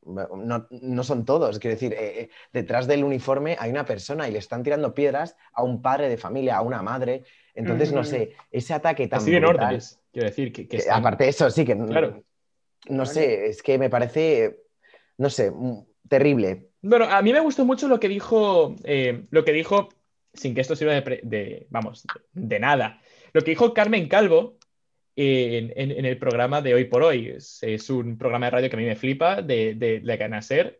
no, 0.05 0.65
no 0.71 1.03
son 1.03 1.25
todos. 1.25 1.59
Quiero 1.59 1.75
decir, 1.75 1.91
eh, 1.91 2.21
eh, 2.21 2.29
detrás 2.53 2.87
del 2.87 3.03
uniforme 3.03 3.57
hay 3.59 3.69
una 3.69 3.83
persona 3.83 4.29
y 4.29 4.31
le 4.31 4.39
están 4.39 4.63
tirando 4.63 4.93
piedras 4.93 5.35
a 5.51 5.61
un 5.63 5.81
padre 5.81 6.07
de 6.07 6.15
familia, 6.15 6.55
a 6.55 6.61
una 6.61 6.81
madre. 6.81 7.25
Entonces, 7.53 7.91
no 7.91 7.99
Ujú. 7.99 8.09
sé, 8.11 8.31
ese 8.49 8.73
ataque 8.73 9.09
tan 9.09 9.19
Así 9.19 9.31
de 9.31 9.39
brutal- 9.39 9.65
órdenes, 9.65 9.99
quiero 10.13 10.29
decir, 10.29 10.53
que, 10.53 10.61
que 10.61 10.67
que 10.69 10.77
están- 10.77 10.99
aparte 11.01 11.25
de 11.25 11.31
eso, 11.31 11.49
sí 11.51 11.65
que 11.65 11.75
Claro. 11.75 12.23
no 12.87 13.05
sé, 13.05 13.47
es 13.47 13.61
que 13.61 13.77
me 13.77 13.89
parece, 13.89 14.61
no 15.17 15.29
sé, 15.29 15.51
mm, 15.51 15.83
terrible. 16.07 16.69
Bueno, 16.81 17.03
a 17.09 17.21
mí 17.21 17.33
me 17.33 17.41
gustó 17.41 17.65
mucho 17.65 17.89
lo 17.89 17.99
que 17.99 18.07
dijo, 18.07 18.73
eh, 18.85 19.25
lo 19.31 19.43
que 19.43 19.51
dijo, 19.51 19.89
sin 20.37 20.53
que 20.55 20.61
esto 20.61 20.75
sirva 20.75 20.93
de, 20.93 21.01
pre- 21.01 21.19
de- 21.23 21.67
vamos, 21.69 22.03
de, 22.33 22.41
de 22.49 22.59
nada, 22.59 23.01
lo 23.33 23.41
que 23.41 23.51
dijo 23.51 23.73
Carmen 23.73 24.07
Calvo 24.07 24.57
en, 25.15 25.73
en- 25.75 25.91
en 25.91 26.05
el 26.05 26.17
programa 26.17 26.61
de 26.61 26.73
Hoy 26.75 26.85
por 26.85 27.03
Hoy. 27.03 27.29
Es, 27.29 27.61
es 27.63 27.89
un 27.89 28.17
programa 28.17 28.45
de 28.47 28.51
radio 28.51 28.69
que 28.69 28.75
a 28.75 28.79
mí 28.79 28.85
me 28.85 28.95
flipa, 28.95 29.41
de, 29.41 29.73
de, 29.75 29.99
de 29.99 30.17
Cadena 30.17 30.41
Ser. 30.41 30.79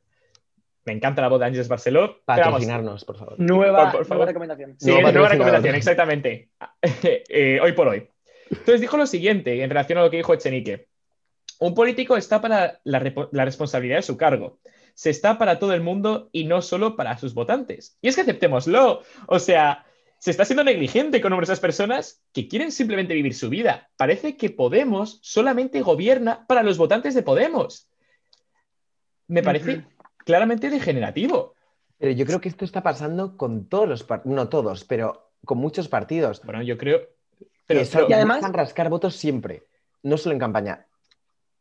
Me 0.86 0.93
encanta 0.93 1.22
la 1.22 1.28
voz 1.28 1.39
de 1.39 1.47
Ángeles 1.47 1.68
Barceló. 1.68 2.22
Patrocinarnos, 2.24 3.03
por 3.03 3.18
favor. 3.18 3.36
Nueva, 3.39 3.91
Por- 3.91 3.99
por 3.99 4.05
favor. 4.05 4.18
nueva 4.18 4.26
recomendación. 4.28 4.76
Sí, 4.80 4.89
nueva 4.91 5.28
recomendación, 5.30 5.76
exactamente. 5.76 6.49
Eh, 7.30 7.60
hoy 7.62 7.74
por 7.74 7.88
hoy. 7.89 8.08
Entonces 8.49 8.80
dijo 8.80 8.95
lo 8.95 9.05
siguiente 9.05 9.62
en 9.62 9.70
relación 9.70 9.97
a 9.99 10.03
lo 10.03 10.10
que 10.10 10.18
dijo 10.18 10.34
Echenique. 10.34 10.88
Un 11.60 11.74
político 11.76 12.16
está 12.16 12.39
para 12.39 12.80
la 12.86 13.43
responsabilidad 13.43 13.97
de 13.97 14.01
su 14.03 14.16
cargo. 14.16 14.60
Se 14.97 15.11
está 15.11 15.37
para 15.37 15.59
todo 15.59 15.73
el 15.75 15.81
mundo 15.81 16.27
y 16.31 16.45
no 16.45 16.63
solo 16.63 16.95
para 16.95 17.15
sus 17.19 17.35
votantes. 17.35 17.99
Y 18.01 18.07
es 18.07 18.15
que 18.15 18.21
aceptémoslo. 18.21 19.03
O 19.27 19.37
sea, 19.37 19.85
se 20.17 20.31
está 20.31 20.43
siendo 20.43 20.63
negligente 20.63 21.21
con 21.21 21.29
numerosas 21.29 21.59
personas 21.59 22.23
que 22.33 22.47
quieren 22.47 22.71
simplemente 22.71 23.13
vivir 23.13 23.35
su 23.35 23.47
vida. 23.47 23.91
Parece 23.95 24.37
que 24.37 24.49
Podemos 24.49 25.19
solamente 25.21 25.81
gobierna 25.81 26.47
para 26.47 26.63
los 26.63 26.79
votantes 26.79 27.13
de 27.13 27.21
Podemos. 27.21 27.87
Me 29.27 29.43
parece 29.43 29.85
claramente 30.25 30.71
degenerativo. 30.71 31.53
Pero 31.99 32.13
yo 32.13 32.25
creo 32.25 32.41
que 32.41 32.49
esto 32.49 32.65
está 32.65 32.81
pasando 32.81 33.37
con 33.37 33.69
todos 33.69 33.87
los 33.87 34.03
partidos, 34.03 34.35
no 34.35 34.49
todos, 34.49 34.83
pero 34.83 35.29
con 35.45 35.59
muchos 35.59 35.87
partidos. 35.89 36.41
Bueno, 36.43 36.63
yo 36.63 36.75
creo... 36.79 37.01
Pero, 37.67 37.81
que 37.81 37.85
pero- 37.91 38.09
Y 38.09 38.13
además- 38.13 38.43
rascar 38.51 38.89
votos 38.89 39.15
siempre, 39.15 39.63
no 40.01 40.17
solo 40.17 40.33
en 40.33 40.39
campaña. 40.39 40.87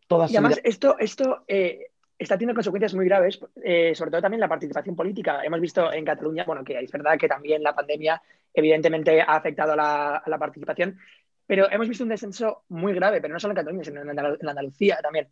Todas 0.08 0.30
Y 0.30 0.36
además, 0.36 0.56
vida- 0.56 0.62
esto, 0.64 0.96
esto 0.98 1.44
eh, 1.48 1.88
está 2.18 2.36
teniendo 2.36 2.54
consecuencias 2.54 2.94
muy 2.94 3.06
graves, 3.06 3.40
eh, 3.62 3.94
sobre 3.94 4.10
todo 4.10 4.22
también 4.22 4.40
la 4.40 4.48
participación 4.48 4.96
política. 4.96 5.42
Hemos 5.44 5.60
visto 5.60 5.92
en 5.92 6.04
Cataluña, 6.04 6.44
bueno, 6.46 6.64
que 6.64 6.78
es 6.78 6.90
verdad 6.90 7.18
que 7.18 7.28
también 7.28 7.62
la 7.62 7.74
pandemia 7.74 8.20
evidentemente 8.54 9.20
ha 9.20 9.36
afectado 9.36 9.72
a 9.72 9.76
la, 9.76 10.16
a 10.16 10.30
la 10.30 10.38
participación, 10.38 10.98
pero 11.46 11.70
hemos 11.70 11.88
visto 11.88 12.04
un 12.04 12.10
descenso 12.10 12.64
muy 12.68 12.92
grave, 12.94 13.20
pero 13.20 13.34
no 13.34 13.40
solo 13.40 13.52
en 13.52 13.56
Cataluña, 13.56 13.84
sino 13.84 14.00
en, 14.02 14.08
Andal- 14.08 14.38
en 14.40 14.48
Andalucía 14.48 14.98
también. 15.02 15.28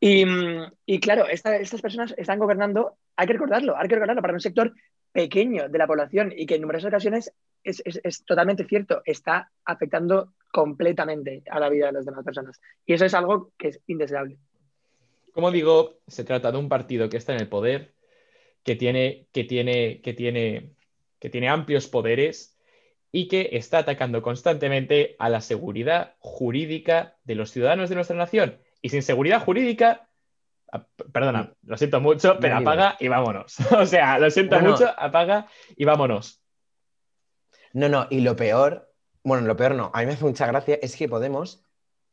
Y, 0.00 0.24
y 0.86 1.00
claro, 1.00 1.26
esta- 1.28 1.56
estas 1.56 1.80
personas 1.82 2.14
están 2.16 2.38
gobernando, 2.38 2.96
hay 3.16 3.26
que 3.26 3.32
recordarlo, 3.34 3.76
hay 3.76 3.88
que 3.88 3.94
recordarlo 3.94 4.22
para 4.22 4.34
un 4.34 4.40
sector 4.40 4.72
pequeño 5.12 5.68
de 5.68 5.78
la 5.78 5.86
población 5.86 6.32
y 6.36 6.46
que 6.46 6.56
en 6.56 6.60
numerosas 6.62 6.88
ocasiones 6.88 7.32
es, 7.64 7.82
es- 7.84 8.00
es 8.04 8.24
totalmente 8.24 8.64
cierto, 8.64 9.02
está 9.04 9.50
afectando 9.64 10.34
completamente 10.52 11.42
a 11.50 11.58
la 11.60 11.68
vida 11.68 11.86
de 11.86 11.92
las 11.92 12.04
demás 12.06 12.24
personas. 12.24 12.60
Y 12.86 12.92
eso 12.94 13.04
es 13.04 13.14
algo 13.14 13.52
que 13.56 13.68
es 13.68 13.80
indeseable. 13.86 14.38
Como 15.38 15.52
digo, 15.52 16.00
se 16.08 16.24
trata 16.24 16.50
de 16.50 16.58
un 16.58 16.68
partido 16.68 17.08
que 17.08 17.16
está 17.16 17.32
en 17.32 17.38
el 17.38 17.48
poder, 17.48 17.94
que 18.64 18.74
tiene, 18.74 19.28
que 19.30 19.44
tiene, 19.44 20.00
que 20.00 20.12
tiene, 20.12 20.72
que 21.20 21.30
tiene 21.30 21.48
amplios 21.48 21.86
poderes 21.86 22.58
y 23.12 23.28
que 23.28 23.50
está 23.52 23.78
atacando 23.78 24.20
constantemente 24.20 25.14
a 25.20 25.28
la 25.28 25.40
seguridad 25.40 26.16
jurídica 26.18 27.18
de 27.22 27.36
los 27.36 27.52
ciudadanos 27.52 27.88
de 27.88 27.94
nuestra 27.94 28.16
nación. 28.16 28.58
Y 28.82 28.88
sin 28.88 29.04
seguridad 29.04 29.44
jurídica, 29.44 30.08
perdona, 31.12 31.54
lo 31.62 31.76
siento 31.76 32.00
mucho, 32.00 32.38
pero 32.40 32.56
apaga 32.56 32.96
y 32.98 33.06
vámonos. 33.06 33.58
O 33.78 33.86
sea, 33.86 34.18
lo 34.18 34.32
siento 34.32 34.56
Bueno. 34.56 34.72
mucho, 34.72 34.92
apaga 34.98 35.46
y 35.76 35.84
vámonos. 35.84 36.42
No, 37.72 37.88
no, 37.88 38.08
y 38.10 38.22
lo 38.22 38.34
peor, 38.34 38.92
bueno, 39.22 39.46
lo 39.46 39.56
peor 39.56 39.76
no, 39.76 39.92
a 39.94 40.00
mí 40.00 40.06
me 40.06 40.14
hace 40.14 40.24
mucha 40.24 40.48
gracia, 40.48 40.80
es 40.82 40.96
que 40.96 41.08
Podemos, 41.08 41.64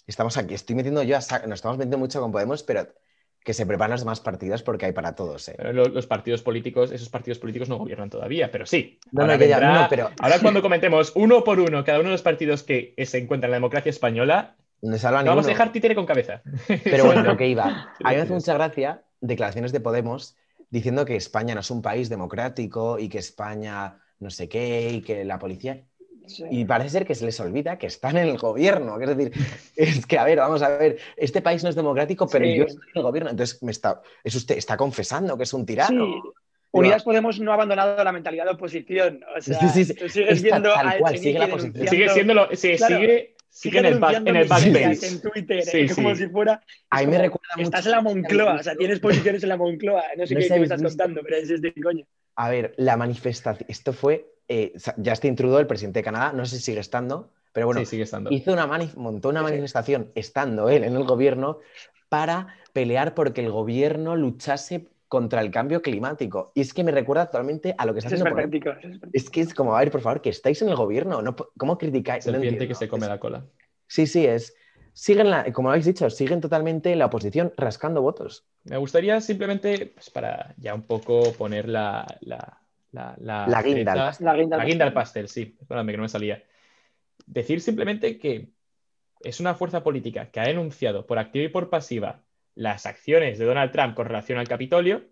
estamos 0.06 0.38
aquí, 0.38 0.54
estoy 0.54 0.76
metiendo 0.76 1.02
yo 1.02 1.18
a 1.18 1.40
nos 1.48 1.56
estamos 1.56 1.80
metiendo 1.80 1.98
mucho 1.98 2.22
con 2.22 2.32
Podemos, 2.32 2.62
pero 2.62 2.88
que 3.46 3.54
se 3.54 3.68
preparan 3.68 3.92
los 3.92 4.02
demás 4.02 4.22
partidos 4.22 4.64
porque 4.64 4.88
hay 4.88 4.92
para 4.92 5.14
todos, 5.14 5.48
¿eh? 5.50 5.54
Pero 5.56 5.72
los 5.88 6.08
partidos 6.08 6.42
políticos, 6.42 6.92
esos 6.92 7.10
partidos 7.10 7.38
políticos 7.38 7.70
no 7.70 7.78
gobiernan 7.78 8.10
todavía, 8.10 8.50
pero 8.50 8.66
sí. 8.66 9.00
No, 9.12 9.22
Ahora 9.22 9.38
no, 9.38 9.44
ya, 9.44 9.48
ya, 9.48 9.60
vendrá- 9.60 9.82
no, 9.84 9.88
pero 9.88 10.10
Ahora 10.20 10.40
cuando 10.40 10.64
comentemos 10.64 11.12
uno 11.16 11.44
por 11.44 11.60
uno 11.60 11.84
cada 11.84 12.00
uno 12.00 12.10
de 12.10 12.14
los 12.14 12.24
partidos 12.24 12.64
que 12.64 12.96
se 13.06 13.20
encuentran 13.20 13.50
en 13.50 13.52
la 13.52 13.58
democracia 13.58 13.92
española, 13.92 14.56
no 14.82 14.98
vamos 15.26 15.46
a 15.46 15.50
dejar 15.50 15.72
títere 15.72 15.94
con 15.94 16.08
cabeza. 16.08 16.42
Pero 16.84 17.06
bueno, 17.06 17.22
lo 17.22 17.38
que 17.38 17.48
iba. 17.48 17.66
A 18.04 18.10
mí 18.10 18.16
me 18.16 18.22
hace 18.24 18.34
mucha 18.34 18.56
gracia 18.56 19.04
declaraciones 19.22 19.72
de 19.72 19.80
Podemos 19.80 20.36
diciendo 20.72 21.06
que 21.06 21.16
España 21.16 21.54
no 21.54 21.62
es 21.62 21.70
un 21.70 21.84
país 21.84 22.10
democrático 22.10 22.98
y 22.98 23.10
que 23.10 23.20
España 23.20 24.00
no 24.20 24.32
sé 24.32 24.50
qué 24.50 24.90
y 24.92 25.02
que 25.02 25.24
la 25.24 25.38
policía... 25.38 25.84
Y 26.52 26.66
parece 26.66 26.90
ser 26.90 27.06
que 27.06 27.16
se 27.16 27.26
les 27.26 27.40
olvida 27.40 27.78
que 27.78 27.88
están 27.88 28.18
en 28.18 28.28
el 28.30 28.38
gobierno. 28.38 29.00
Es 29.00 29.16
decir, 29.16 29.32
es 29.76 30.06
que, 30.06 30.18
a 30.18 30.24
ver, 30.24 30.38
vamos 30.40 30.62
a 30.62 30.70
ver, 30.70 30.98
este 31.18 31.42
país 31.42 31.64
no 31.64 31.70
es 31.70 31.76
democrático, 31.76 32.28
pero 32.28 32.46
Sí. 32.46 32.58
yo 32.58 32.64
estoy 32.66 32.82
en 32.94 32.98
el 33.00 33.04
gobierno. 33.04 33.30
Entonces, 33.32 33.62
me 33.64 33.72
está, 33.72 34.02
es 34.24 34.36
usted 34.36 34.58
está 34.58 34.78
confesando 34.78 35.38
que 35.38 35.44
es 35.44 35.54
un 35.54 35.66
tirano. 35.66 36.06
Sí. 36.06 36.30
Unidas 36.72 37.04
Podemos 37.04 37.40
no 37.40 37.52
ha 37.52 37.54
abandonado 37.54 38.04
la 38.04 38.12
mentalidad 38.12 38.44
de 38.46 38.52
oposición. 38.52 39.22
O 39.38 39.40
sea, 39.42 39.58
Sí, 39.60 39.70
sí, 39.70 39.86
sí. 39.86 40.10
sigues 40.10 40.38
Está 40.38 40.44
viendo 40.60 40.74
tal 40.74 40.88
a 40.90 40.98
cual, 40.98 41.18
sigue 41.18 41.40
la 41.40 41.48
posición. 41.48 41.88
Sigue 41.88 42.10
siendo 42.10 42.34
lo, 42.34 42.50
sí, 42.54 42.76
Claro. 42.76 42.98
sigue, 42.98 43.36
sigue 43.50 43.80
en 43.80 43.86
el, 43.86 44.00
back- 44.00 44.16
en 44.28 44.36
el 44.36 44.52
en 44.52 45.22
Twitter, 45.22 45.62
Sí, 45.64 45.78
eh, 45.78 45.88
como 45.96 46.14
si 46.16 46.28
fuera. 46.28 46.62
A 46.90 47.02
es 47.02 47.08
mí 47.08 47.12
me 47.12 47.18
como, 47.18 47.24
recuerda 47.30 47.48
mucho- 47.56 47.66
Estás 47.70 47.86
en 47.86 47.92
la 47.94 48.02
Moncloa, 48.02 48.56
o 48.56 48.64
sea, 48.64 48.76
tienes 48.76 49.00
posiciones 49.00 49.42
en 49.44 49.50
la 49.50 49.56
Moncloa. 49.58 50.04
No 50.18 50.28
sé 50.28 50.34
No 50.34 50.40
qué, 50.42 50.46
qué 50.48 50.50
me 50.50 50.56
¿habéis 50.56 50.72
estás 50.72 50.82
visto? 50.82 50.98
contando, 51.04 51.22
pero 51.24 51.38
es 51.38 51.50
este 51.50 51.74
coño. 51.82 52.06
A 52.36 52.50
ver, 52.50 52.74
la 52.76 52.98
manifestación. 52.98 53.66
Esto 53.70 53.94
fue. 53.94 54.26
Eh, 54.48 54.74
Justin 55.04 55.36
Trudeau, 55.36 55.60
el 55.60 55.68
presidente 55.68 56.00
de 56.00 56.04
Canadá, 56.04 56.34
no 56.34 56.46
sé 56.46 56.58
si 56.58 56.64
sigue 56.64 56.80
estando, 56.80 57.32
pero 57.54 57.68
bueno, 57.68 57.82
sí, 57.82 57.88
sigue 57.88 58.04
estando. 58.04 58.32
hizo 58.32 58.54
una 58.54 58.68
montó 58.96 59.30
una 59.30 59.42
manifestación 59.42 60.12
estando 60.16 60.70
él 60.70 60.84
en 60.84 60.96
el 60.96 61.04
gobierno 61.04 61.60
para 62.10 62.56
pelear 62.74 63.16
porque 63.16 63.42
el 63.42 63.52
gobierno 63.52 64.16
luchase 64.16 64.88
contra 65.08 65.42
el 65.42 65.52
cambio 65.52 65.82
climático. 65.82 66.52
Y 66.56 66.62
es 66.62 66.74
que 66.74 66.84
me 66.84 66.92
recuerda 66.92 67.28
totalmente 67.28 67.76
a 67.78 67.86
lo 67.86 67.94
que 67.94 68.00
está 68.00 68.14
es 68.14 68.22
haciendo 68.22 68.36
es 69.14 69.30
que 69.30 69.42
es 69.42 69.54
como, 69.54 69.76
a 69.76 69.80
ver, 69.80 69.92
por 69.92 70.02
favor, 70.02 70.22
que 70.22 70.30
estáis 70.30 70.62
en 70.62 70.70
el 70.70 70.76
gobierno. 70.76 71.22
No, 71.22 71.36
¿Cómo 71.58 71.78
criticáis? 71.78 72.26
No 72.26 72.34
Serpiente 72.34 72.68
que 72.68 72.74
entiendo. 72.74 72.80
se 72.80 72.88
come 72.90 73.06
Es- 73.06 73.10
la 73.10 73.20
cola. 73.20 73.46
Sí, 73.88 74.08
sí, 74.08 74.26
es. 74.26 74.56
Siguen, 74.94 75.30
la, 75.30 75.52
como 75.52 75.70
habéis 75.70 75.86
dicho, 75.86 76.10
siguen 76.10 76.42
totalmente 76.42 76.96
la 76.96 77.06
oposición 77.08 77.54
rascando 77.58 78.02
votos. 78.02 78.46
Me 78.64 78.78
gustaría 78.78 79.20
simplemente, 79.22 79.88
pues 79.88 80.10
para 80.10 80.56
ya 80.58 80.74
un 80.74 80.84
poco 80.84 81.22
poner 81.34 81.68
la, 81.70 82.18
la, 82.22 82.62
la, 82.96 83.16
la, 83.20 83.48
La 83.48 83.62
guinda 83.62 83.92
al 83.92 83.98
cereza- 83.98 84.06
pastel. 84.08 84.26
La 84.26 84.36
guinda, 84.36 84.58
La 84.58 84.66
guinda 84.66 84.86
al 84.86 84.94
pastel, 84.94 85.28
sí. 85.28 85.46
Perdóname 85.46 85.92
que 85.94 85.98
no 85.98 86.04
me 86.04 86.10
salía. 86.10 86.44
Decir 87.26 87.62
simplemente 87.62 88.18
que 88.18 88.50
es 89.22 89.40
una 89.40 89.56
fuerza 89.56 89.84
política 89.84 90.30
que 90.32 90.40
ha 90.40 90.44
denunciado 90.44 91.06
por 91.06 91.18
activa 91.20 91.46
y 91.46 91.50
por 91.50 91.70
pasiva 91.70 92.22
las 92.56 92.86
acciones 92.86 93.38
de 93.38 93.46
Donald 93.46 93.72
Trump 93.72 93.96
con 93.96 94.06
relación 94.06 94.38
al 94.40 94.48
Capitolio 94.48 95.04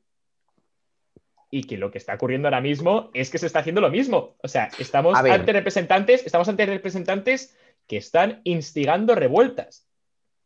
y 1.50 1.64
que 1.66 1.78
lo 1.78 1.92
que 1.92 1.98
está 2.00 2.16
ocurriendo 2.16 2.48
ahora 2.48 2.62
mismo 2.62 3.12
es 3.14 3.30
que 3.30 3.38
se 3.38 3.46
está 3.46 3.60
haciendo 3.60 3.82
lo 3.82 3.90
mismo. 3.92 4.36
O 4.42 4.48
sea, 4.48 4.70
estamos 4.80 5.18
ante 5.40 5.54
representantes, 5.54 6.26
estamos 6.26 6.48
ante 6.50 6.66
representantes 6.66 7.56
que 7.88 7.98
están 7.98 8.42
instigando 8.44 9.14
revueltas 9.14 9.88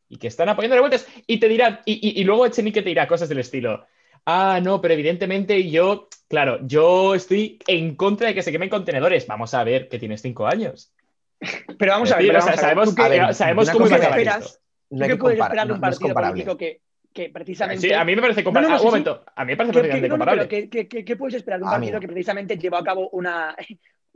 y 0.10 0.18
que 0.18 0.28
están 0.28 0.50
apoyando 0.50 0.76
revueltas 0.76 1.08
y 1.28 1.40
te 1.40 1.48
dirán, 1.48 1.80
y, 1.86 1.94
y- 2.06 2.20
y 2.20 2.24
luego 2.24 2.46
Echenique 2.46 2.82
te 2.82 2.90
dirá 2.90 3.08
cosas 3.08 3.30
del 3.30 3.40
estilo. 3.40 3.86
Ah, 4.30 4.60
no, 4.62 4.82
pero 4.82 4.94
evidentemente 4.94 5.70
yo, 5.70 6.10
claro, 6.28 6.60
yo 6.64 7.16
estoy 7.16 7.60
en 7.66 7.96
contra 7.96 8.28
de 8.28 8.34
que 8.36 8.44
se 8.44 8.52
quemen 8.52 8.68
contenedores. 8.70 9.26
Vamos 9.26 9.54
a 9.54 9.64
ver 9.64 9.88
que 9.88 10.00
tienes 10.00 10.22
cinco 10.22 10.46
años. 10.48 10.92
Pero 11.80 11.94
vamos 11.94 12.12
a 12.12 12.18
ver, 12.18 12.28
pero 12.28 12.40
o 12.40 12.42
sea, 12.42 12.52
vamos 12.56 12.62
sabemos, 12.62 12.90
¿Tú 12.90 12.96
qué- 12.96 13.04
a 13.04 13.08
ver, 13.08 13.34
sabemos 13.34 13.70
cómo 13.70 13.88
iba 13.88 13.96
a 13.96 14.00
acabar 14.00 14.20
esperas? 14.20 14.46
esto. 14.46 14.60
No 14.90 15.04
hay 15.04 15.10
¿Qué 15.10 15.16
que 15.16 15.20
puedes 15.22 15.40
comparar, 15.40 15.68
esperar 15.68 15.76
un 15.76 15.82
partido 15.82 16.14
político 16.14 16.58
que, 16.58 16.82
que 17.14 17.30
precisamente. 17.30 17.88
Sí, 17.88 17.94
a 17.94 18.04
mí 18.04 18.16
me 18.16 18.22
parece 18.22 18.44
comparable. 18.44 18.70
No, 18.70 18.76
no, 18.78 18.82
un 18.82 18.86
sí, 18.86 18.92
momento, 18.92 19.24
a 19.34 19.46
mí 19.46 19.52
me 19.54 19.58
parece 19.58 19.74
¿Qué, 20.02 20.10
comparable. 20.10 20.48
pero 20.48 21.06
¿qué, 21.06 21.16
puedes 21.16 21.36
esperar 21.36 21.60
de 21.60 21.66
un 21.66 21.70
mí 21.72 21.76
partido 21.78 22.00
que 22.02 22.08
precisamente 22.08 22.58
llevó 22.58 22.78
a 22.78 22.84
cabo 22.84 23.10
una, 23.12 23.56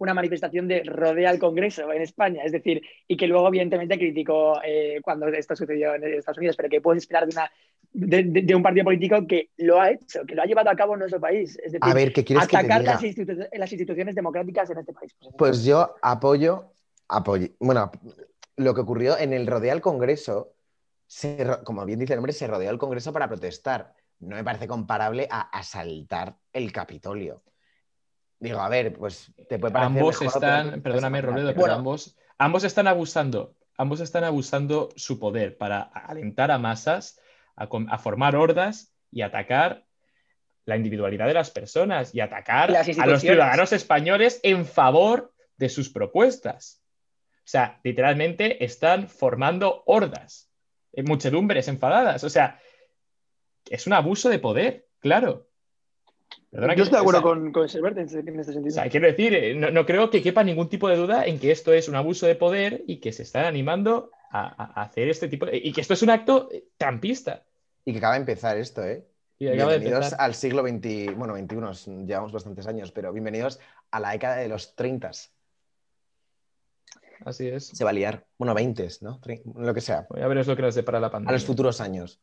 una 0.02 0.14
manifestación 0.14 0.68
de 0.68 0.84
rodea 0.84 1.30
al 1.30 1.40
Congreso 1.40 1.92
en 1.94 2.02
España? 2.02 2.44
Es 2.44 2.52
decir, 2.52 2.82
y 3.08 3.16
que 3.18 3.28
luego, 3.28 3.48
evidentemente, 3.48 3.98
criticó 3.98 4.60
eh, 4.64 5.00
cuando 5.04 5.28
esto 5.28 5.56
sucedió 5.56 5.94
en 5.96 6.04
Estados 6.04 6.38
Unidos, 6.40 6.56
pero 6.58 6.70
¿qué 6.70 6.82
puedes 6.82 7.04
esperar 7.04 7.28
de, 7.28 7.34
una, 7.34 7.52
de, 7.94 8.24
de- 8.24 8.42
de 8.42 8.56
un 8.56 8.64
partido 8.64 8.86
político 8.86 9.26
que 9.28 9.50
lo 9.58 9.80
ha 9.80 9.92
hecho, 9.92 10.26
que 10.26 10.36
lo 10.36 10.42
ha 10.42 10.46
llevado 10.46 10.70
a 10.70 10.76
cabo 10.76 10.94
en 10.94 11.00
nuestro 11.00 11.20
país? 11.20 11.58
Es 11.64 11.72
decir, 11.74 11.80
A 11.90 11.94
ver, 11.94 12.12
¿qué 12.14 12.24
quieres 12.24 12.48
que 12.48 12.52
te 12.52 12.58
atacar 12.58 12.82
diga? 12.82 12.94
las, 12.94 13.04
institu- 13.04 13.50
las 13.52 13.72
instituciones 13.72 14.16
democráticas 14.16 14.70
en 14.72 14.80
este 14.80 14.94
país. 14.94 15.16
Pues 15.38 15.64
yo 15.64 15.96
apoyo, 16.02 16.74
apoyo. 17.08 17.48
Bueno, 17.60 17.92
lo 18.58 18.74
que 18.74 18.82
ocurrió 18.82 19.18
en 19.18 19.34
el 19.34 19.46
rodeo 19.48 19.72
al 19.72 19.82
Congreso, 19.82 20.54
se 21.08 21.46
como 21.64 21.86
bien 21.86 22.00
dice 22.00 22.14
el 22.14 22.18
nombre, 22.18 22.34
se 22.34 22.48
rodeó 22.48 22.70
el 22.72 22.78
Congreso 22.78 23.14
para 23.14 23.28
protestar. 23.28 23.94
No 24.20 24.36
me 24.36 24.44
parece 24.44 24.68
comparable 24.68 25.28
a 25.32 25.42
asaltar 25.42 26.38
el 26.54 26.72
Capitolio. 26.72 27.42
Digo, 28.42 28.60
a 28.60 28.70
ver, 28.70 28.94
pues 28.94 29.32
te 29.48 29.60
puede 29.60 29.72
parecer. 29.72 30.00
ambos 30.00 30.20
mejor 30.20 30.36
están, 30.36 30.70
pero 30.72 30.82
perdóname, 30.82 31.22
Robledo, 31.22 31.48
pero 31.50 31.60
Bueno, 31.60 31.76
ambos, 31.76 32.18
ambos 32.40 32.64
están 32.64 32.88
abusando, 32.88 33.56
ambos 33.78 34.00
están 34.00 34.24
abusando 34.24 34.90
su 34.96 35.20
poder 35.20 35.60
para 35.60 35.82
alentar 35.84 36.50
a 36.50 36.58
masas, 36.58 37.22
a, 37.56 37.98
formar 38.00 38.36
hordas 38.36 38.96
y 39.12 39.22
atacar 39.22 39.86
la 40.66 40.76
individualidad 40.76 41.28
de 41.28 41.36
las 41.36 41.52
personas 41.52 42.16
y 42.16 42.20
atacar 42.20 42.76
a 42.76 43.06
los 43.06 43.22
ciudadanos 43.22 43.74
españoles 43.74 44.40
en 44.42 44.66
favor 44.66 45.32
de 45.58 45.70
sus 45.70 45.92
propuestas. 45.92 46.82
O 47.38 47.48
sea, 47.52 47.80
literalmente 47.84 48.66
están 48.66 49.08
formando 49.08 49.84
hordas, 49.86 50.50
eh, 50.94 51.04
muchedumbres 51.04 51.68
enfadadas. 51.68 52.24
O 52.24 52.30
sea, 52.32 52.60
es 53.70 53.86
un 53.86 53.94
abuso 53.94 54.30
de 54.30 54.40
poder, 54.40 54.88
claro. 55.00 55.51
Perdona 56.50 56.76
Yo 56.76 56.84
estoy 56.84 56.98
de 56.98 57.02
acuerdo 57.02 57.20
o 57.20 57.24
con, 57.24 57.52
con 57.52 57.64
en, 57.64 57.98
este 58.00 58.20
o 58.20 58.44
sentido. 58.54 58.72
sea, 58.72 58.90
quiero 58.90 59.08
decir, 59.08 59.34
eh, 59.34 59.56
no, 59.56 59.72
no 59.72 59.86
creo 59.86 60.10
que 60.10 60.22
quepa 60.22 60.44
ningún 60.44 60.68
tipo 60.70 60.90
de 60.90 60.98
duda 60.98 61.26
en 61.26 61.40
que 61.40 61.52
esto 61.52 61.72
es 61.74 61.88
un 61.88 61.96
abuso 61.96 62.26
de 62.28 62.36
poder 62.36 62.84
y 62.88 62.98
que 63.00 63.14
se 63.14 63.24
están 63.24 63.46
animando 63.46 64.12
a- 64.32 64.80
a 64.80 64.82
hacer 64.84 65.10
este 65.10 65.28
tipo 65.28 65.46
de... 65.46 65.58
Y 65.58 65.72
que 65.74 65.82
esto 65.82 65.94
es 65.94 66.02
un 66.02 66.10
acto 66.10 66.50
trampista. 66.78 67.44
Y 67.86 67.92
que 67.94 67.98
acaba 68.00 68.14
de 68.16 68.20
empezar 68.22 68.58
esto, 68.58 68.84
¿eh? 68.84 69.06
Y 69.40 69.48
acaba 69.48 69.72
de 69.72 69.80
bienvenidos 69.80 70.06
empezar. 70.12 70.22
al 70.26 70.36
siglo 70.36 70.62
XX, 70.62 71.16
bueno, 71.18 71.36
XXI, 71.36 72.06
llevamos 72.06 72.32
bastantes 72.32 72.68
años, 72.68 72.92
pero 72.92 73.12
bienvenidos 73.12 73.60
a 73.90 74.00
la 74.00 74.12
década 74.12 74.36
de 74.38 74.48
los 74.50 74.76
30. 74.76 75.12
Así 77.26 77.48
es. 77.48 77.68
Se 77.68 77.84
va 77.84 77.92
a 77.92 77.94
liar. 77.94 78.26
Bueno, 78.38 78.54
20, 78.54 78.88
¿no? 79.02 79.20
Lo 79.56 79.74
que 79.74 79.82
sea. 79.82 80.08
Ya 80.16 80.28
veremos 80.28 80.48
lo 80.48 80.56
que 80.56 80.62
nos 80.64 80.76
depara 80.76 81.00
la 81.00 81.08
A 81.08 81.12
pandemia. 81.12 81.34
los 81.34 81.46
futuros 81.46 81.80
años. 81.82 82.20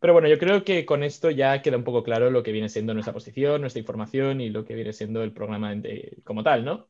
Pero 0.00 0.14
bueno, 0.14 0.28
yo 0.28 0.38
creo 0.38 0.64
que 0.64 0.86
con 0.86 1.02
esto 1.02 1.30
ya 1.30 1.60
queda 1.60 1.76
un 1.76 1.84
poco 1.84 2.02
claro 2.02 2.30
lo 2.30 2.42
que 2.42 2.52
viene 2.52 2.68
siendo 2.68 2.94
nuestra 2.94 3.12
posición, 3.12 3.60
nuestra 3.60 3.80
información 3.80 4.40
y 4.40 4.48
lo 4.48 4.64
que 4.64 4.74
viene 4.74 4.92
siendo 4.92 5.22
el 5.22 5.32
programa 5.32 5.74
de- 5.74 6.18
como 6.24 6.42
tal, 6.42 6.64
¿no? 6.64 6.88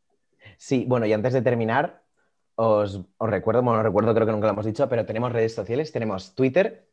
Sí, 0.57 0.85
bueno, 0.87 1.07
y 1.07 1.13
antes 1.13 1.33
de 1.33 1.43
terminar, 1.43 2.03
os, 2.55 3.01
os 3.19 3.31
recuerdo, 3.31 3.63
bueno, 3.63 3.81
os 3.81 3.85
recuerdo, 3.85 4.15
creo 4.15 4.27
que 4.27 4.33
nunca 4.33 4.47
lo 4.47 4.53
hemos 4.53 4.67
dicho, 4.67 4.89
pero 4.89 5.05
tenemos 5.05 5.33
redes 5.33 5.55
sociales, 5.55 5.91
tenemos 5.93 6.35
Twitter, 6.35 6.89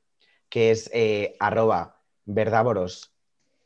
que 0.49 0.71
es 0.71 0.89
eh, 0.93 1.35
arroba 1.39 2.01
verdávoros 2.25 3.13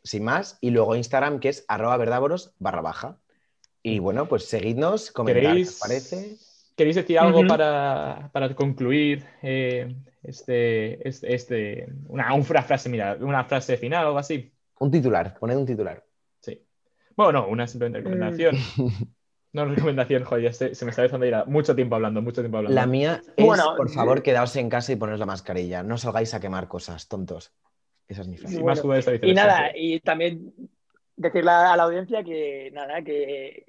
sin 0.04 0.24
más, 0.24 0.58
y 0.62 0.72
luego 0.72 0.96
Instagram, 0.96 1.40
que 1.40 1.50
es 1.50 1.64
arroba 1.68 1.96
verdávoros 1.98 2.54
barra 2.60 2.82
baja. 2.82 3.18
Y 3.84 4.00
bueno, 4.00 4.28
pues 4.28 4.46
seguidnos, 4.46 5.12
comentad 5.12 5.42
qué 5.42 5.48
¿Queréis, 5.48 5.70
os 5.70 5.80
parece. 5.80 6.38
¿Queréis 6.82 6.96
decir 6.96 7.20
algo 7.20 7.42
Ujú. 7.42 7.48
para, 7.48 8.32
para 8.34 8.56
concluir 8.56 9.24
eh, 9.44 9.96
este, 10.24 11.08
este, 11.08 11.36
este- 11.36 11.94
una, 12.08 12.34
una 12.34 12.64
frase, 12.64 12.90
mira, 12.90 13.18
una 13.20 13.44
frase 13.44 13.78
final 13.78 14.06
o 14.06 14.08
algo 14.08 14.18
así? 14.18 14.52
Un 14.80 14.90
titular, 14.90 15.38
poned 15.40 15.58
un 15.58 15.68
titular. 15.68 16.04
Sí. 16.40 16.60
Bueno, 17.16 17.34
no, 17.34 17.48
una 17.50 17.68
simplemente 17.68 18.00
recomendación. 18.00 18.56
No 19.54 19.66
recomendación, 19.66 20.24
joder, 20.24 20.52
se, 20.56 20.74
se 20.74 20.86
me 20.86 20.90
está 20.90 21.04
dejando 21.04 21.28
ir 21.28 21.36
a 21.36 21.46
mucho 21.46 21.76
tiempo 21.76 21.94
hablando, 21.94 22.20
mucho 22.24 22.42
tiempo 22.42 22.58
hablando. 22.58 22.74
La 22.74 22.88
mía 22.88 23.22
es, 23.38 23.46
Bueno, 23.46 23.76
por 23.78 23.90
favor, 23.90 24.18
eh, 24.18 24.24
quedaos 24.24 24.56
en 24.56 24.68
casa 24.68 24.92
y 24.92 24.96
poneros 24.96 25.20
la 25.20 25.28
mascarilla. 25.28 25.84
No 25.84 26.00
salgáis 26.00 26.34
a 26.34 26.40
quemar 26.40 26.68
cosas, 26.68 27.08
tontos. 27.08 27.54
Esa 28.08 28.22
es 28.22 28.28
mi 28.28 28.38
frase. 28.38 28.56
Y 28.56 28.60
bueno, 28.60 28.82
Y 29.22 29.34
nada, 29.36 29.70
y 29.76 30.00
también 30.00 30.52
decirle 31.16 31.52
a 31.52 31.78
la 31.78 31.84
audiencia 31.84 32.24
que 32.24 32.72
nada, 32.74 33.04
que, 33.04 33.66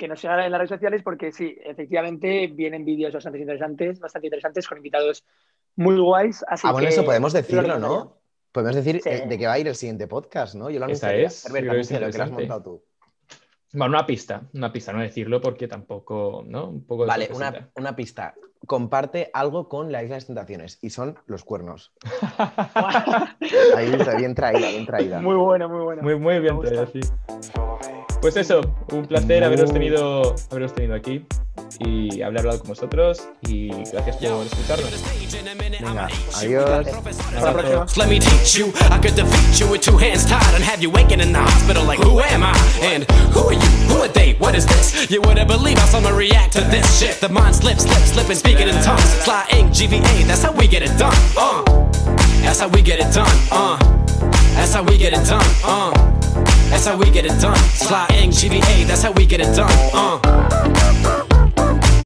que 0.00 0.08
nos 0.08 0.18
sigan 0.20 0.40
en 0.40 0.50
las 0.50 0.58
redes 0.58 0.70
sociales 0.70 1.02
porque 1.04 1.30
sí, 1.30 1.56
efectivamente 1.64 2.46
vienen 2.48 2.84
vídeos 2.84 3.12
bastante 3.12 3.38
interesantes, 3.38 4.00
bastante 4.00 4.26
interesantes 4.28 4.66
con 4.66 4.78
invitados 4.78 5.24
muy 5.76 5.98
guays. 6.00 6.42
Así 6.48 6.66
Ah, 6.66 6.72
bueno, 6.72 6.86
que 6.88 6.94
eso 6.94 7.04
podemos 7.04 7.32
lo 7.34 7.38
decirlo. 7.40 7.78
¿no? 7.78 8.16
Podemos 8.50 8.74
decir 8.74 9.00
Sí. 9.02 9.08
eh, 9.10 9.26
de 9.28 9.38
qué 9.38 9.46
va 9.46 9.52
a 9.52 9.58
ir 9.58 9.68
el 9.68 9.74
siguiente 9.76 10.08
podcast, 10.08 10.54
¿no? 10.54 10.70
Yo 10.70 10.80
lo 10.80 10.86
Esa 10.86 11.08
anunciaría. 11.08 11.26
es, 11.28 11.44
Herbert, 11.46 11.66
yo 11.66 11.70
es 11.72 11.92
anúncialo, 11.92 12.10
que 12.10 12.18
lo 12.18 12.24
has 12.24 12.30
montado 12.32 12.62
tú. 12.62 12.84
Bueno, 13.72 13.92
una 13.96 14.06
pista, 14.06 14.42
una 14.54 14.72
pista, 14.72 14.92
no 14.92 15.00
decirlo 15.00 15.40
porque 15.40 15.68
tampoco, 15.68 16.42
¿no? 16.46 16.68
Un 16.70 16.84
poco 16.86 17.02
de 17.04 17.08
Vale, 17.08 17.28
una, 17.32 17.70
una 17.76 17.94
pista. 17.94 18.34
Comparte 18.66 19.30
algo 19.32 19.68
con 19.68 19.92
la 19.92 20.02
Isla 20.02 20.14
de 20.16 20.20
las 20.20 20.26
Tentaciones 20.26 20.78
y 20.82 20.90
son 20.90 21.16
los 21.26 21.44
cuernos. 21.44 21.92
Ahí 23.76 23.92
está, 23.92 24.16
bien 24.16 24.34
traída, 24.34 24.68
bien 24.70 24.86
traída. 24.86 25.20
muy 25.20 25.36
bueno, 25.36 25.68
muy 25.68 25.82
bueno. 25.84 26.02
Muy, 26.02 26.16
muy 26.18 26.40
bien 26.40 26.56
gusta. 26.56 26.86
sí. 26.86 27.00
Pues 28.20 28.36
eso, 28.36 28.60
un 28.92 29.06
placer 29.06 29.42
haberos 29.44 29.72
tenido, 29.72 30.34
haberos 30.50 30.74
tenido 30.74 30.94
aquí 30.94 31.24
y 31.78 32.20
haber 32.20 32.40
hablado 32.40 32.58
con 32.58 32.68
vosotros 32.68 33.28
y 33.48 33.68
gracias 33.68 34.16
por 34.16 34.44
escucharnos. 34.44 34.92
Venga, 35.80 36.08
adiós. 36.36 36.86
Hasta 36.86 37.40
la 37.40 37.52
próxima. 37.52 37.86
Let 37.96 38.10
me 38.10 38.18
teach 38.20 38.58
you. 38.58 38.72
I 38.90 38.98
could 39.00 39.14
defeat 39.14 39.58
you 39.58 39.70
with 39.70 39.80
two 39.80 39.96
hands 39.96 40.26
tied 40.26 40.54
and 40.54 40.62
have 40.62 40.82
you 40.82 40.90
waking 40.90 41.20
in 41.20 41.32
the 41.32 41.38
hospital 41.38 41.82
like, 41.84 41.98
who 41.98 42.20
am 42.20 42.42
I? 42.42 42.52
And 42.82 43.10
who 43.32 43.48
are 43.48 43.54
you? 43.54 43.68
Who 43.88 44.02
are 44.02 44.08
they? 44.08 44.34
What 44.34 44.54
is 44.54 44.66
this? 44.66 45.10
You 45.10 45.22
wouldn't 45.22 45.48
believe 45.48 45.78
how 45.78 45.86
someone 45.86 46.14
react 46.14 46.52
to 46.54 46.60
this 46.60 47.00
shit. 47.00 47.20
The 47.20 47.30
mind 47.30 47.56
slips, 47.56 47.84
slips, 47.84 48.12
slipping, 48.12 48.36
speaking 48.36 48.68
in 48.68 48.74
tongues. 48.82 49.02
Sly 49.24 49.46
ink, 49.52 49.70
GVA, 49.70 50.26
that's 50.26 50.42
how 50.42 50.52
we 50.52 50.68
get 50.68 50.82
it 50.82 50.94
done. 50.98 51.16
Uh, 51.38 51.62
that's 52.42 52.60
how 52.60 52.68
we 52.68 52.82
get 52.82 53.00
it 53.00 53.10
done. 53.14 53.34
Uh, 53.50 53.78
that's 54.54 54.74
how 54.74 54.82
we 54.82 54.98
get 54.98 55.12
it 55.12 55.26
done. 55.26 55.44
Uh, 55.64 55.92
that's 56.70 56.86
how 56.86 56.96
we 56.96 57.10
get 57.10 57.24
it 57.24 57.40
done. 57.40 57.56
Sly 57.56 58.06
ink, 58.14 58.32
GVA, 58.32 58.86
that's 58.86 59.02
how 59.02 59.12
we 59.12 59.26
get 59.26 59.40
it 59.40 59.54
done. 59.56 59.70
Uh. 59.92 60.79